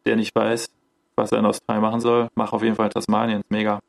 [0.05, 0.69] der nicht weiß,
[1.15, 3.41] was er in Australien machen soll, mach auf jeden Fall Tasmanien.
[3.41, 3.79] Ist mega.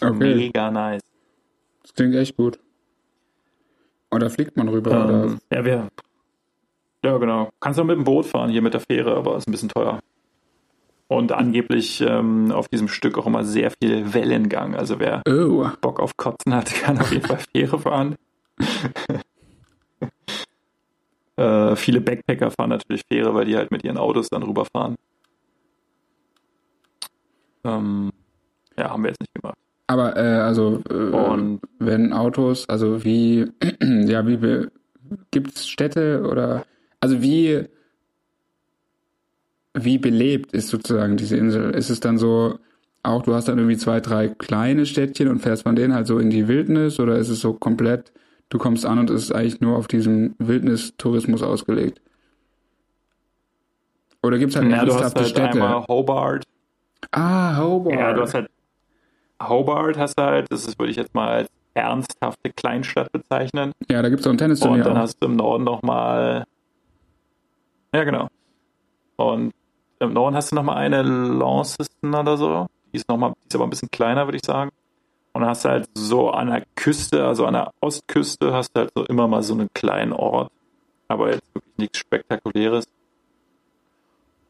[0.00, 1.02] Okay, Mega nice.
[1.82, 2.58] das klingt echt gut.
[4.10, 4.90] Oder fliegt man rüber?
[4.90, 5.24] oder?
[5.24, 5.88] Ähm, ja, wir.
[7.04, 7.50] Ja, genau.
[7.60, 10.00] Kannst auch mit dem Boot fahren, hier mit der Fähre, aber ist ein bisschen teuer.
[11.06, 14.74] Und angeblich ähm, auf diesem Stück auch immer sehr viel Wellengang.
[14.74, 18.16] Also wer Oh, Bock auf Kotzen hat, kann auf jeden Fall Fähre fahren.
[21.36, 24.96] äh, viele Backpacker fahren natürlich Fähre, weil die halt mit ihren Autos dann rüberfahren.
[27.64, 28.10] Ähm,
[28.78, 29.56] ja, haben wir jetzt nicht gemacht.
[29.86, 33.46] aber äh, also äh, Und wenn Autos, also wie,
[33.82, 34.70] ja, wie be-
[35.30, 36.64] gibt's Städte oder
[37.00, 37.64] also wie
[39.74, 41.70] wie belebt ist sozusagen diese Insel?
[41.74, 42.58] Ist es dann so,
[43.02, 46.18] auch du hast dann irgendwie zwei, drei kleine Städtchen und fährst von denen halt so
[46.18, 48.12] in die Wildnis oder ist es so komplett,
[48.50, 52.00] du kommst an und es ist eigentlich nur auf diesen Wildnistourismus ausgelegt?
[54.22, 55.50] Oder gibt's halt ja, du hast ernsthafte halt Städte?
[55.62, 56.44] einmal Hobart,
[57.12, 57.94] ah, Hobart.
[57.98, 58.48] Ja, du hast halt
[59.42, 63.72] Hobart hast du halt, das ist, würde ich jetzt mal als ernsthafte Kleinstadt bezeichnen.
[63.90, 64.96] ja, da gibt's auch ein Und Tennisturnier dann auch.
[64.96, 66.44] hast du im Norden nochmal.
[67.94, 68.28] Ja, genau.
[69.16, 69.52] Und
[70.04, 72.66] im Norden hast du nochmal eine Launceston oder so.
[72.92, 74.70] Die ist nochmal, die ist aber ein bisschen kleiner, würde ich sagen.
[75.32, 78.80] Und dann hast du halt so an der Küste, also an der Ostküste, hast du
[78.80, 80.50] halt so immer mal so einen kleinen Ort.
[81.08, 82.86] Aber jetzt wirklich nichts Spektakuläres.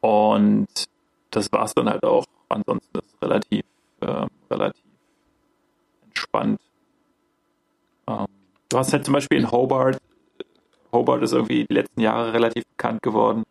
[0.01, 0.67] Und
[1.31, 2.25] das war's dann halt auch.
[2.49, 3.65] Ansonsten ist es relativ,
[4.01, 4.83] ähm, relativ
[6.05, 6.59] entspannt.
[8.07, 8.27] Ähm,
[8.69, 9.99] du hast halt zum Beispiel in Hobart,
[10.91, 13.43] Hobart ist irgendwie die letzten Jahre relativ bekannt geworden,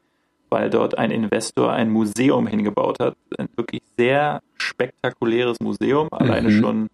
[0.55, 3.16] weil dort ein Investor ein Museum hingebaut hat.
[3.36, 6.06] Ein wirklich sehr spektakuläres Museum.
[6.12, 6.60] Alleine Mhm.
[6.60, 6.89] schon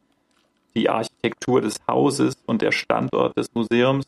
[0.75, 4.07] die Architektur des Hauses und der Standort des Museums.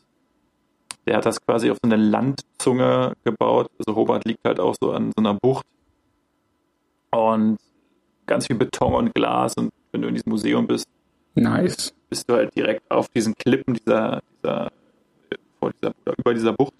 [1.05, 3.69] Der hat das quasi auf so eine Landzunge gebaut.
[3.77, 5.67] Also Hobart liegt halt auch so an so einer Bucht.
[7.11, 7.59] Und
[8.25, 9.53] ganz viel Beton und Glas.
[9.55, 10.87] Und wenn du in diesem Museum bist,
[11.35, 11.93] Nice.
[12.09, 14.71] bist du halt direkt auf diesen Klippen dieser, dieser,
[15.59, 16.73] vor dieser oder über dieser Bucht.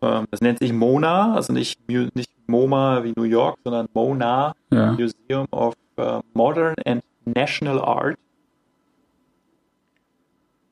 [0.00, 4.92] Ähm, das nennt sich Mona, also nicht, nicht MoMA wie New York, sondern Mona, Ja.
[4.92, 8.16] Museum of äh, Modern and National Art.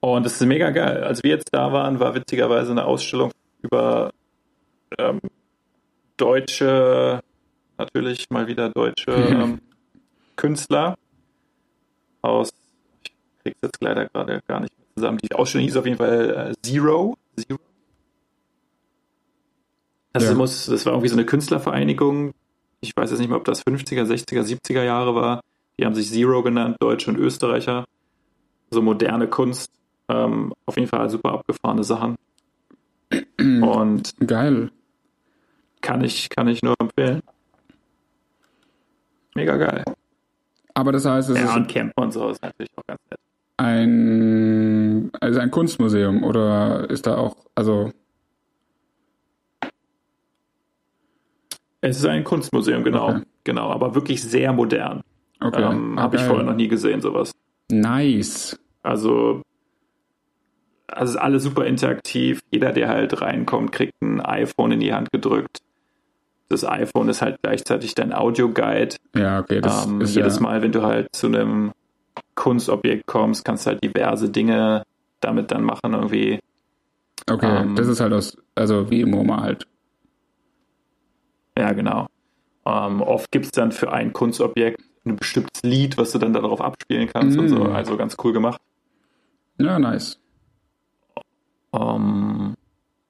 [0.00, 1.02] Und das ist mega geil.
[1.02, 3.32] Als wir jetzt da waren, war witzigerweise eine Ausstellung
[3.62, 4.10] über
[4.98, 5.20] ähm,
[6.16, 7.20] deutsche,
[7.76, 9.60] natürlich mal wieder deutsche ähm,
[10.36, 10.96] Künstler
[12.22, 12.50] aus,
[13.02, 13.12] ich
[13.42, 15.18] krieg's jetzt leider gerade gar nicht mehr zusammen.
[15.18, 17.16] Die Ausstellung hieß auf jeden Fall äh, Zero.
[17.36, 17.58] Zero.
[20.18, 20.34] Das, Ja.
[20.34, 22.32] muss, das war irgendwie so eine Künstlervereinigung.
[22.80, 25.40] Ich weiß jetzt nicht mehr, ob das 50er, 60er, 70er Jahre war.
[25.78, 27.84] Die haben sich Zero genannt, Deutsche und Österreicher.
[28.70, 29.70] So moderne Kunst.
[30.08, 32.16] Ähm, auf jeden Fall super abgefahrene Sachen.
[33.38, 34.70] Und Geil.
[35.82, 37.20] kann ich, kann ich nur empfehlen.
[39.34, 39.84] Mega geil.
[40.74, 43.20] Aber das heißt, es Ja, ist und Camp und so ist natürlich auch ganz nett.
[43.58, 47.90] ein, also ein Kunstmuseum oder ist da auch, also,
[51.80, 53.10] Es ist ein Kunstmuseum, genau.
[53.10, 53.22] Okay.
[53.44, 55.02] Genau, aber wirklich sehr modern.
[55.40, 55.62] okay.
[55.62, 56.28] Ähm, Ah, Habe ich geil.
[56.30, 57.32] vorher noch nie gesehen, sowas.
[57.70, 58.58] Nice.
[58.82, 59.42] Also,
[60.88, 62.40] also ist alles super interaktiv.
[62.50, 65.58] Jeder, der halt reinkommt, kriegt ein iPhone in die Hand gedrückt.
[66.48, 68.96] Das iPhone ist halt gleichzeitig dein Audioguide.
[69.16, 71.72] Ja, okay, das Ähm, ist jedes ja, Mal, wenn du halt zu einem
[72.36, 74.82] Kunstobjekt kommst, kannst du halt diverse Dinge
[75.20, 76.38] damit dann machen irgendwie.
[77.28, 79.66] okay, ähm, das ist halt aus, also wie im MoMA halt.
[81.58, 82.06] Ja, genau.
[82.66, 86.60] Ähm, oft gibt es dann für ein Kunstobjekt ein bestimmtes Lied, was du dann darauf
[86.60, 87.40] abspielen kannst mm.
[87.40, 87.56] und so.
[87.56, 87.72] Mhm.
[87.74, 88.60] Also ganz cool gemacht.
[89.58, 90.18] Ja, nice.
[91.70, 92.54] Um, ähm,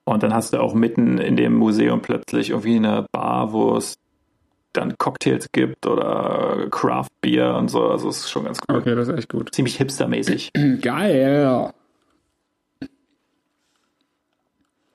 [0.04, 3.96] und dann hast du auch mitten in dem Museum plötzlich irgendwie eine Bar, wo es
[4.72, 7.88] dann Cocktails gibt oder Craft Beer und so.
[7.88, 8.76] Also es ist schon ganz cool.
[8.76, 9.54] Okay, das ist echt gut.
[9.54, 10.52] Ziemlich hipstermäßig.
[10.80, 11.72] Geil.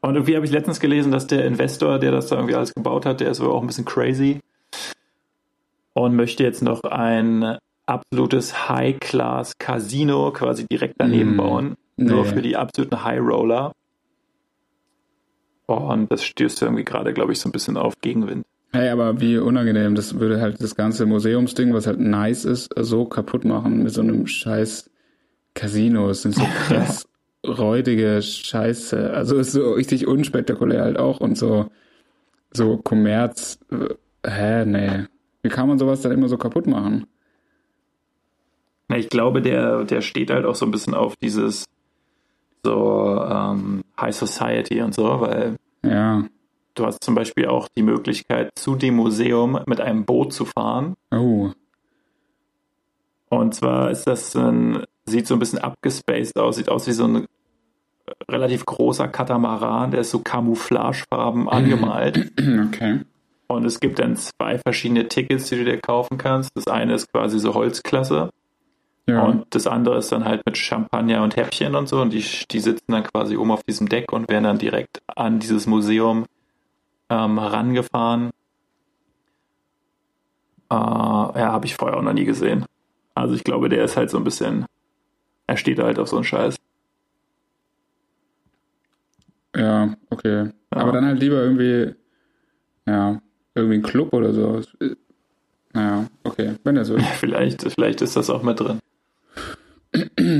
[0.01, 3.05] Und irgendwie habe ich letztens gelesen, dass der Investor, der das da irgendwie alles gebaut
[3.05, 4.39] hat, der ist wohl auch ein bisschen crazy
[5.93, 11.75] und möchte jetzt noch ein absolutes High-Class-Casino quasi direkt daneben mm, bauen.
[11.97, 13.73] Nur für die absoluten High-Roller.
[15.67, 18.43] Und das stößt irgendwie gerade, glaube ich, so ein bisschen auf Gegenwind.
[18.71, 19.93] Hey, aber wie unangenehm.
[19.93, 24.01] Das würde halt das ganze Museumsding, was halt nice ist, so kaputt machen mit so
[24.01, 24.89] einem scheiß
[25.53, 26.09] Casino.
[26.09, 27.05] Es sind so krass
[27.45, 29.11] räudige Scheiße.
[29.13, 31.67] Also ist so richtig unspektakulär halt auch und so,
[32.51, 33.59] so Kommerz.
[34.25, 35.05] Hä, nee.
[35.41, 37.07] Wie kann man sowas dann immer so kaputt machen?
[38.95, 41.65] Ich glaube, der, der steht halt auch so ein bisschen auf dieses
[42.63, 46.25] so ähm, High Society und so, weil ja.
[46.75, 50.95] du hast zum Beispiel auch die Möglichkeit, zu dem Museum mit einem Boot zu fahren.
[51.11, 51.51] Oh.
[53.29, 57.05] Und zwar ist das ein, sieht so ein bisschen abgespaced aus, sieht aus wie so
[57.05, 57.27] ein
[58.29, 62.31] relativ großer Katamaran, der ist so camouflagefarben angemalt.
[62.67, 63.01] Okay.
[63.47, 66.51] Und es gibt dann zwei verschiedene Tickets, die du dir kaufen kannst.
[66.55, 68.29] Das eine ist quasi so Holzklasse.
[69.07, 69.23] Ja.
[69.23, 72.01] Und das andere ist dann halt mit Champagner und Häppchen und so.
[72.01, 75.39] Und die, die sitzen dann quasi oben auf diesem Deck und werden dann direkt an
[75.39, 76.25] dieses Museum
[77.09, 78.29] ähm, herangefahren.
[80.69, 82.65] Äh, ja, habe ich vorher auch noch nie gesehen.
[83.15, 84.65] Also ich glaube, der ist halt so ein bisschen,
[85.51, 86.55] er steht halt auf so einen Scheiß.
[89.53, 90.45] Ja, okay.
[90.45, 90.51] Ja.
[90.81, 91.93] Aber dann halt lieber irgendwie,
[92.85, 93.21] ja,
[93.53, 94.61] irgendwie ein Club oder so.
[95.73, 97.05] Naja, okay, wenn er so ist.
[97.05, 98.79] vielleicht, vielleicht ist das auch mit drin.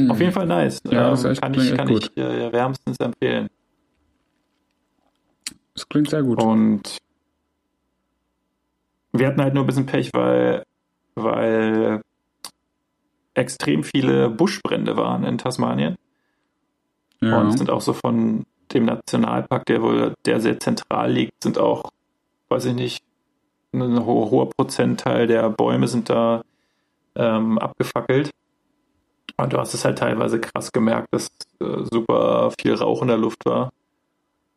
[0.09, 0.81] Auf jeden Fall nice.
[0.89, 3.49] Ja, ähm, echt, kann ich, kann ich äh, wärmstens empfehlen.
[5.73, 6.41] Das klingt sehr gut.
[6.41, 6.97] Und
[9.11, 10.63] wir hatten halt nur ein bisschen Pech, weil,
[11.15, 12.01] weil
[13.41, 15.97] extrem viele Buschbrände waren in Tasmanien.
[17.19, 17.39] Ja.
[17.39, 21.91] Und sind auch so von dem Nationalpark, der wohl, der sehr zentral liegt, sind auch,
[22.49, 23.03] weiß ich nicht,
[23.73, 26.43] ein hoher, hoher Prozentteil der Bäume sind da
[27.15, 28.31] ähm, abgefackelt.
[29.37, 31.27] Und du hast es halt teilweise krass gemerkt, dass
[31.59, 33.71] äh, super viel Rauch in der Luft war.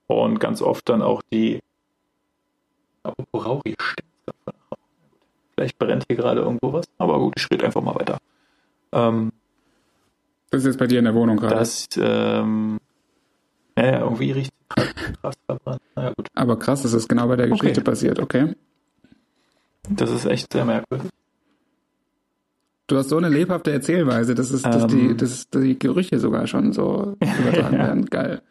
[0.06, 1.60] Und ganz oft dann auch die.
[3.02, 4.14] Apropos Rauch, hier stimmt
[5.54, 8.18] Vielleicht brennt hier gerade irgendwo was, aber gut, ich rede einfach mal weiter.
[8.94, 9.32] Ähm,
[10.50, 11.56] das ist jetzt bei dir in der Wohnung gerade.
[11.56, 12.78] Das, ähm,
[13.76, 15.82] ja, irgendwie riecht krass verbrannt.
[15.96, 16.28] Naja, gut.
[16.34, 17.90] Aber krass, dass es genau bei der Geschichte okay.
[17.90, 18.54] passiert, okay?
[19.88, 21.10] Das ist echt sehr merkwürdig.
[22.86, 26.46] Du hast so eine lebhafte Erzählweise, dass, es, dass, ähm, die, dass die Gerüche sogar
[26.46, 27.86] schon so übertragen ja.
[27.86, 28.06] werden.
[28.06, 28.42] Geil.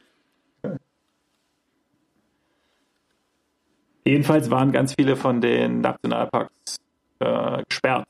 [4.05, 6.77] Jedenfalls waren ganz viele von den Nationalparks
[7.19, 8.05] äh, gesperrt.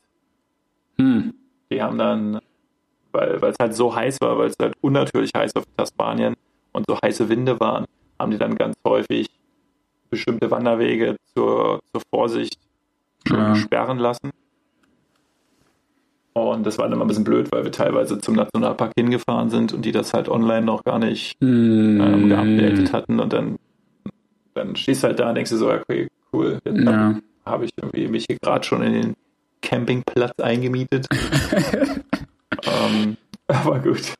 [0.98, 1.34] Hm.
[1.70, 2.40] Die haben dann,
[3.12, 6.34] weil es halt so heiß war, weil es halt unnatürlich heiß auf Tasmanien
[6.72, 7.86] und so heiße Winde waren,
[8.18, 9.28] haben die dann ganz häufig
[10.10, 12.58] bestimmte Wanderwege zur, zur Vorsicht
[13.28, 13.54] ja.
[13.54, 14.30] sperren lassen.
[16.34, 19.72] Und das war dann immer ein bisschen blöd, weil wir teilweise zum Nationalpark hingefahren sind
[19.72, 22.00] und die das halt online noch gar nicht mm.
[22.00, 23.20] ähm, geupdatet hatten.
[23.20, 23.56] Und dann,
[24.54, 27.14] dann stehst du halt da und denkst du so, okay, cool, jetzt ja.
[27.46, 29.14] habe ich irgendwie mich hier gerade schon in den
[29.64, 31.08] Campingplatz eingemietet.
[32.64, 33.16] ähm,
[33.46, 34.14] aber gut.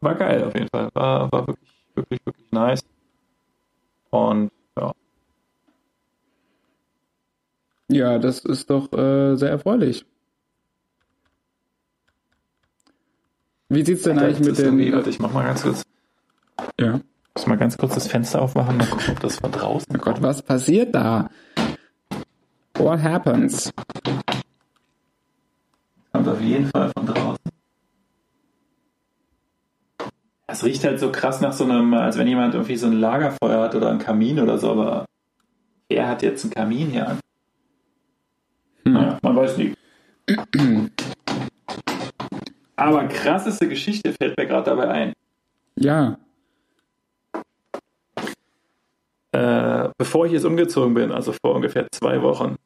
[0.00, 0.90] War geil auf jeden Fall.
[0.94, 2.84] War, war wirklich, wirklich, wirklich nice.
[4.10, 4.92] Und ja.
[7.88, 10.04] Ja, das ist doch äh, sehr erfreulich.
[13.68, 14.92] Wie sieht's denn eigentlich mit den.
[14.92, 15.82] Warte, ich mach mal ganz kurz.
[16.80, 17.00] Ja.
[17.36, 19.98] Ich muss mal ganz kurz das Fenster aufmachen, mal gucken, ob das von draußen Oh
[19.98, 21.28] Gott, was passiert da?
[22.78, 23.70] What happens?
[26.12, 27.44] Kommt auf jeden Fall von draußen.
[30.46, 33.64] Es riecht halt so krass nach so einem, als wenn jemand irgendwie so ein Lagerfeuer
[33.64, 35.04] hat oder einen Kamin oder so, aber
[35.90, 37.18] wer hat jetzt einen Kamin hier an?
[38.84, 38.92] Hm.
[38.94, 39.74] Naja, man weiß nie.
[42.76, 45.12] aber krasseste Geschichte fällt mir gerade dabei ein.
[45.78, 46.16] Ja.
[49.36, 52.56] Äh, bevor ich jetzt umgezogen bin, also vor ungefähr zwei Wochen,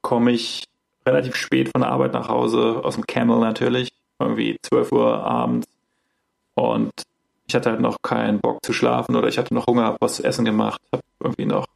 [0.00, 0.64] komme ich
[1.04, 5.66] relativ spät von der Arbeit nach Hause, aus dem Camel natürlich, irgendwie 12 Uhr abends.
[6.54, 6.92] Und
[7.46, 10.16] ich hatte halt noch keinen Bock zu schlafen oder ich hatte noch Hunger, hab was
[10.16, 11.66] zu essen gemacht, habe irgendwie noch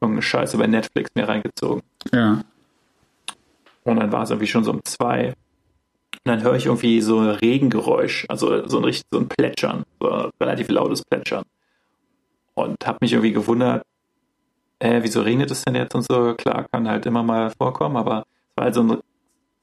[0.00, 1.82] irgendeine Scheiße bei Netflix mir reingezogen.
[2.12, 2.44] Ja.
[3.82, 5.30] Und dann war es irgendwie schon so um zwei.
[5.30, 9.82] Und dann höre ich irgendwie so ein Regengeräusch, also so ein richtig so ein Plätschern,
[9.98, 11.42] so ein relativ lautes Plätschern.
[12.58, 13.84] Und habe mich irgendwie gewundert,
[14.80, 16.34] äh, wieso regnet es denn jetzt und so?
[16.34, 18.98] Klar, kann halt immer mal vorkommen, aber es war halt so ein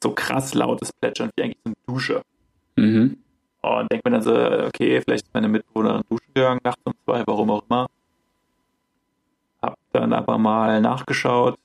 [0.02, 2.22] so krass lautes Plätschern wie eigentlich so eine Dusche.
[2.78, 3.18] Mhm.
[3.62, 7.24] Und denke mir dann so, okay, vielleicht ist meine Mitbewohnerin duschen gegangen nachts um zwei,
[7.26, 7.88] warum auch immer.
[9.62, 11.58] Hab dann aber mal nachgeschaut.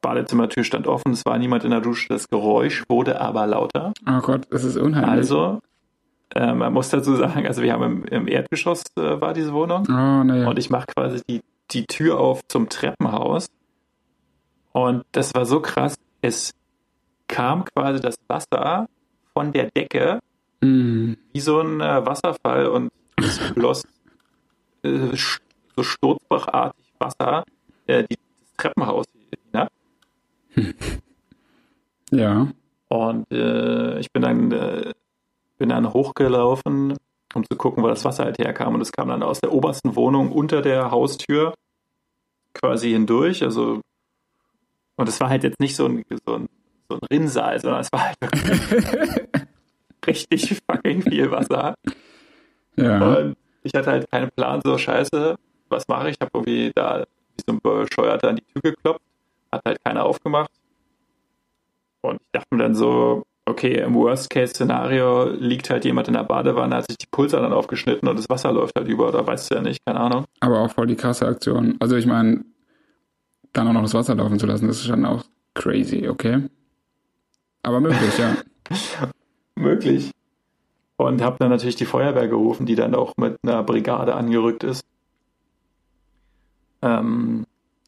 [0.00, 3.92] Badezimmertür stand offen, es war niemand in der Dusche, das Geräusch wurde aber lauter.
[4.08, 5.10] Oh Gott, das ist unheimlich.
[5.10, 5.60] Also,
[6.34, 9.86] äh, man muss dazu sagen, also wir haben im, im Erdgeschoss äh, war diese Wohnung
[9.90, 10.44] Oh, nee.
[10.44, 11.40] und ich mache quasi die,
[11.70, 13.46] die Tür auf zum Treppenhaus.
[14.72, 16.52] Und das war so krass, es
[17.28, 18.88] kam quasi das Wasser
[19.34, 20.20] von der Decke
[20.62, 21.14] Mm.
[21.32, 23.82] wie so ein äh, Wasserfall und es floss
[24.82, 25.16] äh,
[25.74, 27.44] so sturzbachartig Wasser
[27.86, 29.06] äh, die, das Treppenhaus
[29.50, 29.70] hinab.
[32.12, 32.48] Ja.
[32.88, 34.92] Und äh, ich bin dann, äh,
[35.60, 36.96] bin dann hochgelaufen,
[37.34, 38.74] um zu gucken, wo das Wasser halt herkam.
[38.74, 41.54] Und es kam dann aus der obersten Wohnung unter der Haustür
[42.54, 43.44] quasi hindurch.
[43.44, 43.82] Also,
[44.96, 46.48] und es war halt jetzt nicht so ein, so ein,
[46.88, 49.28] so ein Rinnsal, sondern es war halt wirklich
[50.06, 51.74] richtig fucking viel Wasser.
[52.76, 53.16] Ja.
[53.16, 55.36] Und ich hatte halt keinen Plan, so scheiße,
[55.68, 56.16] was mache ich?
[56.16, 57.00] Ich habe irgendwie da
[57.36, 59.02] wie so ein Bescheuerter an die Tür geklopft,
[59.52, 60.50] hat halt keiner aufgemacht.
[62.00, 66.76] Und ich dachte mir dann so, okay, im Worst-Case-Szenario liegt halt jemand in der Badewanne,
[66.76, 69.60] hat sich die Pulsadern aufgeschnitten und das Wasser läuft halt über oder weißt du ja
[69.62, 70.24] nicht, keine Ahnung.
[70.40, 71.76] Aber auch voll die krasse Aktion.
[71.80, 72.44] Also ich meine,
[73.52, 75.24] dann auch noch das Wasser laufen zu lassen, das ist schon auch
[75.54, 76.48] crazy, okay?
[77.62, 78.36] Aber möglich, ja.
[79.56, 80.10] Möglich.
[80.96, 84.82] Und habe dann natürlich die Feuerwehr gerufen, die dann auch mit einer Brigade angerückt ist.
[86.82, 87.46] Ähm,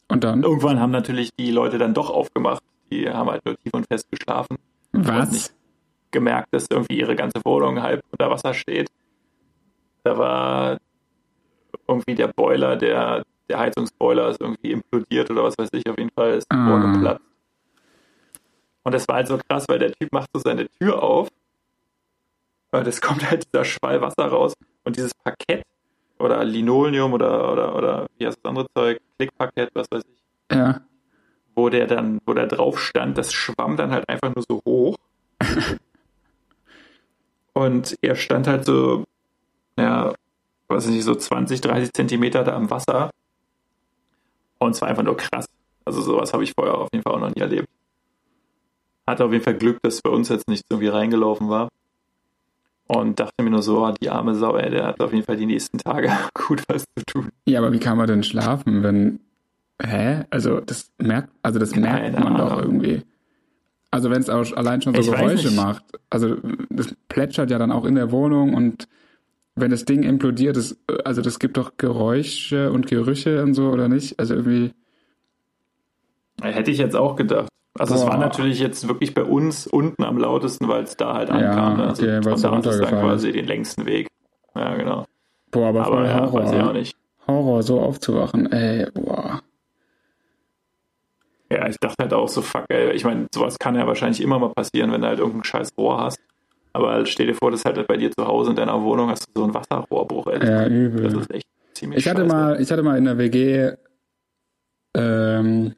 [0.08, 0.42] Und dann?
[0.42, 2.62] irgendwann haben natürlich die Leute dann doch aufgemacht.
[2.90, 4.56] Die haben halt nur tief und fest geschlafen.
[4.92, 5.54] Was?
[6.10, 8.90] Gemerkt, dass irgendwie ihre ganze Wohnung halb unter Wasser steht.
[10.04, 10.78] Da war
[11.88, 15.88] irgendwie der Boiler, der, der Heizungsboiler ist irgendwie implodiert oder was weiß ich.
[15.88, 16.96] Auf jeden Fall ist die Ah.
[17.00, 17.20] Platt.
[18.84, 21.28] Und das war halt so krass, weil der Typ macht so seine Tür auf
[22.72, 24.54] und es kommt halt dieser Schwall Wasser raus
[24.84, 25.62] und dieses Parkett
[26.18, 30.80] oder Linoleum oder, oder, oder wie heißt das andere Zeug, Klickparkett, was weiß ich, Ja.
[31.54, 34.96] Wo der dann, wo der drauf stand, das schwamm dann halt einfach nur so hoch.
[37.52, 39.04] Und er stand halt so,
[39.78, 40.14] ja,
[40.68, 43.10] weiß ich nicht, so 20, 30 Zentimeter da am Wasser.
[44.58, 45.46] Und es war einfach nur krass.
[45.84, 47.68] Also sowas habe ich vorher auf jeden Fall auch noch nie erlebt.
[49.06, 51.68] Hatte auf jeden Fall Glück, dass bei uns jetzt nichts irgendwie reingelaufen war.
[52.86, 55.36] Und dachte mir nur so, ah, die arme Sau, ey, der hat auf jeden Fall
[55.36, 57.30] die nächsten Tage gut was zu tun.
[57.46, 59.20] Ja, aber wie kann man denn schlafen, wenn.
[59.84, 60.24] Hä?
[60.30, 62.64] Also das merkt, also das merkt Keine man doch Ahnung.
[62.82, 63.02] irgendwie.
[63.90, 65.84] Also wenn es auch allein schon so Ich Geräusche macht.
[66.08, 66.36] Also
[66.70, 68.88] das plätschert ja dann auch in der Wohnung und
[69.54, 73.88] wenn das Ding implodiert, das, also das gibt doch Geräusche und Gerüche und so, oder
[73.88, 74.18] nicht?
[74.18, 74.72] Also irgendwie.
[76.40, 77.48] Hätte ich jetzt auch gedacht.
[77.78, 78.10] Also es Boah.
[78.12, 81.76] war natürlich jetzt wirklich bei uns unten am lautesten, weil es da halt Ja, ankam.
[81.78, 81.88] ne?
[81.88, 84.08] Also okay, weil von es da aus ist dann quasi den längsten Weg.
[84.54, 85.04] Ja, genau.
[85.50, 86.44] Boah, aber, Aber ja, Horror.
[86.44, 86.96] weiß ich auch nicht.
[87.26, 88.50] Horror, so aufzuwachen.
[88.52, 89.42] Ey, boah.
[91.52, 92.92] Ja, ich dachte halt auch so, fuck, ey.
[92.92, 96.00] Ich meine, sowas kann ja wahrscheinlich immer mal passieren, wenn du halt irgendein scheiß Rohr
[96.00, 96.18] hast.
[96.72, 99.26] Aber halt stell dir vor, dass halt bei dir zu Hause in deiner Wohnung hast
[99.26, 100.38] du so einen Wasserrohrbruch, ey.
[100.46, 101.18] Ja, Das übel.
[101.20, 102.34] ist echt ziemlich Ich hatte scheiße.
[102.34, 103.72] mal, ich hatte mal in der WG
[104.96, 105.74] ähm,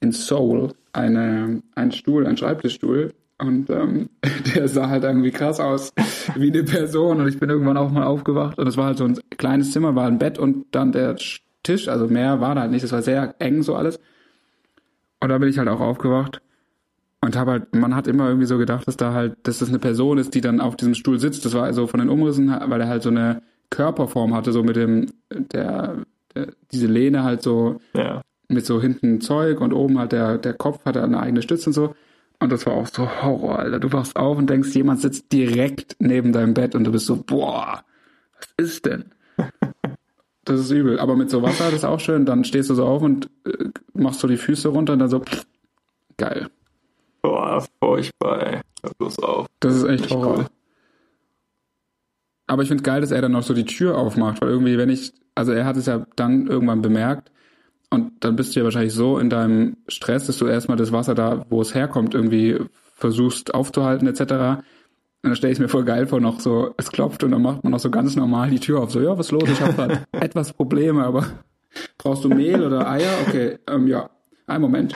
[0.00, 4.08] in Seoul eine, einen Stuhl, einen Schreibtischstuhl und ähm,
[4.54, 5.92] der sah halt irgendwie krass aus
[6.36, 9.04] wie eine Person und ich bin irgendwann auch mal aufgewacht und es war halt so
[9.04, 11.16] ein kleines Zimmer, war ein Bett und dann der
[11.62, 14.00] Tisch, also mehr war da halt nicht, es war sehr eng so alles
[15.20, 16.40] und da bin ich halt auch aufgewacht
[17.22, 19.78] und habe halt, man hat immer irgendwie so gedacht, dass da halt, dass das eine
[19.78, 21.44] Person ist, die dann auf diesem Stuhl sitzt.
[21.44, 24.76] Das war also von den Umrissen, weil er halt so eine Körperform hatte, so mit
[24.76, 25.98] dem, der,
[26.34, 28.22] der diese Lehne halt so Ja.
[28.48, 31.74] mit so hinten Zeug und oben halt der, der Kopf hatte eine eigene Stütze und
[31.74, 31.94] so.
[32.42, 33.80] Und das war auch so Horror, Alter.
[33.80, 37.22] Du wachst auf und denkst, jemand sitzt direkt neben deinem Bett und du bist so,
[37.22, 37.84] boah,
[38.38, 39.04] was ist denn?
[40.50, 40.98] Das ist übel.
[40.98, 42.26] Aber mit so Wasser, das ist auch schön.
[42.26, 45.20] Dann stehst du so auf und äh, machst so die Füße runter und dann so,
[45.20, 45.46] pff,
[46.16, 46.48] geil.
[47.22, 48.60] Boah, furchtbar, ey.
[48.82, 49.46] Hör bloß auf.
[49.60, 50.38] Das ist echt Nicht Horror.
[50.38, 50.46] cool.
[52.48, 54.88] Aber ich finde geil, dass er dann noch so die Tür aufmacht, weil irgendwie, wenn
[54.90, 57.30] ich, also er hat es ja dann irgendwann bemerkt
[57.90, 61.14] und dann bist du ja wahrscheinlich so in deinem Stress, dass du erstmal das Wasser
[61.14, 62.58] da, wo es herkommt, irgendwie
[62.96, 64.64] versuchst aufzuhalten etc.
[65.22, 67.62] Und dann stelle ich mir voll geil vor, noch so, es klopft und dann macht
[67.62, 68.90] man noch so ganz normal die Tür auf.
[68.90, 69.48] So, ja, was ist los?
[69.50, 71.26] Ich habe gerade etwas Probleme, aber
[71.98, 73.12] Brauchst du Mehl oder Eier?
[73.26, 74.10] Okay, ähm, ja.
[74.46, 74.94] Ein Moment.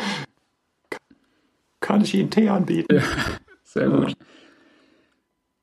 [1.81, 2.97] Kann ich Ihnen Tee anbieten?
[2.97, 3.03] Ja,
[3.63, 4.15] sehr gut.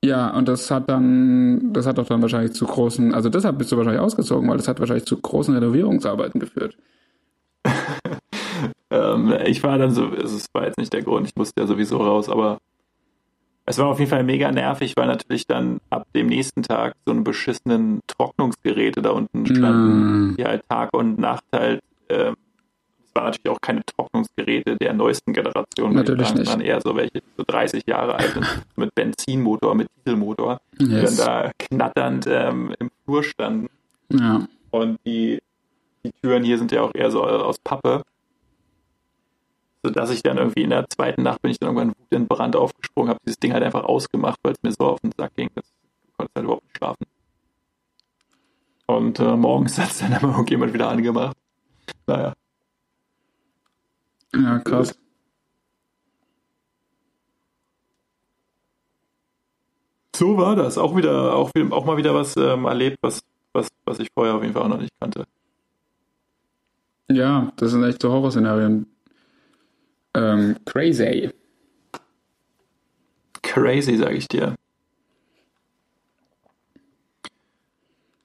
[0.04, 3.70] Ja, und das hat dann, das hat doch dann wahrscheinlich zu großen, also deshalb bist
[3.70, 6.76] du wahrscheinlich ausgezogen, weil das hat wahrscheinlich zu großen Renovierungsarbeiten geführt.
[8.90, 11.98] ähm, ich war dann so, es war jetzt nicht der Grund, ich musste ja sowieso
[11.98, 12.58] raus, aber
[13.66, 17.12] es war auf jeden Fall mega nervig, weil natürlich dann ab dem nächsten Tag so
[17.12, 20.36] eine beschissenen Trocknungsgeräte da unten standen, Mm.
[20.36, 22.34] die halt Tag und Nacht halt, ähm,
[23.04, 26.50] es waren natürlich auch keine Trocknungsgeräte der neuesten Generation, Natürlich sagen, nicht.
[26.50, 30.86] sondern eher so welche, die so 30 Jahre alt sind, mit Benzinmotor, mit Dieselmotor, die
[30.86, 31.16] Yes.
[31.16, 33.68] dann da knatternd ähm, im Flur standen.
[34.10, 34.46] Ja.
[34.70, 35.40] Und die,
[36.04, 38.02] die Türen hier sind ja auch eher so aus Pappe.
[39.82, 42.54] Sodass ich dann irgendwie in der zweiten Nacht bin ich dann irgendwann wut in Brand
[42.56, 45.50] aufgesprungen, habe dieses Ding halt einfach ausgemacht, weil es mir so auf den Sack ging,
[45.54, 47.06] dass ich konnte halt überhaupt nicht schlafen.
[48.86, 51.36] Und äh, morgens hat es dann immer irgendjemand wieder angemacht.
[52.06, 52.34] Naja.
[54.34, 54.98] Ja, krass.
[60.14, 60.78] So war das.
[60.78, 63.20] Auch wieder, auch, auch mal wieder was ähm, erlebt, was,
[63.52, 65.26] was, was ich vorher auf jeden Fall auch noch nicht kannte.
[67.10, 68.86] Ja, das sind echt so Horrorszenarien.
[70.14, 71.30] Ähm, crazy.
[73.42, 74.54] Crazy, sage ich dir.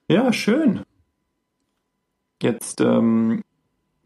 [0.08, 0.82] Ja, schön.
[2.42, 3.42] Jetzt ähm,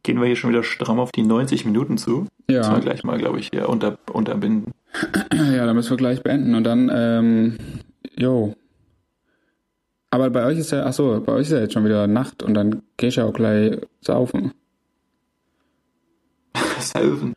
[0.03, 2.27] gehen wir hier schon wieder stramm auf die 90 Minuten zu.
[2.49, 2.73] Ja.
[2.73, 4.73] wir gleich mal, glaube ich, hier unter, unterbinden.
[5.33, 7.57] Ja, dann müssen wir gleich beenden und dann, ähm,
[8.17, 8.55] jo.
[10.11, 12.43] Aber bei euch ist ja, ach so, bei euch ist ja jetzt schon wieder Nacht
[12.43, 14.53] und dann gehst du ja auch gleich saufen.
[16.79, 17.35] Selven.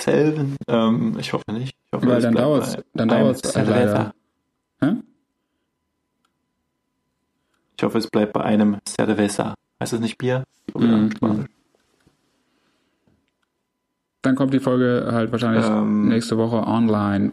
[0.00, 0.56] Selven.
[0.68, 1.74] Ähm, ich hoffe nicht.
[1.86, 4.14] Ich hoffe, Weil es dann dauert's, bei dann dauert's leider.
[4.80, 4.92] Hä?
[7.76, 9.54] Ich hoffe, es bleibt bei einem Cerveza.
[9.80, 10.44] Heißt das nicht Bier?
[10.74, 11.10] Mhm.
[11.12, 11.48] Spanisch.
[14.22, 16.08] Dann kommt die Folge halt wahrscheinlich Ähm.
[16.08, 17.32] nächste Woche online.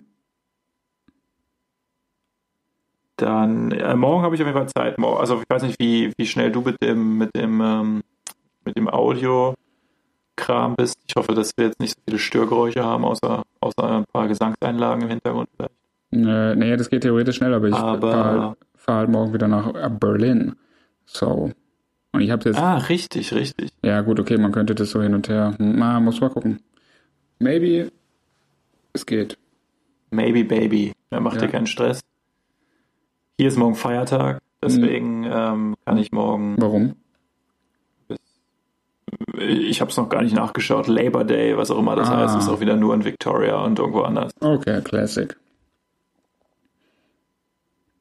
[3.15, 4.97] Dann, äh, morgen habe ich auf jeden Fall Zeit.
[4.99, 8.03] Also ich weiß nicht, wie, wie schnell du mit dem, mit dem, ähm,
[8.65, 8.89] mit dem
[10.37, 10.95] Audio-Kram bist.
[11.07, 15.03] Ich hoffe, dass wir jetzt nicht so viele Störgeräusche haben, außer, außer ein paar Gesangseinlagen
[15.03, 15.73] im Hintergrund vielleicht.
[16.13, 18.01] Äh, nee, das geht theoretisch schnell, aber ich fahre
[18.41, 20.55] halt, fahr halt morgen wieder nach äh, Berlin.
[21.05, 21.51] So.
[22.13, 23.71] Und ich habe jetzt, Ah, richtig, richtig.
[23.83, 25.53] ja gut, okay, man könnte das so hin und her.
[25.57, 26.59] Hm, Na, muss mal gucken.
[27.39, 27.91] Maybe
[28.93, 29.37] es geht.
[30.09, 30.91] Maybe Baby.
[31.11, 31.43] Ja, macht Ja.
[31.43, 32.01] dir keinen Stress.
[33.37, 36.95] Hier ist morgen Feiertag, deswegen ähm, kann ich morgen Warum?
[39.37, 40.87] Ich habe es noch gar nicht nachgeschaut.
[40.87, 42.17] Labor Day, was auch immer das Ah.
[42.17, 44.31] heißt, ist auch wieder nur in Victoria und irgendwo anders.
[44.39, 45.35] Okay, Classic.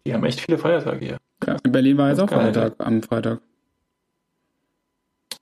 [0.07, 1.17] Die haben echt viele Feiertage hier.
[1.47, 2.29] Ja, in Berlin war jetzt auch.
[2.29, 3.41] Feiertag am Freitag.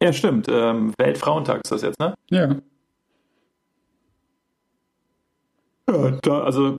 [0.03, 0.47] Ja, stimmt.
[0.49, 2.15] Ähm, Weltfrauentag ist das jetzt, ne?
[2.31, 2.57] Ja.
[5.89, 6.79] Ja, da, also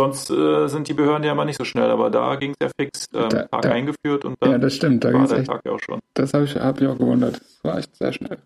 [0.00, 2.70] sonst äh, sind die Behörden ja immer nicht so schnell, aber da ging es ja
[2.78, 3.06] fix.
[3.14, 5.04] Ähm, Da- Tag da- eingeführt und dann Ja, das stimmt.
[5.04, 6.00] Da war der echt, Tag ja auch schon.
[6.14, 7.36] das habe ich, hab ich auch gewundert.
[7.40, 8.38] Das war echt sehr schnell.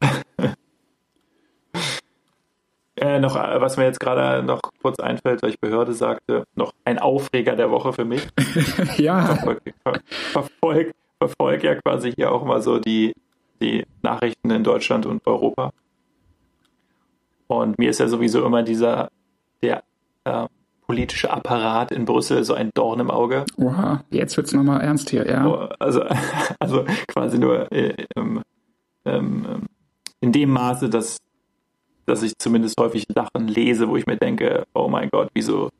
[2.96, 6.72] Äh, noch, äh, was mir jetzt gerade noch kurz einfällt, weil ich Behörde sagte, noch
[6.84, 8.28] ein Aufreger der Woche für mich.
[8.98, 9.34] ja.
[9.82, 10.00] Ver-
[10.30, 13.14] verfolg, verfolg ja quasi hier auch mal so die,
[13.62, 15.72] die Nachrichten in Deutschland und Europa.
[17.46, 19.08] Und mir ist ja sowieso immer dieser,
[19.62, 19.82] der
[20.24, 20.46] äh,
[20.86, 23.44] politische Apparat in Brüssel so ein Dorn im Auge.
[23.56, 25.46] Oha, jetzt wird's nochmal ernst hier, ja.
[25.46, 26.04] Oh, Also,
[26.58, 28.42] also quasi nur äh, ähm,
[29.04, 29.66] ähm, ähm,
[30.20, 31.18] in dem Maße, dass,
[32.06, 35.70] dass ich zumindest häufig Sachen lese, wo ich mir denke, oh mein Gott, wieso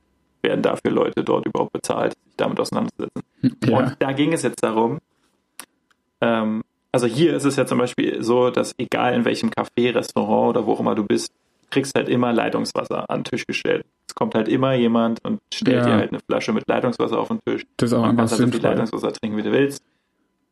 [0.41, 3.23] werden dafür Leute dort überhaupt bezahlt, sich damit auseinanderzusetzen?
[3.65, 3.77] Ja.
[3.77, 4.99] Und da ging es jetzt darum,
[6.21, 6.63] ähm,
[6.93, 10.65] also hier ist es ja zum Beispiel so, dass egal in welchem Café, Restaurant oder
[10.65, 11.33] wo auch immer du bist,
[11.71, 13.85] kriegst halt immer Leitungswasser an den Tisch gestellt.
[14.13, 15.87] Es kommt halt immer jemand und stellt Ja.
[15.87, 17.65] dir halt eine Flasche mit Leitungswasser auf den Tisch.
[17.79, 18.71] Das ist auch Man einfach kannst halt so viel sinnvoll.
[18.71, 19.83] Leitungswasser trinken, wie du willst.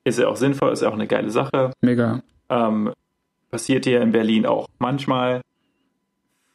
[0.04, 1.72] Ist ja auch sinnvoll, ist ja auch eine geile Sache.
[1.82, 2.22] Mega.
[2.48, 2.90] Ähm,
[3.50, 5.42] passiert dir in Berlin auch manchmal.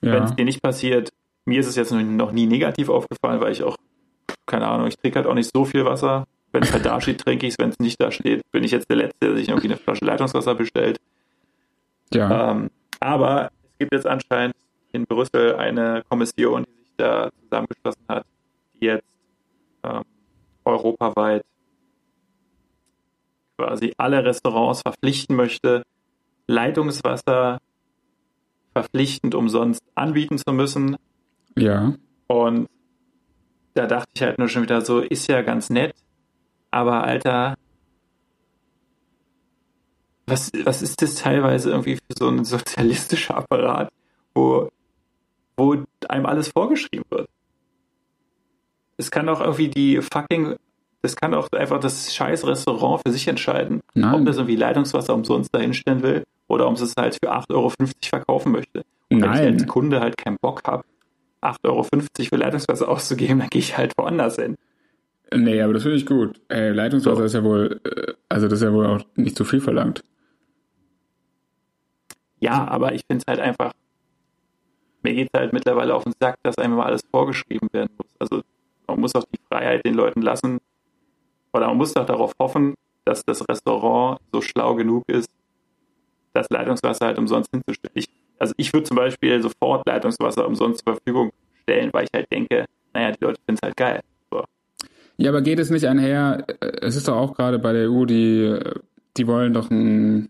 [0.01, 0.23] Wenn Ja.
[0.23, 1.11] es dir nicht passiert,
[1.45, 3.77] mir ist es jetzt noch- nie negativ aufgefallen, weil ich auch,
[4.47, 6.25] keine Ahnung, ich trinke halt auch nicht so viel Wasser.
[6.53, 7.59] Wenn es halt da steht, trinke ich es.
[7.59, 10.05] Wenn es nicht da steht, bin ich jetzt der Letzte, der sich irgendwie eine Flasche
[10.05, 10.97] Leitungswasser bestellt.
[12.11, 12.49] Ja.
[12.51, 14.55] Ähm, aber es gibt jetzt anscheinend
[14.91, 18.25] in Brüssel eine Kommission, die da zusammengeschlossen hat,
[18.73, 19.07] die jetzt
[19.83, 20.03] ähm,
[20.63, 21.45] europaweit
[23.57, 25.83] quasi alle Restaurants verpflichten möchte,
[26.47, 27.59] Leitungswasser
[28.73, 30.97] verpflichtend umsonst anbieten zu müssen.
[31.57, 31.95] Ja.
[32.27, 32.67] Und
[33.73, 35.95] da dachte ich halt nur schon wieder so, ist ja ganz nett,
[36.71, 37.55] aber Alter,
[40.27, 43.89] was, was ist das teilweise irgendwie für so ein sozialistischer Apparat,
[44.33, 44.69] wo,
[45.57, 45.75] wo
[46.09, 47.27] einem alles vorgeschrieben wird?
[48.97, 50.55] Es kann doch irgendwie die fucking,
[51.01, 54.15] das kann auch einfach das scheiß Restaurant für sich entscheiden, Nein.
[54.21, 57.71] ob das irgendwie Leitungswasser umsonst dahinstellen will oder ob es es halt für 8,50 Euro
[58.03, 58.79] verkaufen möchte.
[59.09, 59.53] Und wenn ich Nein.
[59.53, 60.83] als Kunde halt keinen Bock habe,
[61.41, 64.55] 8,50 Euro für Leitungswasser auszugeben, dann gehe ich halt woanders hin.
[65.33, 66.39] Nee, aber das finde ich gut.
[66.47, 67.23] Ey, Leitungswasser So.
[67.25, 70.03] ist ja wohl, äh, also das ist ja wohl auch nicht zu viel verlangt.
[72.39, 73.73] Ja, aber ich finde es halt einfach,
[75.05, 78.11] mir geht halt mittlerweile auf den Sack, dass einem immer alles vorgeschrieben werden muss.
[78.19, 78.43] Also
[78.87, 80.59] man muss auch die Freiheit den Leuten lassen,
[81.53, 82.73] oder man muss doch darauf hoffen,
[83.05, 85.29] dass das Restaurant so schlau genug ist,
[86.33, 87.93] das Leitungswasser halt umsonst hinzustellen.
[87.93, 88.09] Ich,
[88.39, 92.65] also ich würde zum Beispiel sofort Leitungswasser umsonst zur Verfügung stellen, weil ich halt denke,
[92.93, 94.01] naja, die Leute finden es halt geil.
[94.31, 94.43] So.
[95.17, 98.05] Ja, aber geht es nicht einher, äh, es ist doch auch gerade bei der EU,
[98.05, 98.59] die,
[99.15, 100.29] die wollen doch ein,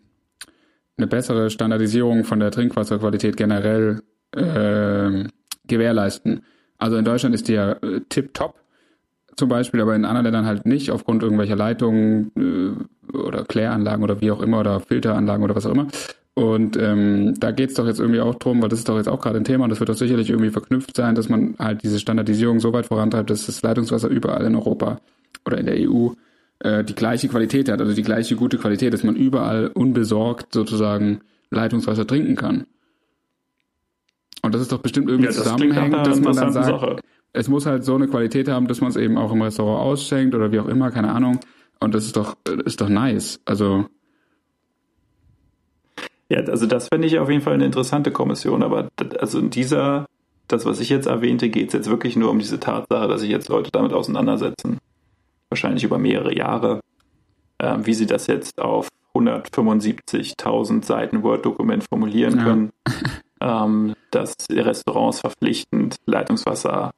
[0.98, 4.02] eine bessere Standardisierung von der Trinkwasserqualität generell
[4.36, 5.28] ähm,
[5.68, 6.42] gewährleisten.
[6.78, 8.56] Also in Deutschland ist die ja äh, tip-top
[9.36, 14.22] zum Beispiel, aber in anderen Ländern halt nicht, aufgrund irgendwelcher Leitungen äh, oder Kläranlagen oder
[14.22, 15.88] wie auch immer oder Filteranlagen oder was auch immer.
[16.36, 19.22] Und ähm, da geht's doch jetzt irgendwie auch drum, weil das ist doch jetzt auch
[19.22, 21.98] gerade ein Thema und das wird doch sicherlich irgendwie verknüpft sein, dass man halt diese
[21.98, 25.00] Standardisierung so weit vorantreibt, dass das Leitungswasser überall in Europa
[25.46, 26.10] oder in der EU
[26.60, 31.22] äh, die gleiche Qualität hat, also die gleiche gute Qualität, dass man überall unbesorgt sozusagen
[31.52, 32.66] Leitungswasser trinken kann.
[34.46, 36.96] Und das ist doch bestimmt irgendwie Ja, das zusammenhängend, dass man dann sagt, Sache.
[37.34, 40.36] es muss halt so eine Qualität haben, dass man es eben auch im Restaurant ausschenkt
[40.36, 41.40] oder wie auch immer, keine Ahnung.
[41.80, 42.36] Und das ist doch,
[42.66, 43.40] ist doch nice.
[43.46, 43.86] Also,
[46.30, 48.90] Ja, also das finde ich auf jeden Fall eine interessante Kommission, aber
[49.20, 50.06] also in dieser,
[50.48, 53.30] das, was ich jetzt erwähnte, geht es jetzt wirklich nur um diese Tatsache, dass sich
[53.30, 54.78] jetzt Leute damit auseinandersetzen,
[55.50, 56.80] wahrscheinlich über mehrere Jahre,
[57.62, 62.44] ähm, wie sie das jetzt auf 175.000 Seiten Word-Dokument formulieren Ja.
[62.44, 62.72] können,
[63.46, 66.92] ähm, dass Restaurants verpflichtend Leitungswasser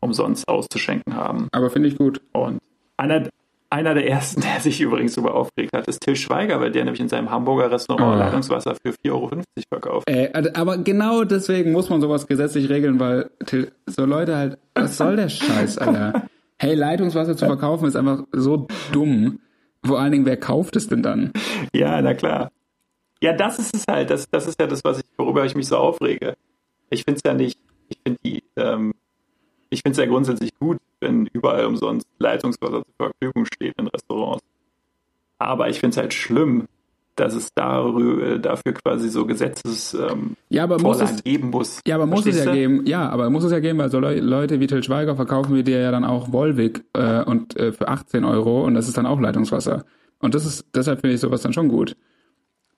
[0.00, 1.48] umsonst auszuschenken haben.
[1.52, 2.22] aber finde ich gut.
[2.32, 2.60] Und
[2.96, 3.28] einer,
[3.68, 7.00] einer der ersten, der sich übrigens darüber aufgeregt hat, ist Till Schweiger, weil der nämlich
[7.00, 8.18] in seinem Hamburger Restaurant Oh.
[8.18, 9.30] Leitungswasser für 4,50 Euro
[9.68, 10.08] verkauft.
[10.08, 14.96] Äh, aber genau deswegen muss man sowas gesetzlich regeln, weil Till, so Leute halt, was
[14.96, 16.22] soll der Scheiß, Alter?
[16.58, 19.40] Hey, Leitungswasser zu verkaufen ist einfach so dumm.
[19.84, 21.32] Vor allen Dingen, wer kauft es denn dann?
[21.74, 22.50] Ja, na klar.
[23.22, 24.10] Ja, das ist es halt.
[24.10, 26.34] Das, das ist ja das, was ich, worüber ich mich so aufrege.
[26.90, 28.94] Ich finde es ja nicht, ich finde die, ähm,
[29.68, 34.42] ich finde es ja grundsätzlich gut, wenn überall umsonst Leitungswasser zur Verfügung steht in Restaurants.
[35.38, 36.66] Aber ich finde es halt schlimm,
[37.16, 41.80] dass es darüber, dafür quasi so Gesetzes, ähm, Ja, aber muss es, geben muss.
[41.86, 42.52] ja, aber muss es ja du?
[42.52, 42.86] geben.
[42.86, 45.62] Ja, aber muss es ja geben, weil so Leu- Leute wie Till Schweiger verkaufen wir
[45.62, 49.06] dir ja dann auch Volvic äh, und äh, für 18 Euro und das ist dann
[49.06, 49.84] auch Leitungswasser.
[50.20, 51.96] Und das ist, deshalb finde ich sowas dann schon gut.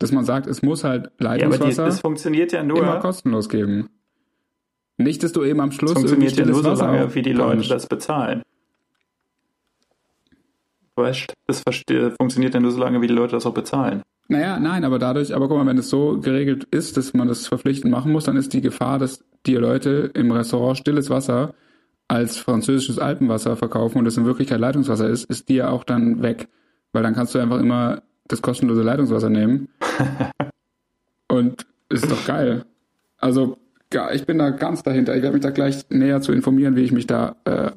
[0.03, 2.79] Dass man sagt, es muss halt Ja, aber die, Leitungswasser das funktioniert ja nur.
[2.79, 3.89] immer kostenlos geben.
[4.99, 7.33] Nicht, dass du eben am Schluss Das funktioniert ja irgendwie nur so lange, wie die
[7.33, 7.71] Leute aufpumpst.
[7.71, 8.43] das bezahlen.
[10.95, 11.63] Weißt das
[12.19, 14.03] funktioniert ja nur so lange, wie die Leute das auch bezahlen.
[14.29, 17.47] Naja, nein, aber dadurch, aber guck mal, wenn es so geregelt ist, dass man das
[17.47, 21.55] verpflichtend machen muss, dann ist die Gefahr, dass die Leute im Restaurant stilles Wasser
[22.09, 26.23] als französisches Alpenwasser verkaufen und es in Wirklichkeit Leitungswasser ist, ist die ja auch dann
[26.23, 26.49] weg.
[26.93, 28.03] Weil dann kannst du einfach immer
[28.33, 29.69] das kostenlose Leitungswasser nehmen.
[31.29, 32.65] und ist doch geil.
[33.19, 33.59] Also,
[33.93, 35.15] ja, ich bin da ganz dahinter.
[35.15, 37.71] Ich werde mich da gleich näher zu informieren, wie ich mich da äh,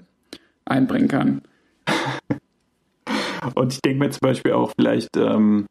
[0.64, 1.42] einbringen kann.
[3.54, 5.68] Und ich denke mir zum Beispiel auch vielleicht, ähm,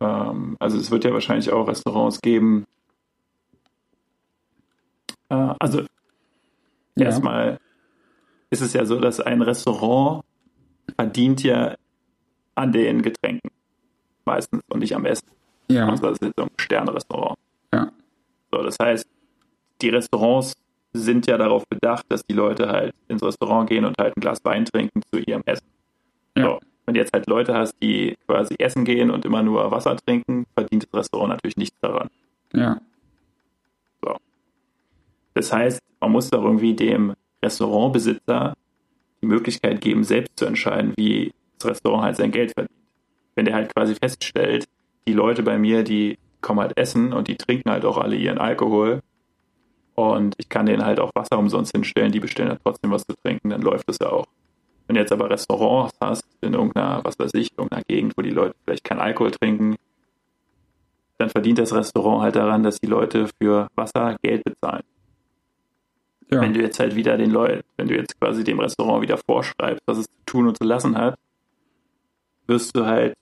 [0.00, 2.64] ähm, also es wird ja wahrscheinlich auch Restaurants geben.
[5.28, 5.82] Äh, also
[6.96, 7.06] Ja.
[7.06, 7.58] erstmal
[8.50, 10.24] ist es ja so, dass ein Restaurant
[10.96, 11.76] verdient ja
[12.56, 13.50] an den Getränken
[14.26, 15.28] meistens und nicht am Essen.
[15.70, 17.38] Ja, Also das ist so ein Sternrestaurant.
[17.72, 17.90] ja,
[18.52, 19.06] So, das heißt,
[19.82, 20.52] die Restaurants
[20.92, 24.38] sind ja darauf bedacht, dass die Leute halt ins Restaurant gehen und halt ein Glas
[24.44, 25.66] Wein trinken zu ihrem Essen.
[26.36, 26.44] ja.
[26.44, 29.96] So, wenn du jetzt halt Leute hast, die quasi essen gehen und immer nur Wasser
[29.96, 32.08] trinken, verdient das Restaurant natürlich nichts daran.
[32.52, 32.78] ja.
[34.02, 34.16] So.
[35.32, 38.54] Das heißt, man muss doch irgendwie dem Restaurantbesitzer
[39.22, 42.78] die Möglichkeit geben, selbst zu entscheiden, wie das Restaurant halt sein Geld verdient.
[43.34, 44.66] Wenn der halt quasi feststellt,
[45.06, 48.38] die Leute bei mir, die kommen halt essen und die trinken halt auch alle ihren
[48.38, 49.00] Alkohol
[49.94, 53.14] und ich kann denen halt auch Wasser umsonst hinstellen, die bestellen halt trotzdem was zu
[53.22, 54.26] trinken, dann läuft das ja auch.
[54.86, 58.30] Wenn du jetzt aber Restaurants hast in irgendeiner, was weiß ich, irgendeiner Gegend, wo die
[58.30, 59.76] Leute vielleicht keinen Alkohol trinken,
[61.18, 64.82] dann verdient das Restaurant halt daran, dass die Leute für Wasser Geld bezahlen.
[66.30, 66.40] ja.
[66.40, 69.82] Wenn du jetzt halt wieder den Leuten, wenn du jetzt quasi dem Restaurant wieder vorschreibst,
[69.86, 71.14] was es zu tun und zu lassen hat,
[72.46, 73.14] wirst du halt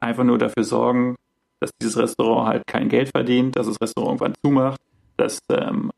[0.00, 1.16] einfach nur dafür sorgen,
[1.60, 4.80] dass dieses Restaurant halt kein Geld verdient, dass das Restaurant irgendwann zumacht,
[5.16, 5.90] dass ähm,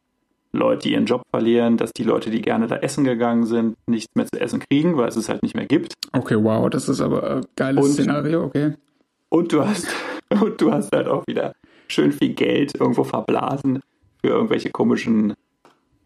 [0.52, 4.26] Leute ihren Job verlieren, dass die Leute, die gerne da essen gegangen sind, nichts mehr
[4.26, 5.94] zu essen kriegen, weil es es halt nicht mehr gibt.
[6.12, 8.74] Okay, wow, das ist aber ein geiles Und- Szenario, okay.
[9.28, 9.86] Und du hast,
[10.42, 11.52] und du hast halt auch wieder
[11.88, 13.80] schön viel Geld irgendwo verblasen
[14.20, 15.34] für irgendwelche komischen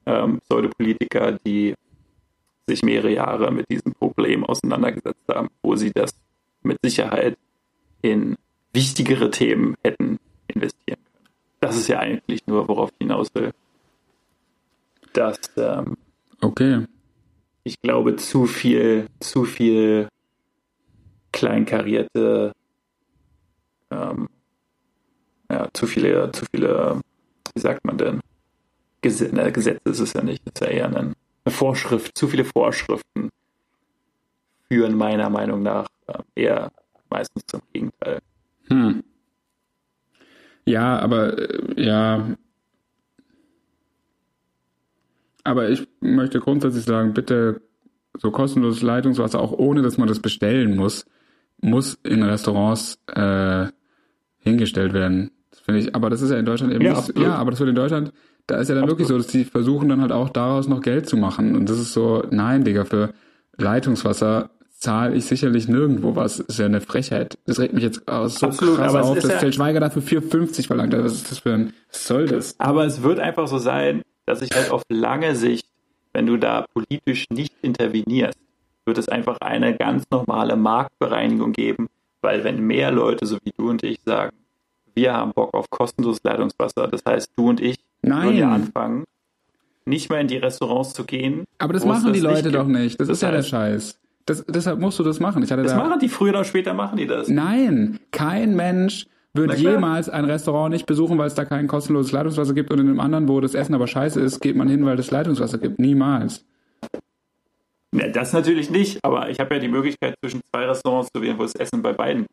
[0.06, 1.74] ähm, Pseudopolitiker, die
[2.68, 6.12] sich mehrere Jahre mit diesem Problem auseinandergesetzt haben, wo sie das
[6.62, 7.36] mit Sicherheit
[8.02, 8.36] in
[8.72, 10.18] wichtigere Themen hätten
[10.48, 11.28] investieren können.
[11.60, 13.52] Das ist ja eigentlich nur, worauf ich hinaus will.
[15.12, 15.96] Dass ähm,
[16.40, 16.84] Okay.
[17.62, 20.08] ich glaube, zu viel, zu viel
[21.32, 22.52] kleinkarierte,
[23.90, 24.28] ähm,
[25.50, 27.00] ja, zu viele, zu viele,
[27.54, 28.20] wie sagt man denn?
[29.02, 30.98] Gesetz, ne, Gesetz ist es ja nicht, es ist ja eher eine,
[31.44, 33.30] eine Vorschrift, zu viele Vorschriften
[34.68, 36.72] führen meiner Meinung nach äh, eher
[37.12, 38.18] meistens zum Gegenteil.
[38.68, 39.02] Hm.
[40.64, 42.26] Ja, aber äh, ja.
[45.44, 47.62] Aber ich möchte grundsätzlich sagen, bitte
[48.18, 51.04] so kostenloses Leitungswasser, auch ohne dass man das bestellen muss,
[51.60, 53.66] muss in Restaurants äh,
[54.38, 55.30] hingestellt werden.
[55.50, 56.98] Das finde ich, aber das ist ja in Deutschland eben Ja, nicht.
[56.98, 57.22] absolut.
[57.22, 58.12] Ja, aber das wird in Deutschland,
[58.46, 61.08] da ist ja dann wirklich so, dass die versuchen dann halt auch daraus noch Geld
[61.08, 61.56] zu machen.
[61.56, 63.12] Und das ist so, nein, Digga, für
[63.56, 64.50] Leitungswasser
[64.82, 66.38] zahle ich sicherlich nirgendwo was.
[66.38, 67.38] Das ist ja eine Frechheit.
[67.46, 70.66] Das regt mich jetzt aus so Absolut, krass aber auf, dass ja- Schweiger dafür 4,50
[70.66, 70.92] verlangt.
[70.96, 72.56] Was ist das für ein, was soll das?
[72.58, 75.66] Aber es wird einfach so sein, dass ich halt auf lange Sicht,
[76.12, 78.36] wenn du da politisch nicht intervenierst,
[78.84, 81.88] wird es einfach eine ganz normale Marktbereinigung geben,
[82.20, 84.36] weil wenn mehr Leute, so wie du und ich, sagen,
[84.94, 88.24] wir haben Bock auf kostenloses Leitungswasser, das heißt, du und ich Nein.
[88.24, 89.04] würden ja anfangen,
[89.84, 91.44] nicht mehr in die Restaurants zu gehen.
[91.58, 93.00] Aber das machen die das Leute nicht doch nicht.
[93.00, 93.98] Das, Das ist ja der heißt- Scheiß.
[94.26, 95.42] Das, deshalb musst du das machen.
[95.42, 97.28] Ich hatte Das da, machen die früher oder später, machen die das.
[97.28, 102.54] Nein, kein Mensch wird jemals ein Restaurant nicht besuchen, weil es da kein kostenloses Leitungswasser
[102.54, 104.98] gibt und in einem anderen, wo das Essen aber scheiße ist, geht man hin, weil
[104.98, 105.78] es Leitungswasser gibt.
[105.78, 106.44] Niemals.
[107.94, 111.38] Ja, das natürlich nicht, aber ich habe ja die Möglichkeit, zwischen zwei Restaurants zu wählen,
[111.38, 112.26] wo das Essen bei beiden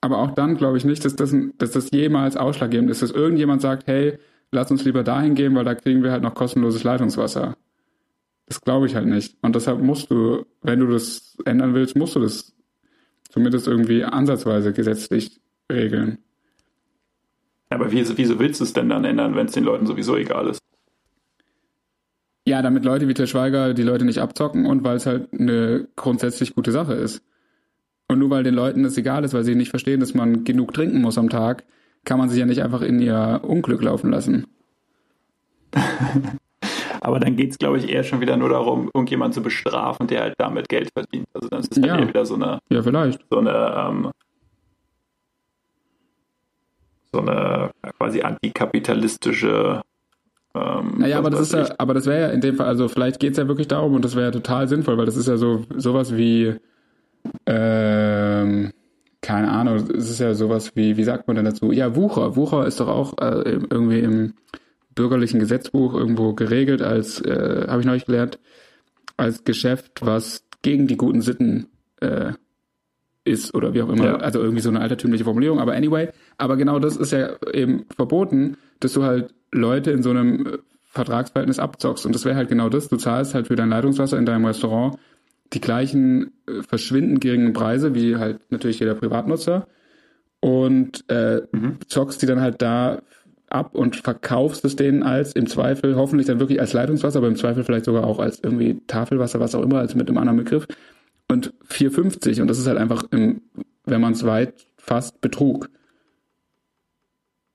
[0.00, 3.62] Aber auch dann glaube ich nicht, dass das, dass das jemals ausschlaggebend ist, dass irgendjemand
[3.62, 4.18] sagt, hey,
[4.50, 7.56] lass uns lieber dahin gehen, weil da kriegen wir halt noch kostenloses Leitungswasser.
[8.48, 9.36] Das glaube ich halt nicht.
[9.42, 12.54] Und deshalb musst du, wenn du das ändern willst, musst du das
[13.28, 16.18] zumindest irgendwie ansatzweise gesetzlich regeln.
[17.68, 20.48] Aber wieso, wieso willst du es denn dann ändern, wenn es den Leuten sowieso egal
[20.48, 20.60] ist?
[22.46, 25.86] Ja, damit Leute wie Til Schweiger die Leute nicht abzocken und weil es halt eine
[25.96, 27.22] grundsätzlich gute Sache ist.
[28.08, 30.72] Und nur weil den Leuten das egal ist, weil sie nicht verstehen, dass man genug
[30.72, 31.64] trinken muss am Tag,
[32.04, 34.46] kann man sich ja nicht einfach in ihr Unglück laufen lassen.
[37.00, 40.22] Aber dann geht es, glaube ich, eher schon wieder nur darum, irgendjemanden zu bestrafen, der
[40.22, 41.26] halt damit Geld verdient.
[41.34, 41.98] Also dann ist es halt Ja.
[41.98, 43.20] eher wieder so eine, Ja, vielleicht.
[43.30, 44.10] so eine, ähm,
[47.12, 49.82] so eine quasi antikapitalistische.
[50.54, 53.20] Ähm, Naja, aber das ist ja, aber das wäre ja in dem Fall, also vielleicht
[53.20, 55.62] geht's ja wirklich darum und das wäre ja total sinnvoll, weil das ist ja so
[55.76, 56.54] sowas wie
[57.46, 58.72] ähm,
[59.20, 61.72] keine Ahnung, es ist ja sowas wie, wie sagt man denn dazu?
[61.72, 62.36] Ja, Wucher.
[62.36, 64.34] Wucher ist doch auch äh, irgendwie im
[64.98, 68.40] bürgerlichen Gesetzbuch irgendwo geregelt als, äh, habe ich neulich gelernt,
[69.16, 71.68] als Geschäft, was gegen die guten Sitten
[72.00, 72.32] äh,
[73.24, 74.04] ist oder wie auch immer.
[74.04, 74.16] Ja.
[74.16, 75.60] Also irgendwie so eine altertümliche Formulierung.
[75.60, 80.10] Aber anyway, aber genau das ist ja eben verboten, dass du halt Leute in so
[80.10, 80.58] einem äh,
[80.90, 82.04] Vertragsverhältnis abzockst.
[82.04, 82.88] Und das wäre halt genau das.
[82.88, 84.98] Du zahlst halt für dein Leitungswasser in deinem Restaurant
[85.52, 89.68] die gleichen äh, verschwindend geringen Preise wie halt natürlich jeder Privatnutzer
[90.40, 91.42] und äh,
[91.86, 93.00] zockst die dann halt da
[93.50, 97.36] ab und verkaufst es denen als im Zweifel hoffentlich dann wirklich als Leitungswasser, aber im
[97.36, 100.66] Zweifel vielleicht sogar auch als irgendwie Tafelwasser, was auch immer, als mit einem anderen Begriff.
[101.30, 103.42] Und 4,50 und das ist halt einfach, im,
[103.84, 105.68] wenn man es weit fasst, Betrug.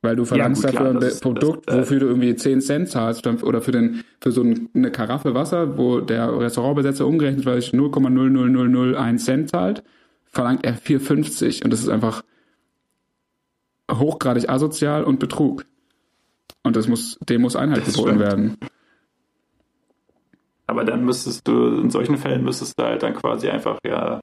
[0.01, 2.35] Weil du verlangst gut, klar, dafür ein das ist- Produkt, das, äh, wofür du irgendwie
[2.35, 7.07] 10 Cent zahlst oder für, den, für so ein- eine Karaffe Wasser, wo der Restaurantbesitzer
[7.07, 9.83] umgerechnet, weil ich 0,00001 Cent zahlt,
[10.25, 12.23] verlangt er 4,50 und das ist einfach
[13.91, 15.65] hochgradig asozial und Betrug.
[16.63, 18.57] Und das muss, dem muss Einhalt geboten werden.
[20.67, 24.21] Aber dann müsstest du, in solchen Fällen müsstest du halt dann quasi einfach ja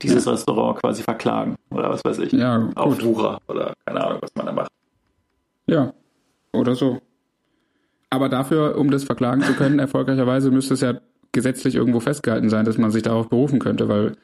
[0.00, 2.32] dieses Restaurant quasi verklagen oder was weiß ich.
[2.32, 3.02] Ja, Auf.
[3.02, 4.72] Wucher oder keine Ahnung, was man da macht.
[5.66, 5.92] Ja,
[6.52, 7.00] oder so.
[8.10, 11.00] Aber dafür, um das verklagen zu können, erfolgreicherweise müsste es ja
[11.32, 14.16] gesetzlich irgendwo festgehalten sein, dass man sich darauf berufen könnte, weil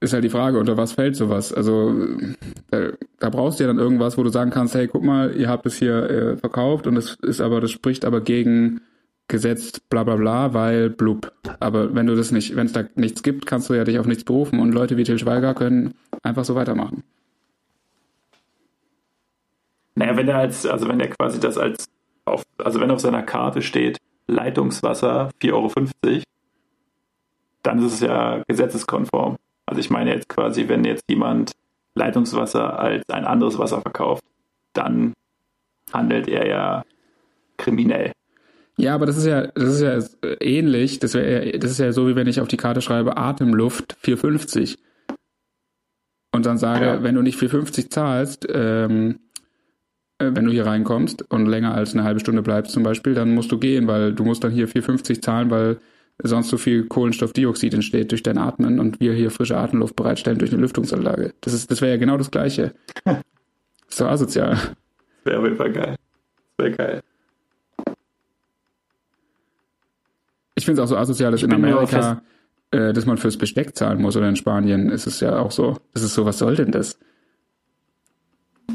[0.00, 1.52] ist halt die Frage, unter was fällt sowas?
[1.52, 1.94] Also
[2.70, 5.48] da, da brauchst du ja dann irgendwas, wo du sagen kannst, hey, guck mal, ihr
[5.48, 8.80] habt es hier äh, verkauft und es ist aber, das spricht aber gegen
[9.28, 11.32] Gesetz bla bla bla, weil blub.
[11.60, 14.06] Aber wenn du das nicht, wenn es da nichts gibt, kannst du ja dich auf
[14.06, 17.04] nichts berufen und Leute wie Til Schweiger können einfach so weitermachen.
[19.94, 21.88] Naja, wenn er als, also wenn er quasi das als
[22.24, 26.22] auf, also wenn auf seiner Karte steht, Leitungswasser 4,50 Euro,
[27.62, 29.36] dann ist es ja gesetzeskonform.
[29.70, 31.52] Also ich meine jetzt quasi, wenn jetzt jemand
[31.94, 34.24] Leitungswasser als ein anderes Wasser verkauft,
[34.72, 35.12] dann
[35.92, 36.84] handelt er ja
[37.56, 38.10] kriminell.
[38.78, 40.98] Ja, aber das ist ja, das ist ja ähnlich.
[40.98, 44.76] Das, wär, das ist ja so, wie wenn ich auf die Karte schreibe, Atemluft 4,50.
[46.32, 47.02] Und dann sage, ja.
[47.04, 49.20] wenn du nicht 4,50 zahlst, ähm,
[50.18, 53.34] äh, wenn du hier reinkommst und länger als eine halbe Stunde bleibst zum Beispiel, dann
[53.34, 55.78] musst du gehen, weil du musst dann hier 4,50 zahlen, weil
[56.22, 60.52] sonst so viel Kohlenstoffdioxid entsteht durch dein Atmen und wir hier frische Atemluft bereitstellen durch
[60.52, 61.34] eine Lüftungsanlage.
[61.40, 62.74] Das ist, das wäre ja genau das Gleiche.
[63.88, 64.50] so asozial.
[64.52, 64.74] Das
[65.24, 65.96] wäre auf jeden Fall geil.
[66.58, 67.02] Wäre geil.
[70.54, 72.22] Ich finde es auch so asozial, dass in Amerika,
[72.70, 75.78] äh, dass man fürs Besteck zahlen muss oder in Spanien ist es ja auch so.
[75.94, 76.98] Das ist so, was soll denn das?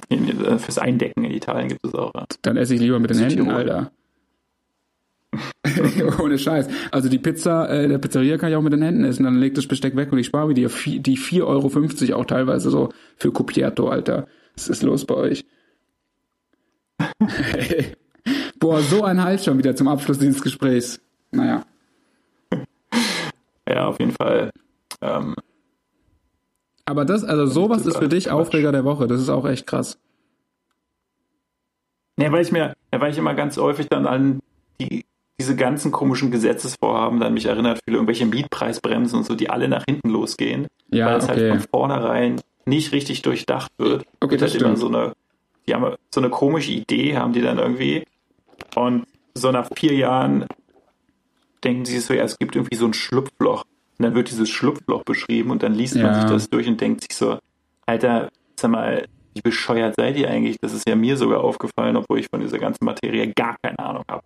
[0.10, 2.12] Äh, fürs Eindecken in Italien gibt es auch.
[2.16, 2.26] Ja.
[2.42, 3.92] Dann esse ich lieber mit den Händen, Alter.
[6.22, 6.68] Ohne Scheiß.
[6.92, 9.58] Also die Pizza, äh, der Pizzeria kann ich auch mit den Händen essen, dann legt
[9.58, 10.68] das Besteck weg und ich spare mir die,
[11.00, 14.28] die 4,50 Euro auch teilweise so für Copierto, Alter.
[14.56, 15.46] Was ist los bei euch?
[18.60, 21.00] Boah, so ein Hals schon wieder zum Abschluss dieses Gesprächs.
[21.32, 21.66] Naja.
[23.68, 24.52] Ja, auf jeden Fall.
[25.02, 25.36] Ähm,
[26.86, 29.08] Aber das, also sowas ist für dich Aufreger der Woche.
[29.08, 29.98] Das ist auch echt krass.
[32.18, 34.40] Ja, weil ich mir, weil ich immer ganz häufig dann an
[34.80, 35.06] die,
[35.40, 39.84] diese ganzen komischen Gesetzesvorhaben dann mich erinnert fühle, irgendwelche Mietpreisbremsen und so, die alle nach
[39.88, 40.68] hinten losgehen.
[40.92, 41.34] Ja, weil es okay.
[41.34, 44.06] halt von vornherein nicht richtig durchdacht wird.
[44.22, 44.78] Okay, das halt stimmt.
[44.78, 45.14] so eine,
[45.68, 48.06] die haben so eine komische Idee, haben die dann irgendwie.
[48.76, 50.46] Und so nach vier Jahren
[51.64, 53.64] denken sie so, ja, es gibt irgendwie so ein Schlupfloch.
[53.98, 56.22] Und dann wird dieses Schlupfloch beschrieben und dann liest man Ja.
[56.22, 57.40] sich das durch und denkt sich so,
[57.86, 58.30] Alter,
[58.60, 60.58] sag mal, wie bescheuert seid ihr eigentlich?
[60.62, 64.04] Das ist ja mir sogar aufgefallen, obwohl ich von dieser ganzen Materie gar keine Ahnung
[64.10, 64.24] habe.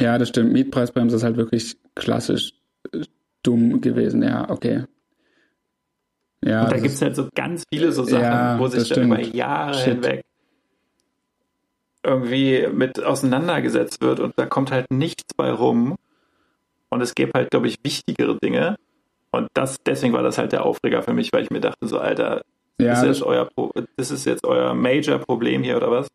[0.00, 0.52] Ja, das stimmt.
[0.52, 2.52] Mietpreisbremse ist halt wirklich klassisch
[2.92, 3.04] äh,
[3.42, 4.22] dumm gewesen.
[4.22, 4.84] Ja, okay.
[6.44, 9.06] Ja, Und da gibt es halt so ganz viele so Sachen, Ja, wo sich dann
[9.06, 9.20] über.
[9.20, 9.94] Jahre Shit.
[10.04, 10.22] hinweg
[12.02, 15.96] irgendwie mit auseinandergesetzt wird und da kommt halt nichts bei rum.
[16.88, 18.76] Und es gäbe halt, glaube ich, wichtigere Dinge.
[19.30, 21.98] Und das, deswegen war das halt der Aufreger für mich, weil ich mir dachte, so,
[21.98, 22.42] Alter,
[22.80, 23.48] ja, ist das, euer
[23.96, 26.08] das ist jetzt euer Major-Problem hier oder was?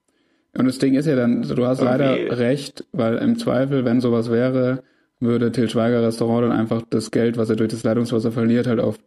[0.57, 4.01] Und das Ding ist ja dann, du hast leider Irgendwie- recht, weil im Zweifel, wenn
[4.01, 4.83] sowas wäre,
[5.19, 8.79] würde Til Schweiger Restaurant dann einfach das Geld, was er durch das Leitungswasser verliert, halt
[8.79, 8.97] auf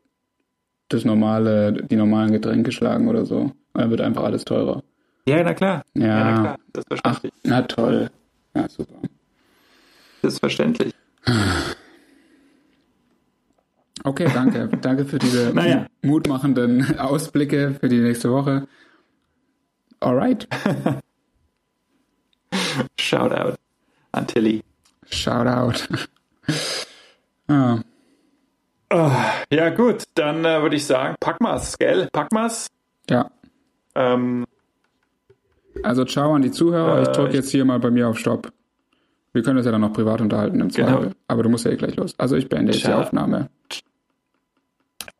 [0.89, 3.39] das normale, die normalen Getränke schlagen oder so.
[3.41, 4.83] Und dann wird einfach alles teurer.
[5.29, 5.85] Ja, na klar.
[5.95, 6.25] Ja.
[6.25, 6.59] na klar.
[6.73, 7.43] Das ist Ach, verständlich.
[7.45, 8.11] na toll.
[8.55, 8.95] Ja, super.
[10.23, 10.95] Das ist verständlich.
[14.05, 14.69] Okay, danke.
[14.81, 15.87] danke für diese Naja.
[16.03, 18.67] mutmachenden Ausblicke für die nächste Woche.
[20.01, 20.49] Alright.
[22.99, 23.57] Shoutout
[24.13, 24.63] an Tilly.
[25.11, 25.89] Shout out.
[27.49, 27.79] ah,
[29.51, 32.09] Ja, gut, dann äh, würde ich sagen, pack mal's, gell?
[32.13, 32.69] Pack mal's.
[33.11, 33.31] ja.
[33.95, 34.47] Ähm,
[35.83, 37.03] Also ciao an die Zuhörer.
[37.03, 38.53] Ich Äh, drücke ich- jetzt hier mal bei mir auf Stopp.
[39.33, 40.89] Wir können das ja dann noch privat unterhalten im Genau.
[40.99, 41.13] Zweifel.
[41.29, 42.15] Aber du musst ja eh gleich los.
[42.19, 42.93] Also ich beende jetzt die.
[42.93, 43.49] Aufnahme.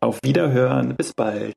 [0.01, 0.95] auf Wiederhören.
[0.97, 1.55] Bis bald.